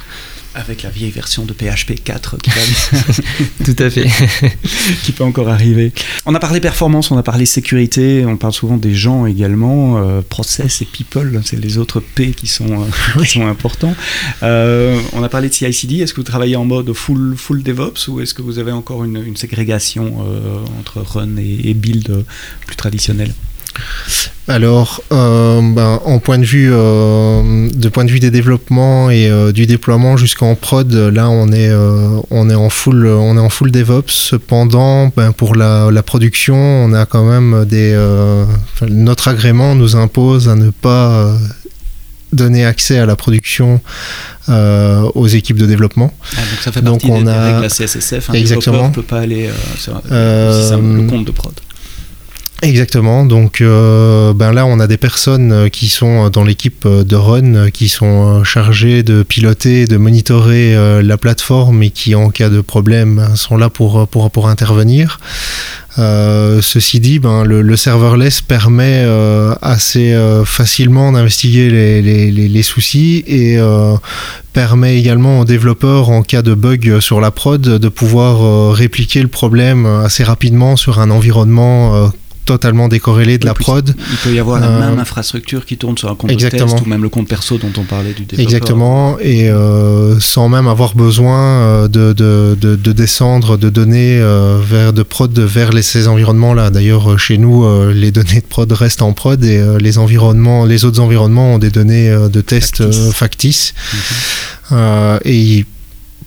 Avec 0.55 0.83
la 0.83 0.91
vieille 0.91 1.11
version 1.11 1.45
de 1.45 1.53
PHP 1.53 2.03
4 2.03 2.37
qui, 2.39 2.51
Tout 3.65 3.77
à 3.79 3.89
fait. 3.89 4.09
qui 5.05 5.13
peut 5.13 5.23
encore 5.23 5.49
arriver. 5.49 5.93
On 6.27 6.35
a 6.35 6.41
parlé 6.41 6.61
performance, 6.61 7.11
on 7.11 7.19
a 7.19 7.23
parlé 7.23 7.47
sécurité, 7.47 8.25
on 8.27 8.37
parle 8.37 8.53
souvent 8.53 8.77
des 8.77 8.95
gens 8.95 9.27
également, 9.27 9.99
euh, 9.99 10.23
process 10.23 10.83
et 10.83 10.85
people, 10.87 11.41
c'est 11.45 11.59
les 11.59 11.79
autres 11.79 12.01
P 12.01 12.33
qui 12.33 12.49
sont, 12.49 12.83
euh, 12.83 13.23
qui 13.23 13.27
sont 13.27 13.47
importants. 13.47 13.95
Euh, 14.43 15.01
on 15.13 15.23
a 15.23 15.29
parlé 15.29 15.49
de 15.49 15.55
CI/CD, 15.55 15.99
est-ce 16.01 16.15
que 16.15 16.21
vous 16.21 16.25
travaillez 16.25 16.57
en 16.57 16.65
mode 16.65 16.93
full, 16.93 17.37
full 17.37 17.63
DevOps 17.63 18.09
ou 18.09 18.21
est-ce 18.21 18.35
que 18.35 18.43
vous 18.43 18.59
avez 18.59 18.73
encore 18.73 19.05
une, 19.05 19.23
une 19.25 19.37
ségrégation 19.37 20.25
entre 20.81 21.01
run 21.01 21.37
et, 21.37 21.71
et 21.71 21.75
build 21.75 22.25
plus 22.67 22.77
traditionnelle? 22.77 23.33
Alors, 24.49 25.01
euh, 25.13 25.61
ben, 25.63 26.01
en 26.05 26.19
point 26.19 26.39
de 26.39 26.45
vue, 26.45 26.71
euh, 26.73 27.69
de 27.73 27.89
point 27.89 28.05
de 28.05 28.11
vue 28.11 28.19
des 28.19 28.33
développements 28.33 29.09
et 29.09 29.29
euh, 29.31 29.53
du 29.53 29.67
déploiement 29.67 30.17
jusqu'en 30.17 30.57
prod, 30.57 30.93
là, 30.93 31.29
on 31.31 31.53
est, 31.53 31.69
euh, 31.69 32.19
on 32.31 32.51
est 32.51 32.55
en 32.57 32.69
full, 32.69 33.07
on 33.07 33.37
est 33.37 33.41
en 33.41 33.49
full 33.49 33.71
DevOps. 33.71 34.09
Cependant, 34.09 35.13
ben, 35.17 35.31
pour 35.33 35.55
la, 35.55 35.91
la 35.93 36.03
production, 36.03 36.57
on 36.57 36.93
a 36.95 37.07
quand 37.07 37.25
même 37.25 37.65
des, 37.65 37.95
notre 38.89 39.29
agrément 39.29 39.75
nous 39.77 39.95
impose 39.95 40.49
à 40.49 40.57
ne 40.57 40.71
pas 40.71 41.37
donner 42.33 42.65
accès 42.65 42.99
à 42.99 43.07
la 43.07 43.17
production 43.17 43.81
euh, 44.49 45.03
aux 45.15 45.27
équipes 45.27 45.59
de 45.59 45.67
développement. 45.67 46.13
Ah, 46.37 46.41
Donc 46.41 46.61
ça 46.63 46.73
fait 46.73 46.83
Donc 46.83 47.01
partie 47.03 47.11
on 47.13 47.23
des, 47.23 47.29
a- 47.31 47.57
règles 47.59 47.69
CSSF, 47.71 48.31
un 48.31 48.33
Exactement. 48.35 48.77
développeur 48.77 48.89
ne 48.91 48.95
peut 48.95 49.03
pas 49.03 49.19
aller 49.21 49.47
euh, 49.49 49.53
sur 49.79 50.01
Euh, 50.11 50.77
le 50.77 51.07
compte 51.09 51.25
de 51.25 51.31
prod. 51.33 51.53
Exactement. 52.63 53.25
Donc, 53.25 53.63
euh, 53.63 54.35
ben 54.35 54.53
là, 54.53 54.67
on 54.67 54.81
a 54.81 54.87
des 54.87 54.99
personnes 54.99 55.51
euh, 55.51 55.69
qui 55.69 55.89
sont 55.89 56.29
dans 56.29 56.45
l'équipe 56.45 56.85
euh, 56.85 57.05
de 57.05 57.17
Run, 57.17 57.55
euh, 57.55 57.71
qui 57.71 57.89
sont 57.89 58.41
euh, 58.41 58.45
chargées 58.45 59.03
de 59.03 59.23
piloter, 59.23 59.87
de 59.87 59.97
monitorer 59.97 60.77
euh, 60.77 61.01
la 61.01 61.17
plateforme 61.17 61.83
et 61.83 61.91
qui, 61.91 62.15
en 62.15 62.29
cas 62.29 62.51
de 62.51 62.61
problème, 62.61 63.17
ben, 63.17 63.35
sont 63.35 63.57
là 63.57 63.71
pour, 63.71 64.07
pour, 64.09 64.49
intervenir. 64.49 65.21
Euh, 65.99 66.61
ceci 66.61 67.01
dit, 67.01 67.19
ben, 67.19 67.45
le, 67.45 67.63
le 67.63 67.77
serverless 67.77 68.43
permet 68.43 69.05
euh, 69.07 69.55
assez 69.63 70.13
euh, 70.13 70.45
facilement 70.45 71.13
d'investiguer 71.13 71.71
les, 71.71 72.03
les, 72.03 72.31
les, 72.31 72.63
soucis 72.63 73.25
et 73.27 73.59
euh, 73.59 73.95
permet 74.53 74.99
également 74.99 75.41
aux 75.41 75.45
développeurs, 75.47 76.11
en 76.11 76.23
cas 76.23 76.43
de 76.43 76.53
bug 76.53 77.01
sur 77.01 77.23
la 77.23 77.31
prod, 77.31 77.63
de 77.63 77.89
pouvoir 77.89 78.43
euh, 78.43 78.71
répliquer 78.73 79.23
le 79.23 79.29
problème 79.29 79.87
assez 79.87 80.25
rapidement 80.25 80.77
sur 80.77 81.01
un 81.01 81.11
environnement 81.11 81.95
euh, 81.95 82.09
totalement 82.55 82.89
décorrélé 82.89 83.39
de 83.39 83.47
la 83.47 83.55
prod. 83.55 83.95
Il 84.11 84.17
peut 84.19 84.35
y 84.35 84.39
avoir 84.39 84.61
la 84.61 84.71
même 84.71 84.99
infrastructure 84.99 85.65
qui 85.65 85.77
tourne 85.77 85.97
sur 85.97 86.11
un 86.11 86.17
compte 86.17 86.31
exactement. 86.33 86.73
test 86.73 86.85
ou 86.85 86.89
même 86.89 87.03
le 87.03 87.09
compte 87.09 87.29
perso 87.29 87.59
dont 87.59 87.73
on 87.79 87.85
parlait 87.85 88.13
du 88.13 88.25
développeur. 88.25 88.41
Exactement, 88.45 89.19
et 89.21 89.51
sans 90.19 90.49
même 90.49 90.67
avoir 90.67 90.95
besoin 90.95 91.89
de, 91.89 92.13
de, 92.13 92.57
de, 92.61 92.77
de 92.77 92.93
descendre 92.93 93.57
de 93.57 93.69
données 93.69 94.21
vers 94.75 94.93
de 94.93 95.03
prod 95.03 95.37
vers 95.39 95.71
les, 95.73 95.83
ces 95.83 96.09
environnements-là. 96.09 96.71
D'ailleurs, 96.71 97.19
chez 97.19 97.39
nous, 97.39 97.65
les 97.93 98.11
données 98.11 98.41
de 98.41 98.51
prod 98.55 98.71
restent 98.73 99.03
en 99.03 99.13
prod 99.13 99.43
et 99.45 99.63
les 99.79 99.99
environnements, 99.99 100.65
les 100.65 100.85
autres 100.85 101.01
environnements 101.01 101.55
ont 101.55 101.59
des 101.59 101.71
données 101.71 102.11
de 102.11 102.41
test 102.41 102.83
factices. 103.13 103.75
Mhm. 104.73 105.19
et 105.25 105.65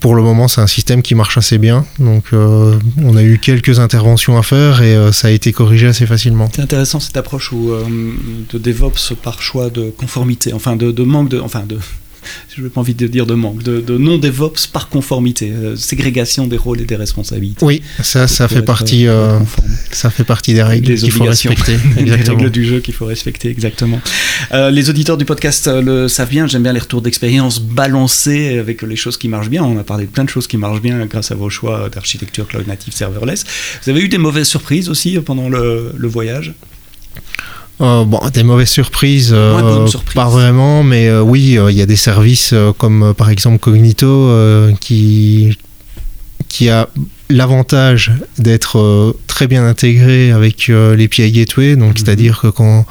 pour 0.03 0.15
le 0.15 0.21
moment, 0.21 0.49
c'est 0.49 0.59
un 0.59 0.67
système 0.67 1.01
qui 1.01 1.15
marche 1.15 1.37
assez 1.37 1.57
bien. 1.57 1.85
Donc, 1.97 2.25
euh, 2.33 2.77
on 3.01 3.15
a 3.15 3.23
eu 3.23 3.39
quelques 3.39 3.79
interventions 3.79 4.37
à 4.37 4.43
faire 4.43 4.81
et 4.81 4.97
euh, 4.97 5.13
ça 5.13 5.29
a 5.29 5.31
été 5.31 5.53
corrigé 5.53 5.87
assez 5.87 6.05
facilement. 6.05 6.49
C'est 6.53 6.61
intéressant 6.61 6.99
cette 6.99 7.15
approche 7.15 7.51
euh, 7.53 7.85
de 8.51 8.57
DevOps 8.57 9.13
par 9.23 9.41
choix 9.41 9.69
de 9.69 9.91
conformité, 9.91 10.51
enfin 10.51 10.75
de, 10.75 11.03
manque 11.03 11.29
de, 11.29 11.39
je 12.55 12.61
n'ai 12.61 12.69
pas 12.69 12.81
envie 12.81 12.93
de 12.93 13.07
dire 13.07 13.25
de 13.25 13.33
manque, 13.33 13.63
de, 13.63 13.97
non-DevOps 13.97 14.67
par 14.71 14.89
conformité, 14.89 15.51
euh, 15.51 15.75
ségrégation 15.75 16.47
des 16.47 16.57
rôles 16.57 16.81
et 16.81 16.85
des 16.85 16.95
responsabilités. 16.95 17.65
Oui, 17.65 17.81
ça, 18.01 18.27
ça 18.27 18.47
fait 18.47 18.61
partie, 18.61 19.07
euh, 19.07 19.39
ça 19.91 20.09
fait 20.09 20.23
partie 20.23 20.53
des 20.53 20.63
règles 20.63 20.95
qu'il 20.95 21.11
faut 21.11 21.23
respecter. 21.23 21.77
des 21.97 22.11
règles 22.11 22.49
du 22.49 22.65
jeu 22.65 22.79
qu'il 22.79 22.93
faut 22.93 23.05
respecter, 23.05 23.49
exactement. 23.49 24.01
Euh, 24.51 24.71
les 24.71 24.89
auditeurs 24.89 25.17
du 25.17 25.25
podcast 25.25 25.67
le 25.67 26.07
savent 26.07 26.29
bien, 26.29 26.47
j'aime 26.47 26.63
bien 26.63 26.73
les 26.73 26.79
retours 26.79 27.01
d'expérience 27.01 27.61
balancés 27.61 28.57
avec 28.57 28.81
les 28.81 28.95
choses 28.95 29.17
qui 29.17 29.27
marchent 29.27 29.49
bien. 29.49 29.63
On 29.63 29.77
a 29.77 29.83
parlé 29.83 30.05
de 30.05 30.11
plein 30.11 30.23
de 30.23 30.29
choses 30.29 30.47
qui 30.47 30.57
marchent 30.57 30.81
bien 30.81 31.05
grâce 31.05 31.31
à 31.31 31.35
vos 31.35 31.49
choix 31.49 31.89
d'architecture 31.89 32.47
cloud 32.47 32.67
native 32.67 32.93
serverless. 32.93 33.45
Vous 33.83 33.89
avez 33.89 34.01
eu 34.01 34.09
des 34.09 34.17
mauvaises 34.17 34.47
surprises 34.47 34.89
aussi 34.89 35.17
pendant 35.19 35.49
le, 35.49 35.93
le 35.95 36.07
voyage? 36.07 36.53
Euh, 37.81 38.05
bon, 38.05 38.19
des 38.31 38.43
mauvaises 38.43 38.69
surprises, 38.69 39.31
euh, 39.33 39.87
pas 40.13 40.29
vraiment, 40.29 40.83
mais 40.83 41.07
euh, 41.07 41.21
oui, 41.21 41.57
il 41.57 41.75
y 41.75 41.81
a 41.81 41.85
des 41.85 41.95
services 41.95 42.53
comme 42.77 43.13
par 43.17 43.29
exemple 43.29 43.57
Cognito 43.57 44.29
qui, 44.79 45.57
qui 46.47 46.69
a 46.69 46.87
l'avantage 47.29 48.11
d'être 48.37 49.15
très 49.27 49.47
bien 49.47 49.65
intégré 49.65 50.31
avec 50.31 50.67
l'API 50.67 51.31
Gateway, 51.31 51.75
donc 51.75 51.89
mhm. 51.89 51.97
c'est-à-dire 51.97 52.39
que 52.41 52.47
quand 52.47 52.85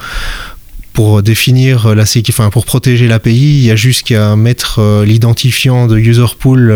pour 0.93 1.23
définir 1.23 1.95
la 1.95 2.05
enfin 2.29 2.51
pour 2.51 2.65
protéger 2.65 3.07
l'API, 3.07 3.31
il 3.31 3.65
y 3.65 3.71
a 3.71 3.77
juste 3.77 4.07
qu'à 4.07 4.37
mettre 4.37 5.03
l'identifiant 5.05 5.87
de 5.87 5.99
user 5.99 6.27
pool 6.39 6.73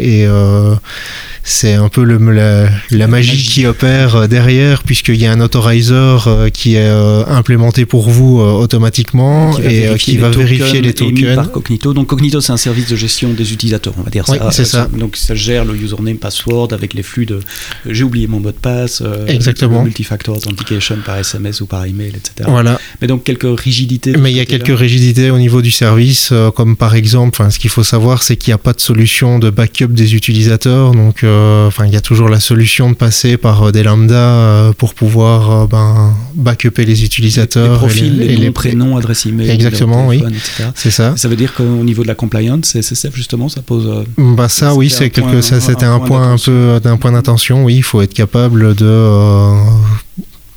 et 0.00 0.26
c'est 1.48 1.74
un 1.74 1.88
peu 1.88 2.02
le, 2.02 2.18
la, 2.90 3.06
magie, 3.06 3.46
qui 3.46 3.66
opère 3.66 4.16
euh, 4.16 4.26
derrière, 4.26 4.82
puisqu'il 4.82 5.14
y 5.14 5.26
a 5.26 5.32
un 5.32 5.40
authorizer 5.40 6.26
euh, 6.26 6.48
qui 6.50 6.74
est 6.74 6.88
euh, 6.88 7.24
implémenté 7.26 7.86
pour 7.86 8.10
vous 8.10 8.40
automatiquement 8.40 9.56
et 9.60 9.94
qui 9.96 10.16
va 10.16 10.28
vérifier 10.28 10.82
les 10.82 10.92
tokens. 10.92 11.36
Par 11.36 11.52
Cognito. 11.52 11.94
Donc 11.94 12.08
Cognito, 12.08 12.40
c'est 12.40 12.52
un 12.52 12.56
service 12.56 12.88
de 12.88 12.96
gestion 12.96 13.32
des 13.32 13.52
utilisateurs, 13.52 13.94
on 13.96 14.02
va 14.02 14.10
dire 14.10 14.24
oui, 14.28 14.38
c'est 14.50 14.64
ça. 14.64 14.88
Donc 14.92 15.16
ça 15.16 15.36
gère 15.36 15.64
le 15.64 15.76
username, 15.76 16.16
password 16.16 16.72
avec 16.72 16.94
les 16.94 17.04
flux 17.04 17.26
de 17.26 17.38
j'ai 17.86 18.02
oublié 18.02 18.26
mon 18.26 18.40
mot 18.40 18.50
de 18.50 18.56
passe, 18.56 19.02
Exactement. 19.28 19.84
multifactor 19.84 20.38
authentication 20.38 20.96
par 21.04 21.18
SMS 21.18 21.60
ou 21.60 21.66
par 21.66 21.84
email, 21.84 22.08
etc. 22.08 22.48
Voilà. 22.48 22.80
Mais 23.00 23.06
donc 23.06 23.22
quelques 23.22 23.55
rigidités. 23.56 24.12
Mais 24.16 24.30
il 24.30 24.36
y 24.36 24.40
a 24.40 24.46
quelques 24.46 24.76
rigidités 24.76 25.30
au 25.30 25.38
niveau 25.38 25.62
du 25.62 25.70
service, 25.70 26.32
comme 26.54 26.76
par 26.76 26.94
exemple, 26.94 27.44
ce 27.50 27.58
qu'il 27.58 27.70
faut 27.70 27.82
savoir, 27.82 28.22
c'est 28.22 28.36
qu'il 28.36 28.50
n'y 28.50 28.54
a 28.54 28.58
pas 28.58 28.72
de 28.72 28.80
solution 28.80 29.38
de 29.38 29.50
backup 29.50 29.88
des 29.88 30.14
utilisateurs. 30.14 30.92
Donc 30.92 31.24
euh, 31.24 31.66
enfin, 31.66 31.86
il 31.86 31.92
y 31.92 31.96
a 31.96 32.00
toujours 32.00 32.28
la 32.28 32.40
solution 32.40 32.90
de 32.90 32.94
passer 32.94 33.36
par 33.36 33.62
euh, 33.62 33.72
des 33.72 33.82
lambda 33.82 34.14
euh, 34.14 34.72
pour 34.72 34.94
pouvoir 34.94 35.68
ben, 35.68 36.14
backuper 36.34 36.84
les 36.84 37.04
utilisateurs. 37.04 37.72
Les 37.72 37.78
profils, 37.78 38.22
et 38.22 38.36
les, 38.36 38.50
prénoms, 38.50 38.96
adresse 38.96 39.26
email, 39.26 39.50
exactement, 39.50 40.06
oui, 40.06 40.22
c'est 40.74 40.90
ça. 40.90 41.16
Ça 41.16 41.28
veut 41.28 41.36
dire 41.36 41.54
qu'au 41.54 41.64
niveau 41.84 42.02
de 42.02 42.08
la 42.08 42.14
compliance, 42.14 42.76
SSF 42.80 43.14
justement, 43.14 43.48
ça 43.48 43.62
pose. 43.62 44.04
Bah 44.18 44.48
ça, 44.48 44.74
oui, 44.74 44.90
c'est 44.90 45.10
quelque, 45.10 45.40
ça, 45.40 45.60
c'était 45.60 45.84
un, 45.84 46.00
point 46.00 46.32
un 46.32 46.38
peu 46.38 46.80
d'un 46.82 46.96
point 46.96 47.12
d'attention. 47.12 47.64
Oui, 47.64 47.76
il 47.76 47.82
faut 47.82 48.02
être 48.02 48.14
capable 48.14 48.74
de 48.74 49.54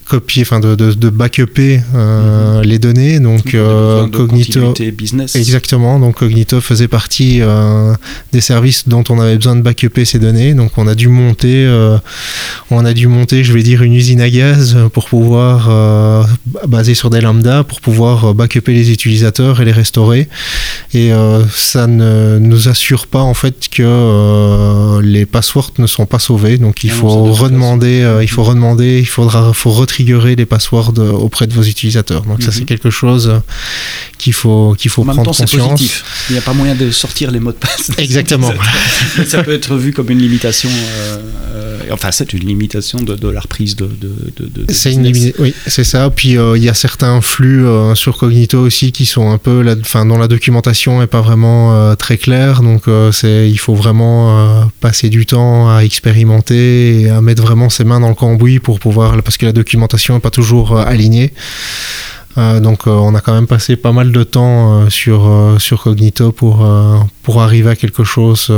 copier, 0.09 0.41
enfin 0.41 0.59
de, 0.59 0.75
de, 0.75 0.91
de 0.91 1.09
backuper 1.09 1.81
euh, 1.95 2.57
mhm. 2.57 2.63
les 2.63 2.79
données. 2.79 3.19
Donc 3.19 3.53
euh, 3.53 4.07
Cognito, 4.07 4.73
business. 4.91 5.35
exactement. 5.35 5.99
Donc 5.99 6.15
Cognito 6.15 6.59
faisait 6.59 6.87
partie 6.87 7.41
euh, 7.41 7.93
des 8.33 8.41
services 8.41 8.87
dont 8.87 9.03
on 9.09 9.19
avait 9.19 9.37
besoin 9.37 9.55
de 9.55 9.61
backuper 9.61 10.03
ces 10.03 10.19
données. 10.19 10.53
Donc 10.55 10.71
on 10.77 10.87
a 10.87 10.95
dû 10.95 11.07
monter, 11.07 11.67
on 12.71 12.83
a 12.83 12.93
dû 12.93 13.07
monter, 13.07 13.43
je 13.43 13.53
vais 13.53 13.63
dire, 13.63 13.83
une 13.83 13.93
usine 13.93 14.19
à 14.19 14.29
gaz 14.29 14.75
pour 14.91 15.05
pouvoir 15.07 16.27
basée 16.67 16.95
sur 16.95 17.09
des 17.09 17.21
lambda 17.21 17.63
pour 17.63 17.79
pouvoir 17.79 18.33
backuper 18.33 18.73
les 18.73 18.91
utilisateurs 18.91 19.61
et 19.61 19.65
les 19.65 19.71
restaurer. 19.71 20.27
Et 20.93 21.11
ça 21.53 21.85
ne 21.85 22.39
nous 22.39 22.67
assure 22.67 23.05
pas 23.05 23.21
en 23.21 23.35
fait 23.35 23.69
que 23.69 24.99
les 25.01 25.25
passwords 25.27 25.73
ne 25.77 25.87
sont 25.87 26.07
pas 26.07 26.19
sauvés. 26.19 26.57
Donc 26.57 26.83
il 26.83 26.91
faut 26.91 27.31
redemander, 27.31 28.19
il 28.21 28.29
faut 28.29 28.43
redemander, 28.43 28.99
il 28.99 29.07
faudra, 29.07 29.53
faut 29.53 29.71
les 30.05 30.45
passwords 30.45 30.93
auprès 30.97 31.47
de 31.47 31.53
vos 31.53 31.63
utilisateurs. 31.63 32.23
Donc 32.23 32.43
ça 32.43 32.51
c'est 32.51 32.61
mhm. 32.61 32.65
quelque 32.65 32.89
chose 32.89 33.41
qu'il 34.17 34.33
faut 34.33 34.75
qu'il 34.77 34.91
faut 34.91 35.03
prendre 35.03 35.23
conscience. 35.23 35.51
Positif. 35.51 36.03
Il 36.29 36.33
n'y 36.33 36.39
a 36.39 36.41
pas 36.41 36.53
moyen 36.53 36.75
de 36.75 36.91
sortir 36.91 37.31
les 37.31 37.39
mots 37.39 37.51
de 37.51 37.57
passe. 37.57 37.91
Exactement. 37.97 38.51
ça 39.25 39.43
peut 39.43 39.53
être 39.53 39.75
vu 39.75 39.93
comme 39.93 40.09
une 40.09 40.19
limitation. 40.19 40.69
Euh, 40.69 41.17
euh, 41.53 41.58
enfin, 41.91 42.11
c'est 42.11 42.33
une 42.33 42.45
limitation 42.45 42.99
de, 42.99 43.29
la 43.29 43.39
reprise 43.39 43.75
de. 43.75 43.89
c'est 44.69 44.93
une 44.93 45.11
oui, 45.39 45.53
c'est 45.67 45.83
ça. 45.83 46.09
Puis 46.09 46.37
euh, 46.37 46.57
il 46.57 46.63
y 46.63 46.69
a 46.69 46.73
certains 46.73 47.21
flux 47.21 47.65
sur 47.95 48.17
Cognito 48.17 48.59
aussi 48.59 48.91
qui 48.91 49.05
sont 49.05 49.31
un 49.31 49.37
peu, 49.37 49.63
dont 49.63 50.17
la 50.17 50.27
documentation 50.27 51.01
est 51.01 51.07
pas 51.07 51.21
vraiment 51.21 51.95
très 51.95 52.17
claire. 52.17 52.61
Donc 52.61 52.83
c'est, 53.11 53.49
il 53.49 53.57
faut 53.57 53.75
vraiment 53.75 54.69
passer 54.81 55.09
du 55.09 55.25
temps 55.25 55.69
à 55.75 55.81
expérimenter 55.81 57.01
et 57.01 57.09
à 57.09 57.21
mettre 57.21 57.41
vraiment 57.41 57.69
ses 57.69 57.83
mains 57.83 57.99
dans 57.99 58.09
le 58.09 58.15
cambouis 58.15 58.59
pour 58.59 58.79
pouvoir, 58.79 59.21
parce 59.23 59.37
que 59.37 59.45
la 59.45 59.53
documentation 59.53 60.15
n'est 60.15 60.19
pas 60.19 60.31
toujours 60.31 60.77
alignée. 60.77 61.33
Euh, 62.37 62.59
donc 62.59 62.87
euh, 62.87 62.91
on 62.91 63.15
a 63.15 63.21
quand 63.21 63.33
même 63.33 63.47
passé 63.47 63.75
pas 63.75 63.91
mal 63.91 64.11
de 64.11 64.23
temps 64.23 64.83
euh, 64.83 64.89
sur, 64.89 65.29
sur 65.59 65.81
Cognito 65.83 66.31
pour, 66.31 66.67
pour 67.23 67.41
arriver 67.41 67.71
à 67.71 67.75
quelque 67.75 68.03
chose 68.03 68.51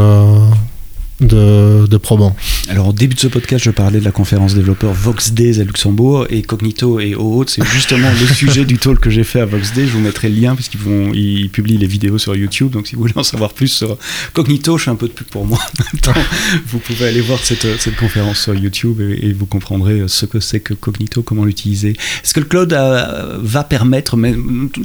de, 1.21 1.87
de, 1.87 1.97
probant. 1.97 2.35
Alors 2.69 2.89
au 2.89 2.93
début 2.93 3.15
de 3.15 3.19
ce 3.19 3.27
podcast, 3.27 3.63
je 3.63 3.71
parlais 3.71 3.99
de 3.99 4.05
la 4.05 4.11
conférence 4.11 4.55
développeur 4.55 4.93
Vox 4.93 5.31
Days 5.31 5.59
à 5.59 5.63
Luxembourg 5.63 6.25
et 6.29 6.41
Cognito 6.41 6.99
et 6.99 7.15
OAuth, 7.15 7.49
c'est 7.49 7.65
justement 7.65 8.09
le 8.09 8.27
sujet 8.33 8.65
du 8.65 8.77
talk 8.77 8.99
que 8.99 9.09
j'ai 9.09 9.23
fait 9.23 9.39
à 9.39 9.45
Vox 9.45 9.73
Days. 9.73 9.87
Je 9.87 9.93
vous 9.93 9.99
mettrai 9.99 10.29
le 10.29 10.39
lien 10.39 10.55
parce 10.55 10.69
qu'ils 10.69 10.79
vont, 10.79 11.11
ils 11.13 11.49
publient 11.49 11.77
les 11.77 11.87
vidéos 11.87 12.17
sur 12.17 12.35
YouTube. 12.35 12.71
Donc 12.71 12.87
si 12.87 12.95
vous 12.95 13.01
voulez 13.01 13.17
en 13.17 13.23
savoir 13.23 13.53
plus 13.53 13.67
sur 13.67 13.97
Cognito, 14.33 14.77
je 14.77 14.83
fais 14.83 14.91
un 14.91 14.95
peu 14.95 15.07
de 15.07 15.13
pub 15.13 15.27
pour 15.27 15.45
moi. 15.45 15.59
vous 16.67 16.79
pouvez 16.79 17.07
aller 17.07 17.21
voir 17.21 17.39
cette, 17.39 17.79
cette 17.79 17.95
conférence 17.95 18.39
sur 18.39 18.55
YouTube 18.55 19.01
et, 19.01 19.31
vous 19.33 19.45
comprendrez 19.45 20.03
ce 20.07 20.25
que 20.25 20.39
c'est 20.39 20.59
que 20.59 20.73
Cognito, 20.73 21.23
comment 21.23 21.45
l'utiliser. 21.45 21.91
Est-ce 22.23 22.33
que 22.33 22.41
le 22.41 22.45
cloud 22.45 22.73
va 22.73 23.63
permettre, 23.63 24.17
mais 24.17 24.35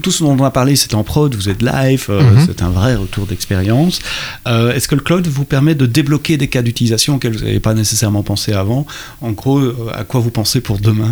tout 0.03 0.11
ce 0.11 0.22
dont 0.22 0.37
on 0.39 0.45
a 0.45 0.51
parlé, 0.51 0.76
c'est 0.76 0.95
en 0.95 1.05
prod, 1.05 1.34
vous 1.34 1.49
êtes 1.49 1.62
live, 1.62 2.07
euh, 2.09 2.22
mhm. 2.22 2.47
c'est 2.47 2.62
un 2.62 2.70
vrai 2.70 2.95
retour 2.97 3.26
d'expérience. 3.26 4.01
Euh, 4.47 4.72
est-ce 4.72 4.89
que 4.89 4.95
le 4.95 5.01
cloud 5.01 5.26
vous 5.26 5.45
permet 5.45 5.74
de 5.74 5.87
débloquer 5.87 6.26
des 6.35 6.49
cas 6.49 6.62
d'utilisation 6.62 7.14
auxquels 7.14 7.33
vous 7.33 7.45
n'avez 7.45 7.61
pas 7.61 7.74
nécessairement 7.74 8.22
pensé 8.22 8.53
avant. 8.53 8.87
En 9.20 9.31
gros, 9.31 9.59
euh, 9.59 9.74
à 9.95 10.05
quoi 10.05 10.20
vous 10.20 10.31
pensez 10.31 10.61
pour 10.61 10.79
demain 10.79 11.11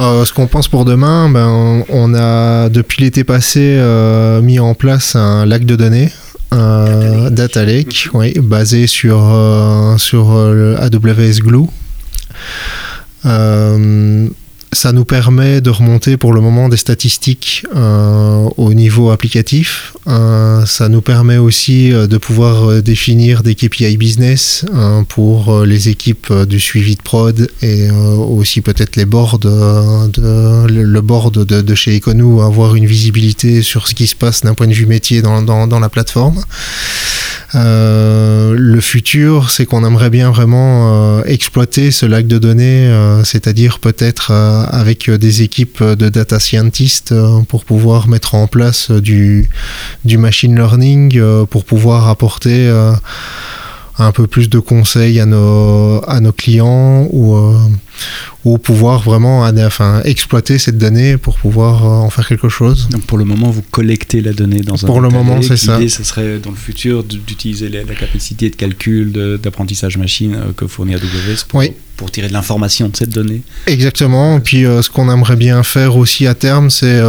euh, 0.00 0.24
ce 0.24 0.32
qu'on 0.32 0.48
pense 0.48 0.66
pour 0.66 0.84
demain, 0.84 1.28
ben, 1.28 1.84
on 1.88 2.14
a 2.16 2.68
depuis 2.68 3.04
l'été 3.04 3.22
passé 3.22 3.60
euh, 3.78 4.42
mis 4.42 4.58
en 4.58 4.74
place 4.74 5.14
un 5.14 5.46
lac 5.46 5.64
de 5.64 5.76
données, 5.76 6.10
un 6.50 7.30
data 7.30 7.64
lake, 7.64 8.08
oui, 8.12 8.34
basé 8.42 8.88
sur, 8.88 9.18
sur 9.98 10.34
le 10.34 10.76
AWS 10.80 11.38
Glue 11.38 11.68
ça 14.74 14.92
nous 14.92 15.04
permet 15.04 15.60
de 15.60 15.70
remonter 15.70 16.16
pour 16.16 16.32
le 16.32 16.40
moment 16.40 16.68
des 16.68 16.76
statistiques 16.76 17.64
euh, 17.74 18.48
au 18.56 18.74
niveau 18.74 19.10
applicatif. 19.10 19.94
Euh, 20.06 20.66
ça 20.66 20.88
nous 20.88 21.00
permet 21.00 21.38
aussi 21.38 21.92
euh, 21.92 22.06
de 22.06 22.18
pouvoir 22.18 22.82
définir 22.82 23.42
des 23.42 23.54
KPI 23.54 23.96
business 23.96 24.64
pour 25.08 25.64
les 25.64 25.88
équipes 25.88 26.32
du 26.48 26.60
suivi 26.60 26.96
de 26.96 27.02
prod 27.02 27.48
et 27.62 27.90
aussi 27.90 28.60
peut-être 28.60 28.96
les 28.96 29.04
boards, 29.04 29.38
de, 29.38 30.66
le 30.66 31.00
board 31.00 31.44
de, 31.44 31.74
chez 31.74 31.96
Econou, 31.96 32.42
avoir 32.42 32.74
une 32.74 32.86
visibilité 32.86 33.62
sur 33.62 33.88
ce 33.88 33.94
qui 33.94 34.06
se 34.06 34.14
passe 34.14 34.42
d'un 34.42 34.54
point 34.54 34.66
de 34.66 34.72
vue 34.72 34.86
métier 34.86 35.22
dans, 35.22 35.42
dans 35.42 35.80
la 35.80 35.88
plateforme. 35.88 36.42
Euh, 37.54 38.54
le 38.56 38.80
futur, 38.80 39.50
c'est 39.50 39.66
qu'on 39.66 39.84
aimerait 39.84 40.10
bien 40.10 40.30
vraiment 40.30 41.18
euh, 41.18 41.22
exploiter 41.24 41.90
ce 41.90 42.06
lac 42.06 42.26
de 42.26 42.38
données, 42.38 42.86
euh, 42.88 43.24
c'est-à-dire 43.24 43.78
peut-être 43.78 44.30
avec 44.30 45.10
des 45.10 45.42
équipes 45.42 45.82
de 45.82 46.08
data 46.08 46.40
scientists 46.40 47.14
pour 47.48 47.64
pouvoir 47.64 48.08
mettre 48.08 48.34
en 48.34 48.46
place 48.46 48.90
du, 48.90 49.48
du 50.04 50.18
machine 50.18 50.54
learning, 50.56 51.20
pour 51.46 51.64
pouvoir 51.64 52.08
apporter 52.08 52.70
un 53.98 54.10
peu 54.10 54.26
plus 54.26 54.48
de 54.50 54.58
conseils 54.58 55.20
à 55.20 55.26
nos, 55.26 56.02
à 56.08 56.20
nos 56.20 56.32
clients 56.32 57.06
ou, 57.12 57.36
euh, 57.36 57.56
ou 58.44 58.58
pouvoir 58.58 59.02
vraiment 59.02 59.42
enfin, 59.42 60.02
exploiter 60.04 60.58
cette 60.58 60.78
donnée 60.78 61.16
pour 61.16 61.36
pouvoir 61.36 61.84
en 61.84 62.10
faire 62.10 62.26
quelque 62.26 62.48
chose. 62.48 62.88
Donc 62.90 63.02
pour 63.02 63.18
le 63.18 63.24
moment, 63.24 63.50
vous 63.50 63.62
collectez 63.70 64.20
la 64.20 64.32
donnée 64.32 64.60
dans 64.60 64.84
un 64.84 64.86
Pour 64.86 65.00
le 65.00 65.10
moment, 65.10 65.40
c'est 65.42 65.56
ça. 65.56 65.78
L'idée, 65.78 65.88
ce 65.88 66.02
serait 66.02 66.40
dans 66.40 66.50
le 66.50 66.56
futur 66.56 67.04
d'utiliser 67.04 67.68
la, 67.68 67.84
capacité 67.94 68.50
de 68.50 68.56
calcul, 68.56 69.12
d'apprentissage 69.40 69.96
machine 69.96 70.38
que 70.56 70.66
fournit 70.66 70.94
AWS 70.94 71.44
pour, 71.46 71.62
pour 71.96 72.10
tirer 72.10 72.26
de 72.26 72.32
l'information 72.32 72.88
de 72.88 72.96
cette 72.96 73.10
donnée. 73.10 73.42
Exactement. 73.68 74.38
Et 74.38 74.40
puis 74.40 74.62
ce 74.62 74.90
qu'on 74.90 75.08
aimerait 75.12 75.36
bien 75.36 75.62
faire 75.62 75.96
aussi 75.96 76.26
à 76.26 76.34
terme, 76.34 76.68
c'est 76.68 77.00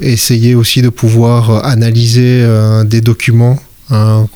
essayer 0.00 0.54
aussi 0.54 0.80
de 0.80 0.88
pouvoir 0.88 1.66
analyser 1.66 2.46
des 2.86 3.02
documents 3.02 3.58
Hein, 3.88 4.26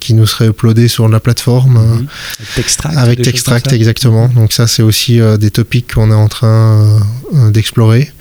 qui 0.00 0.12
nous 0.12 0.26
serait 0.26 0.48
uploadé 0.48 0.86
sur 0.86 1.08
la 1.08 1.18
plateforme. 1.18 1.78
Mhm. 1.78 2.06
Avec 2.38 2.54
Textract. 2.54 2.96
Avec 2.98 3.22
Textract, 3.22 3.72
exactement. 3.72 4.28
Donc 4.28 4.52
ça, 4.52 4.66
c'est 4.66 4.82
aussi 4.82 5.18
euh, 5.18 5.38
des 5.38 5.50
topics 5.50 5.94
qu'on 5.94 6.10
est 6.10 6.14
en 6.14 6.28
train 6.28 7.00
euh, 7.34 7.50
d'explorer. 7.50 8.12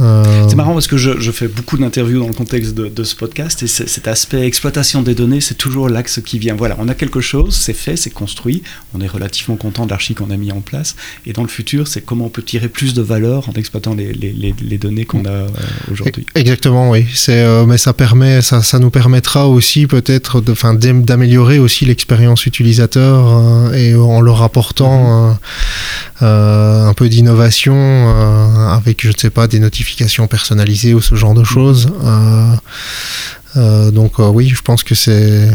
Euh, 0.00 0.46
c'est 0.48 0.54
marrant 0.54 0.74
parce 0.74 0.86
que 0.86 0.96
je, 0.96 1.18
je 1.18 1.30
fais 1.32 1.48
beaucoup 1.48 1.76
d'interviews 1.76 2.20
dans 2.20 2.28
le 2.28 2.34
contexte 2.34 2.74
de, 2.74 2.86
de 2.86 3.04
ce 3.04 3.16
podcast 3.16 3.62
et 3.62 3.66
cet 3.66 4.06
aspect 4.06 4.46
exploitation 4.46 5.02
des 5.02 5.14
données, 5.14 5.40
c'est 5.40 5.56
toujours 5.56 5.88
l'axe 5.88 6.20
qui 6.24 6.38
vient. 6.38 6.54
Voilà, 6.54 6.76
on 6.78 6.88
a 6.88 6.94
quelque 6.94 7.20
chose, 7.20 7.56
c'est 7.56 7.72
fait, 7.72 7.96
c'est 7.96 8.10
construit, 8.10 8.62
on 8.94 9.00
est 9.00 9.08
relativement 9.08 9.56
content 9.56 9.86
de 9.86 9.90
l'archi 9.90 10.14
qu'on 10.14 10.30
a 10.30 10.36
mis 10.36 10.52
en 10.52 10.60
place 10.60 10.94
et 11.26 11.32
dans 11.32 11.42
le 11.42 11.48
futur, 11.48 11.88
c'est 11.88 12.00
comment 12.00 12.26
on 12.26 12.30
peut 12.30 12.42
tirer 12.42 12.68
plus 12.68 12.94
de 12.94 13.02
valeur 13.02 13.48
en 13.48 13.52
exploitant 13.52 13.94
les, 13.94 14.12
les, 14.12 14.54
les, 14.60 14.78
données 14.78 15.04
qu'on 15.04 15.24
a 15.24 15.30
euh, 15.30 15.48
aujourd'hui. 15.90 16.26
Exactement, 16.34 16.90
oui. 16.90 17.06
C'est, 17.12 17.42
euh, 17.42 17.66
mais 17.66 17.78
ça 17.78 17.92
permet, 17.92 18.42
ça, 18.42 18.62
ça 18.62 18.78
nous 18.78 18.90
permettra 18.90 19.48
aussi 19.48 19.86
peut-être 19.86 20.40
d'améliorer 20.40 21.58
aussi 21.58 21.84
l'expérience 21.84 22.46
utilisateur 22.46 23.74
et 23.74 23.94
en 23.96 24.20
leur 24.20 24.42
apportant 24.42 25.38
mm-hmm. 26.20 26.88
un 26.88 26.94
peu 26.94 27.08
d'innovation 27.08 27.74
avec, 28.70 29.02
je 29.02 29.08
ne 29.08 29.16
sais 29.16 29.30
pas, 29.30 29.48
des 29.48 29.58
notifications 29.58 29.87
personnalisées 30.28 30.94
ou 30.94 31.00
ce 31.00 31.14
genre 31.14 31.34
de 31.34 31.44
choses. 31.44 31.88
Euh, 32.04 32.54
euh, 33.56 33.90
donc 33.90 34.18
euh, 34.18 34.28
oui, 34.28 34.48
je 34.48 34.62
pense 34.62 34.82
que 34.82 34.94
c'est 34.94 35.50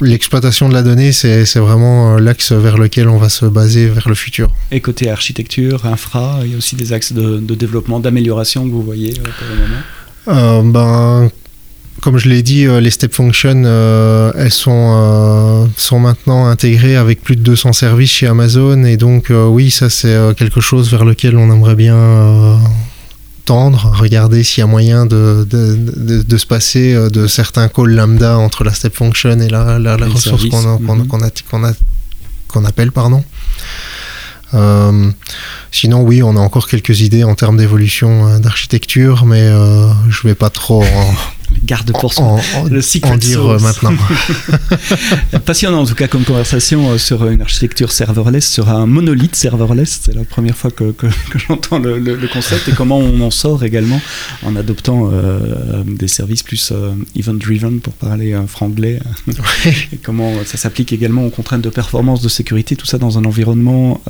l'exploitation 0.00 0.68
de 0.68 0.74
la 0.74 0.82
donnée, 0.82 1.12
c'est 1.12 1.56
vraiment 1.56 2.18
l'axe 2.18 2.52
vers 2.52 2.76
lequel 2.76 3.08
on 3.08 3.16
va 3.16 3.30
se 3.30 3.46
baser 3.46 3.88
vers 3.88 4.08
le 4.08 4.14
futur. 4.14 4.50
Et 4.70 4.80
côté 4.80 5.10
architecture, 5.10 5.86
infra, 5.86 6.40
il 6.44 6.52
y 6.52 6.54
a 6.54 6.58
aussi 6.58 6.76
des 6.76 6.92
axes 6.92 7.14
de, 7.14 7.54
développement, 7.54 7.98
d'amélioration 7.98 8.64
que 8.64 8.72
vous 8.72 8.82
voyez 8.82 9.14
pour 9.14 9.46
le 9.48 9.56
moment? 9.56 10.72
Ben, 10.72 11.30
comme 12.02 12.18
je 12.18 12.28
l'ai 12.28 12.42
dit, 12.42 12.66
les 12.66 12.90
step 12.90 13.14
functions, 13.14 13.64
elles 14.36 14.52
sont, 14.52 15.70
sont 15.78 15.98
maintenant 15.98 16.46
intégrées 16.46 16.96
avec 16.96 17.22
plus 17.22 17.36
de 17.36 17.40
200 17.40 17.72
services 17.72 18.10
chez 18.10 18.26
Amazon. 18.26 18.84
Et 18.84 18.98
donc, 18.98 19.30
oui, 19.30 19.70
ça, 19.70 19.88
c'est 19.88 20.14
quelque 20.36 20.60
chose 20.60 20.90
vers 20.90 21.06
lequel 21.06 21.38
on 21.38 21.50
aimerait 21.50 21.74
bien 21.74 22.60
tendre, 23.46 23.92
regarder 23.94 24.42
s'il 24.42 24.60
y 24.60 24.64
a 24.64 24.66
moyen 24.66 25.06
de, 25.06 25.46
de, 25.48 26.22
de, 26.22 26.36
se 26.36 26.46
passer 26.46 26.94
euh, 26.94 27.08
de 27.08 27.26
certains 27.26 27.68
calls 27.68 27.94
lambda 27.94 28.36
entre 28.38 28.64
la 28.64 28.74
step 28.74 28.94
function 28.94 29.40
et 29.40 29.48
la, 29.48 29.78
la, 29.78 29.96
ressource 29.96 30.46
qu'on 30.48 30.78
mhm. 30.78 31.06
qu'on 31.06 31.20
qu'on 32.48 32.64
appelle. 32.64 32.92
Pardon. 32.92 33.24
Euh, 34.54 35.10
sinon, 35.72 36.02
oui, 36.02 36.22
on 36.22 36.36
a 36.36 36.40
encore 36.40 36.68
quelques 36.68 37.00
idées 37.00 37.24
en 37.24 37.34
termes 37.34 37.56
d'évolution 37.56 38.26
euh, 38.26 38.38
d'architecture, 38.38 39.24
mais 39.26 39.42
euh, 39.42 39.88
je 40.08 40.26
vais 40.26 40.34
pas 40.34 40.50
trop 40.50 40.84
garde 41.66 41.92
pour 41.92 42.14
soi. 42.14 42.38
le 42.70 42.80
cycle 42.80 43.08
en 43.08 43.16
dire 43.16 43.44
euh, 43.44 43.58
maintenant. 43.58 43.92
Passionnant 45.44 45.82
en 45.82 45.86
tout 45.86 45.94
cas 45.94 46.08
comme 46.08 46.24
conversation 46.24 46.90
euh, 46.90 46.98
sur 46.98 47.26
une 47.28 47.42
architecture 47.42 47.92
serverless, 47.92 48.48
sur 48.48 48.70
un 48.70 48.86
monolithe 48.86 49.36
serverless. 49.36 50.00
C'est 50.04 50.14
la 50.14 50.24
première 50.24 50.56
fois 50.56 50.70
que, 50.70 50.92
que, 50.92 51.06
j'entends 51.36 51.78
le, 51.78 51.98
le, 51.98 52.28
concept 52.28 52.68
et 52.68 52.72
comment 52.72 52.98
on 52.98 53.20
en 53.20 53.30
sort 53.30 53.64
également 53.64 54.00
en 54.44 54.56
adoptant 54.56 55.10
euh, 55.12 55.82
des 55.86 56.08
services 56.08 56.42
plus 56.42 56.72
event-driven 57.16 57.80
pour 57.80 57.92
parler 57.94 58.36
franglais. 58.46 59.00
et 59.92 59.96
comment 60.02 60.32
ça 60.44 60.56
s'applique 60.56 60.92
également 60.92 61.26
aux 61.26 61.30
contraintes 61.30 61.62
de 61.62 61.70
performance, 61.70 62.22
de 62.22 62.28
sécurité, 62.28 62.76
tout 62.76 62.86
ça 62.86 62.98
dans 62.98 63.18
un 63.18 63.24
environnement 63.24 64.00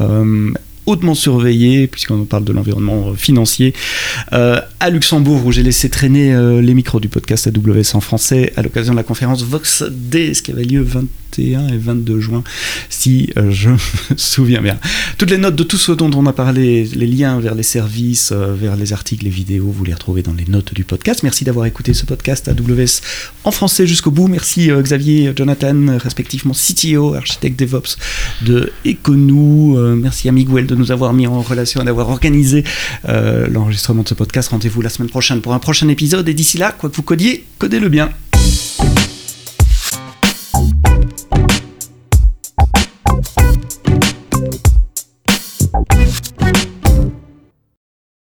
hautement 0.86 1.14
surveillé, 1.14 1.86
puisqu'on 1.86 2.24
parle 2.24 2.44
de 2.44 2.52
l'environnement 2.52 3.14
financier, 3.14 3.74
euh, 4.32 4.60
à 4.80 4.90
Luxembourg, 4.90 5.44
où 5.44 5.52
j'ai 5.52 5.62
laissé 5.62 5.90
traîner 5.90 6.34
euh, 6.34 6.60
les 6.60 6.74
micros 6.74 7.00
du 7.00 7.08
podcast 7.08 7.48
AWS 7.48 7.94
en 7.94 8.00
français 8.00 8.52
à 8.56 8.62
l'occasion 8.62 8.92
de 8.92 8.96
la 8.96 9.02
conférence 9.02 9.42
Vox 9.42 9.82
Day, 9.90 10.34
ce 10.34 10.42
qui 10.42 10.52
avait 10.52 10.64
lieu 10.64 10.82
21 11.38 11.68
et 11.68 11.78
22 11.78 12.20
juin, 12.20 12.42
si 12.88 13.30
euh, 13.36 13.50
je 13.50 13.70
me 14.10 14.16
souviens 14.16 14.60
bien. 14.60 14.78
Toutes 15.18 15.30
les 15.30 15.38
notes 15.38 15.56
de 15.56 15.62
tout 15.62 15.76
ce 15.76 15.92
dont 15.92 16.10
on 16.14 16.26
a 16.26 16.32
parlé, 16.32 16.84
les 16.84 17.06
liens 17.06 17.38
vers 17.40 17.54
les 17.54 17.62
services, 17.62 18.32
vers 18.32 18.76
les 18.76 18.92
articles, 18.92 19.24
les 19.24 19.30
vidéos, 19.30 19.70
vous 19.70 19.84
les 19.84 19.94
retrouvez 19.94 20.22
dans 20.22 20.34
les 20.34 20.46
notes 20.46 20.74
du 20.74 20.84
podcast. 20.84 21.22
Merci 21.22 21.44
d'avoir 21.44 21.66
écouté 21.66 21.94
ce 21.94 22.06
podcast 22.06 22.48
AWS 22.48 23.00
en 23.44 23.50
français 23.50 23.86
jusqu'au 23.86 24.10
bout. 24.10 24.28
Merci 24.28 24.70
Xavier, 24.70 25.32
Jonathan, 25.36 25.98
respectivement 25.98 26.54
CTO, 26.54 27.14
architecte 27.14 27.58
DevOps 27.58 27.96
de 28.42 28.72
Econou. 28.86 29.78
merci 29.96 30.28
à 30.28 30.32
Miguel 30.32 30.66
de 30.66 30.74
nous 30.74 30.92
avoir 30.92 31.12
mis 31.12 31.26
en 31.26 31.40
relation 31.40 31.82
et 31.82 31.84
d'avoir 31.84 32.08
organisé 32.08 32.64
euh, 33.08 33.46
l'enregistrement 33.48 34.02
de 34.02 34.08
ce 34.08 34.14
podcast. 34.14 34.50
Rendez-vous 34.50 34.82
la 34.82 34.88
semaine 34.88 35.10
prochaine 35.10 35.40
pour 35.40 35.54
un 35.54 35.58
prochain 35.58 35.88
épisode. 35.88 36.28
Et 36.28 36.34
d'ici 36.34 36.58
là, 36.58 36.72
quoi 36.72 36.90
que 36.90 36.96
vous 36.96 37.02
codiez, 37.02 37.44
codez-le 37.58 37.88
bien. 37.88 38.10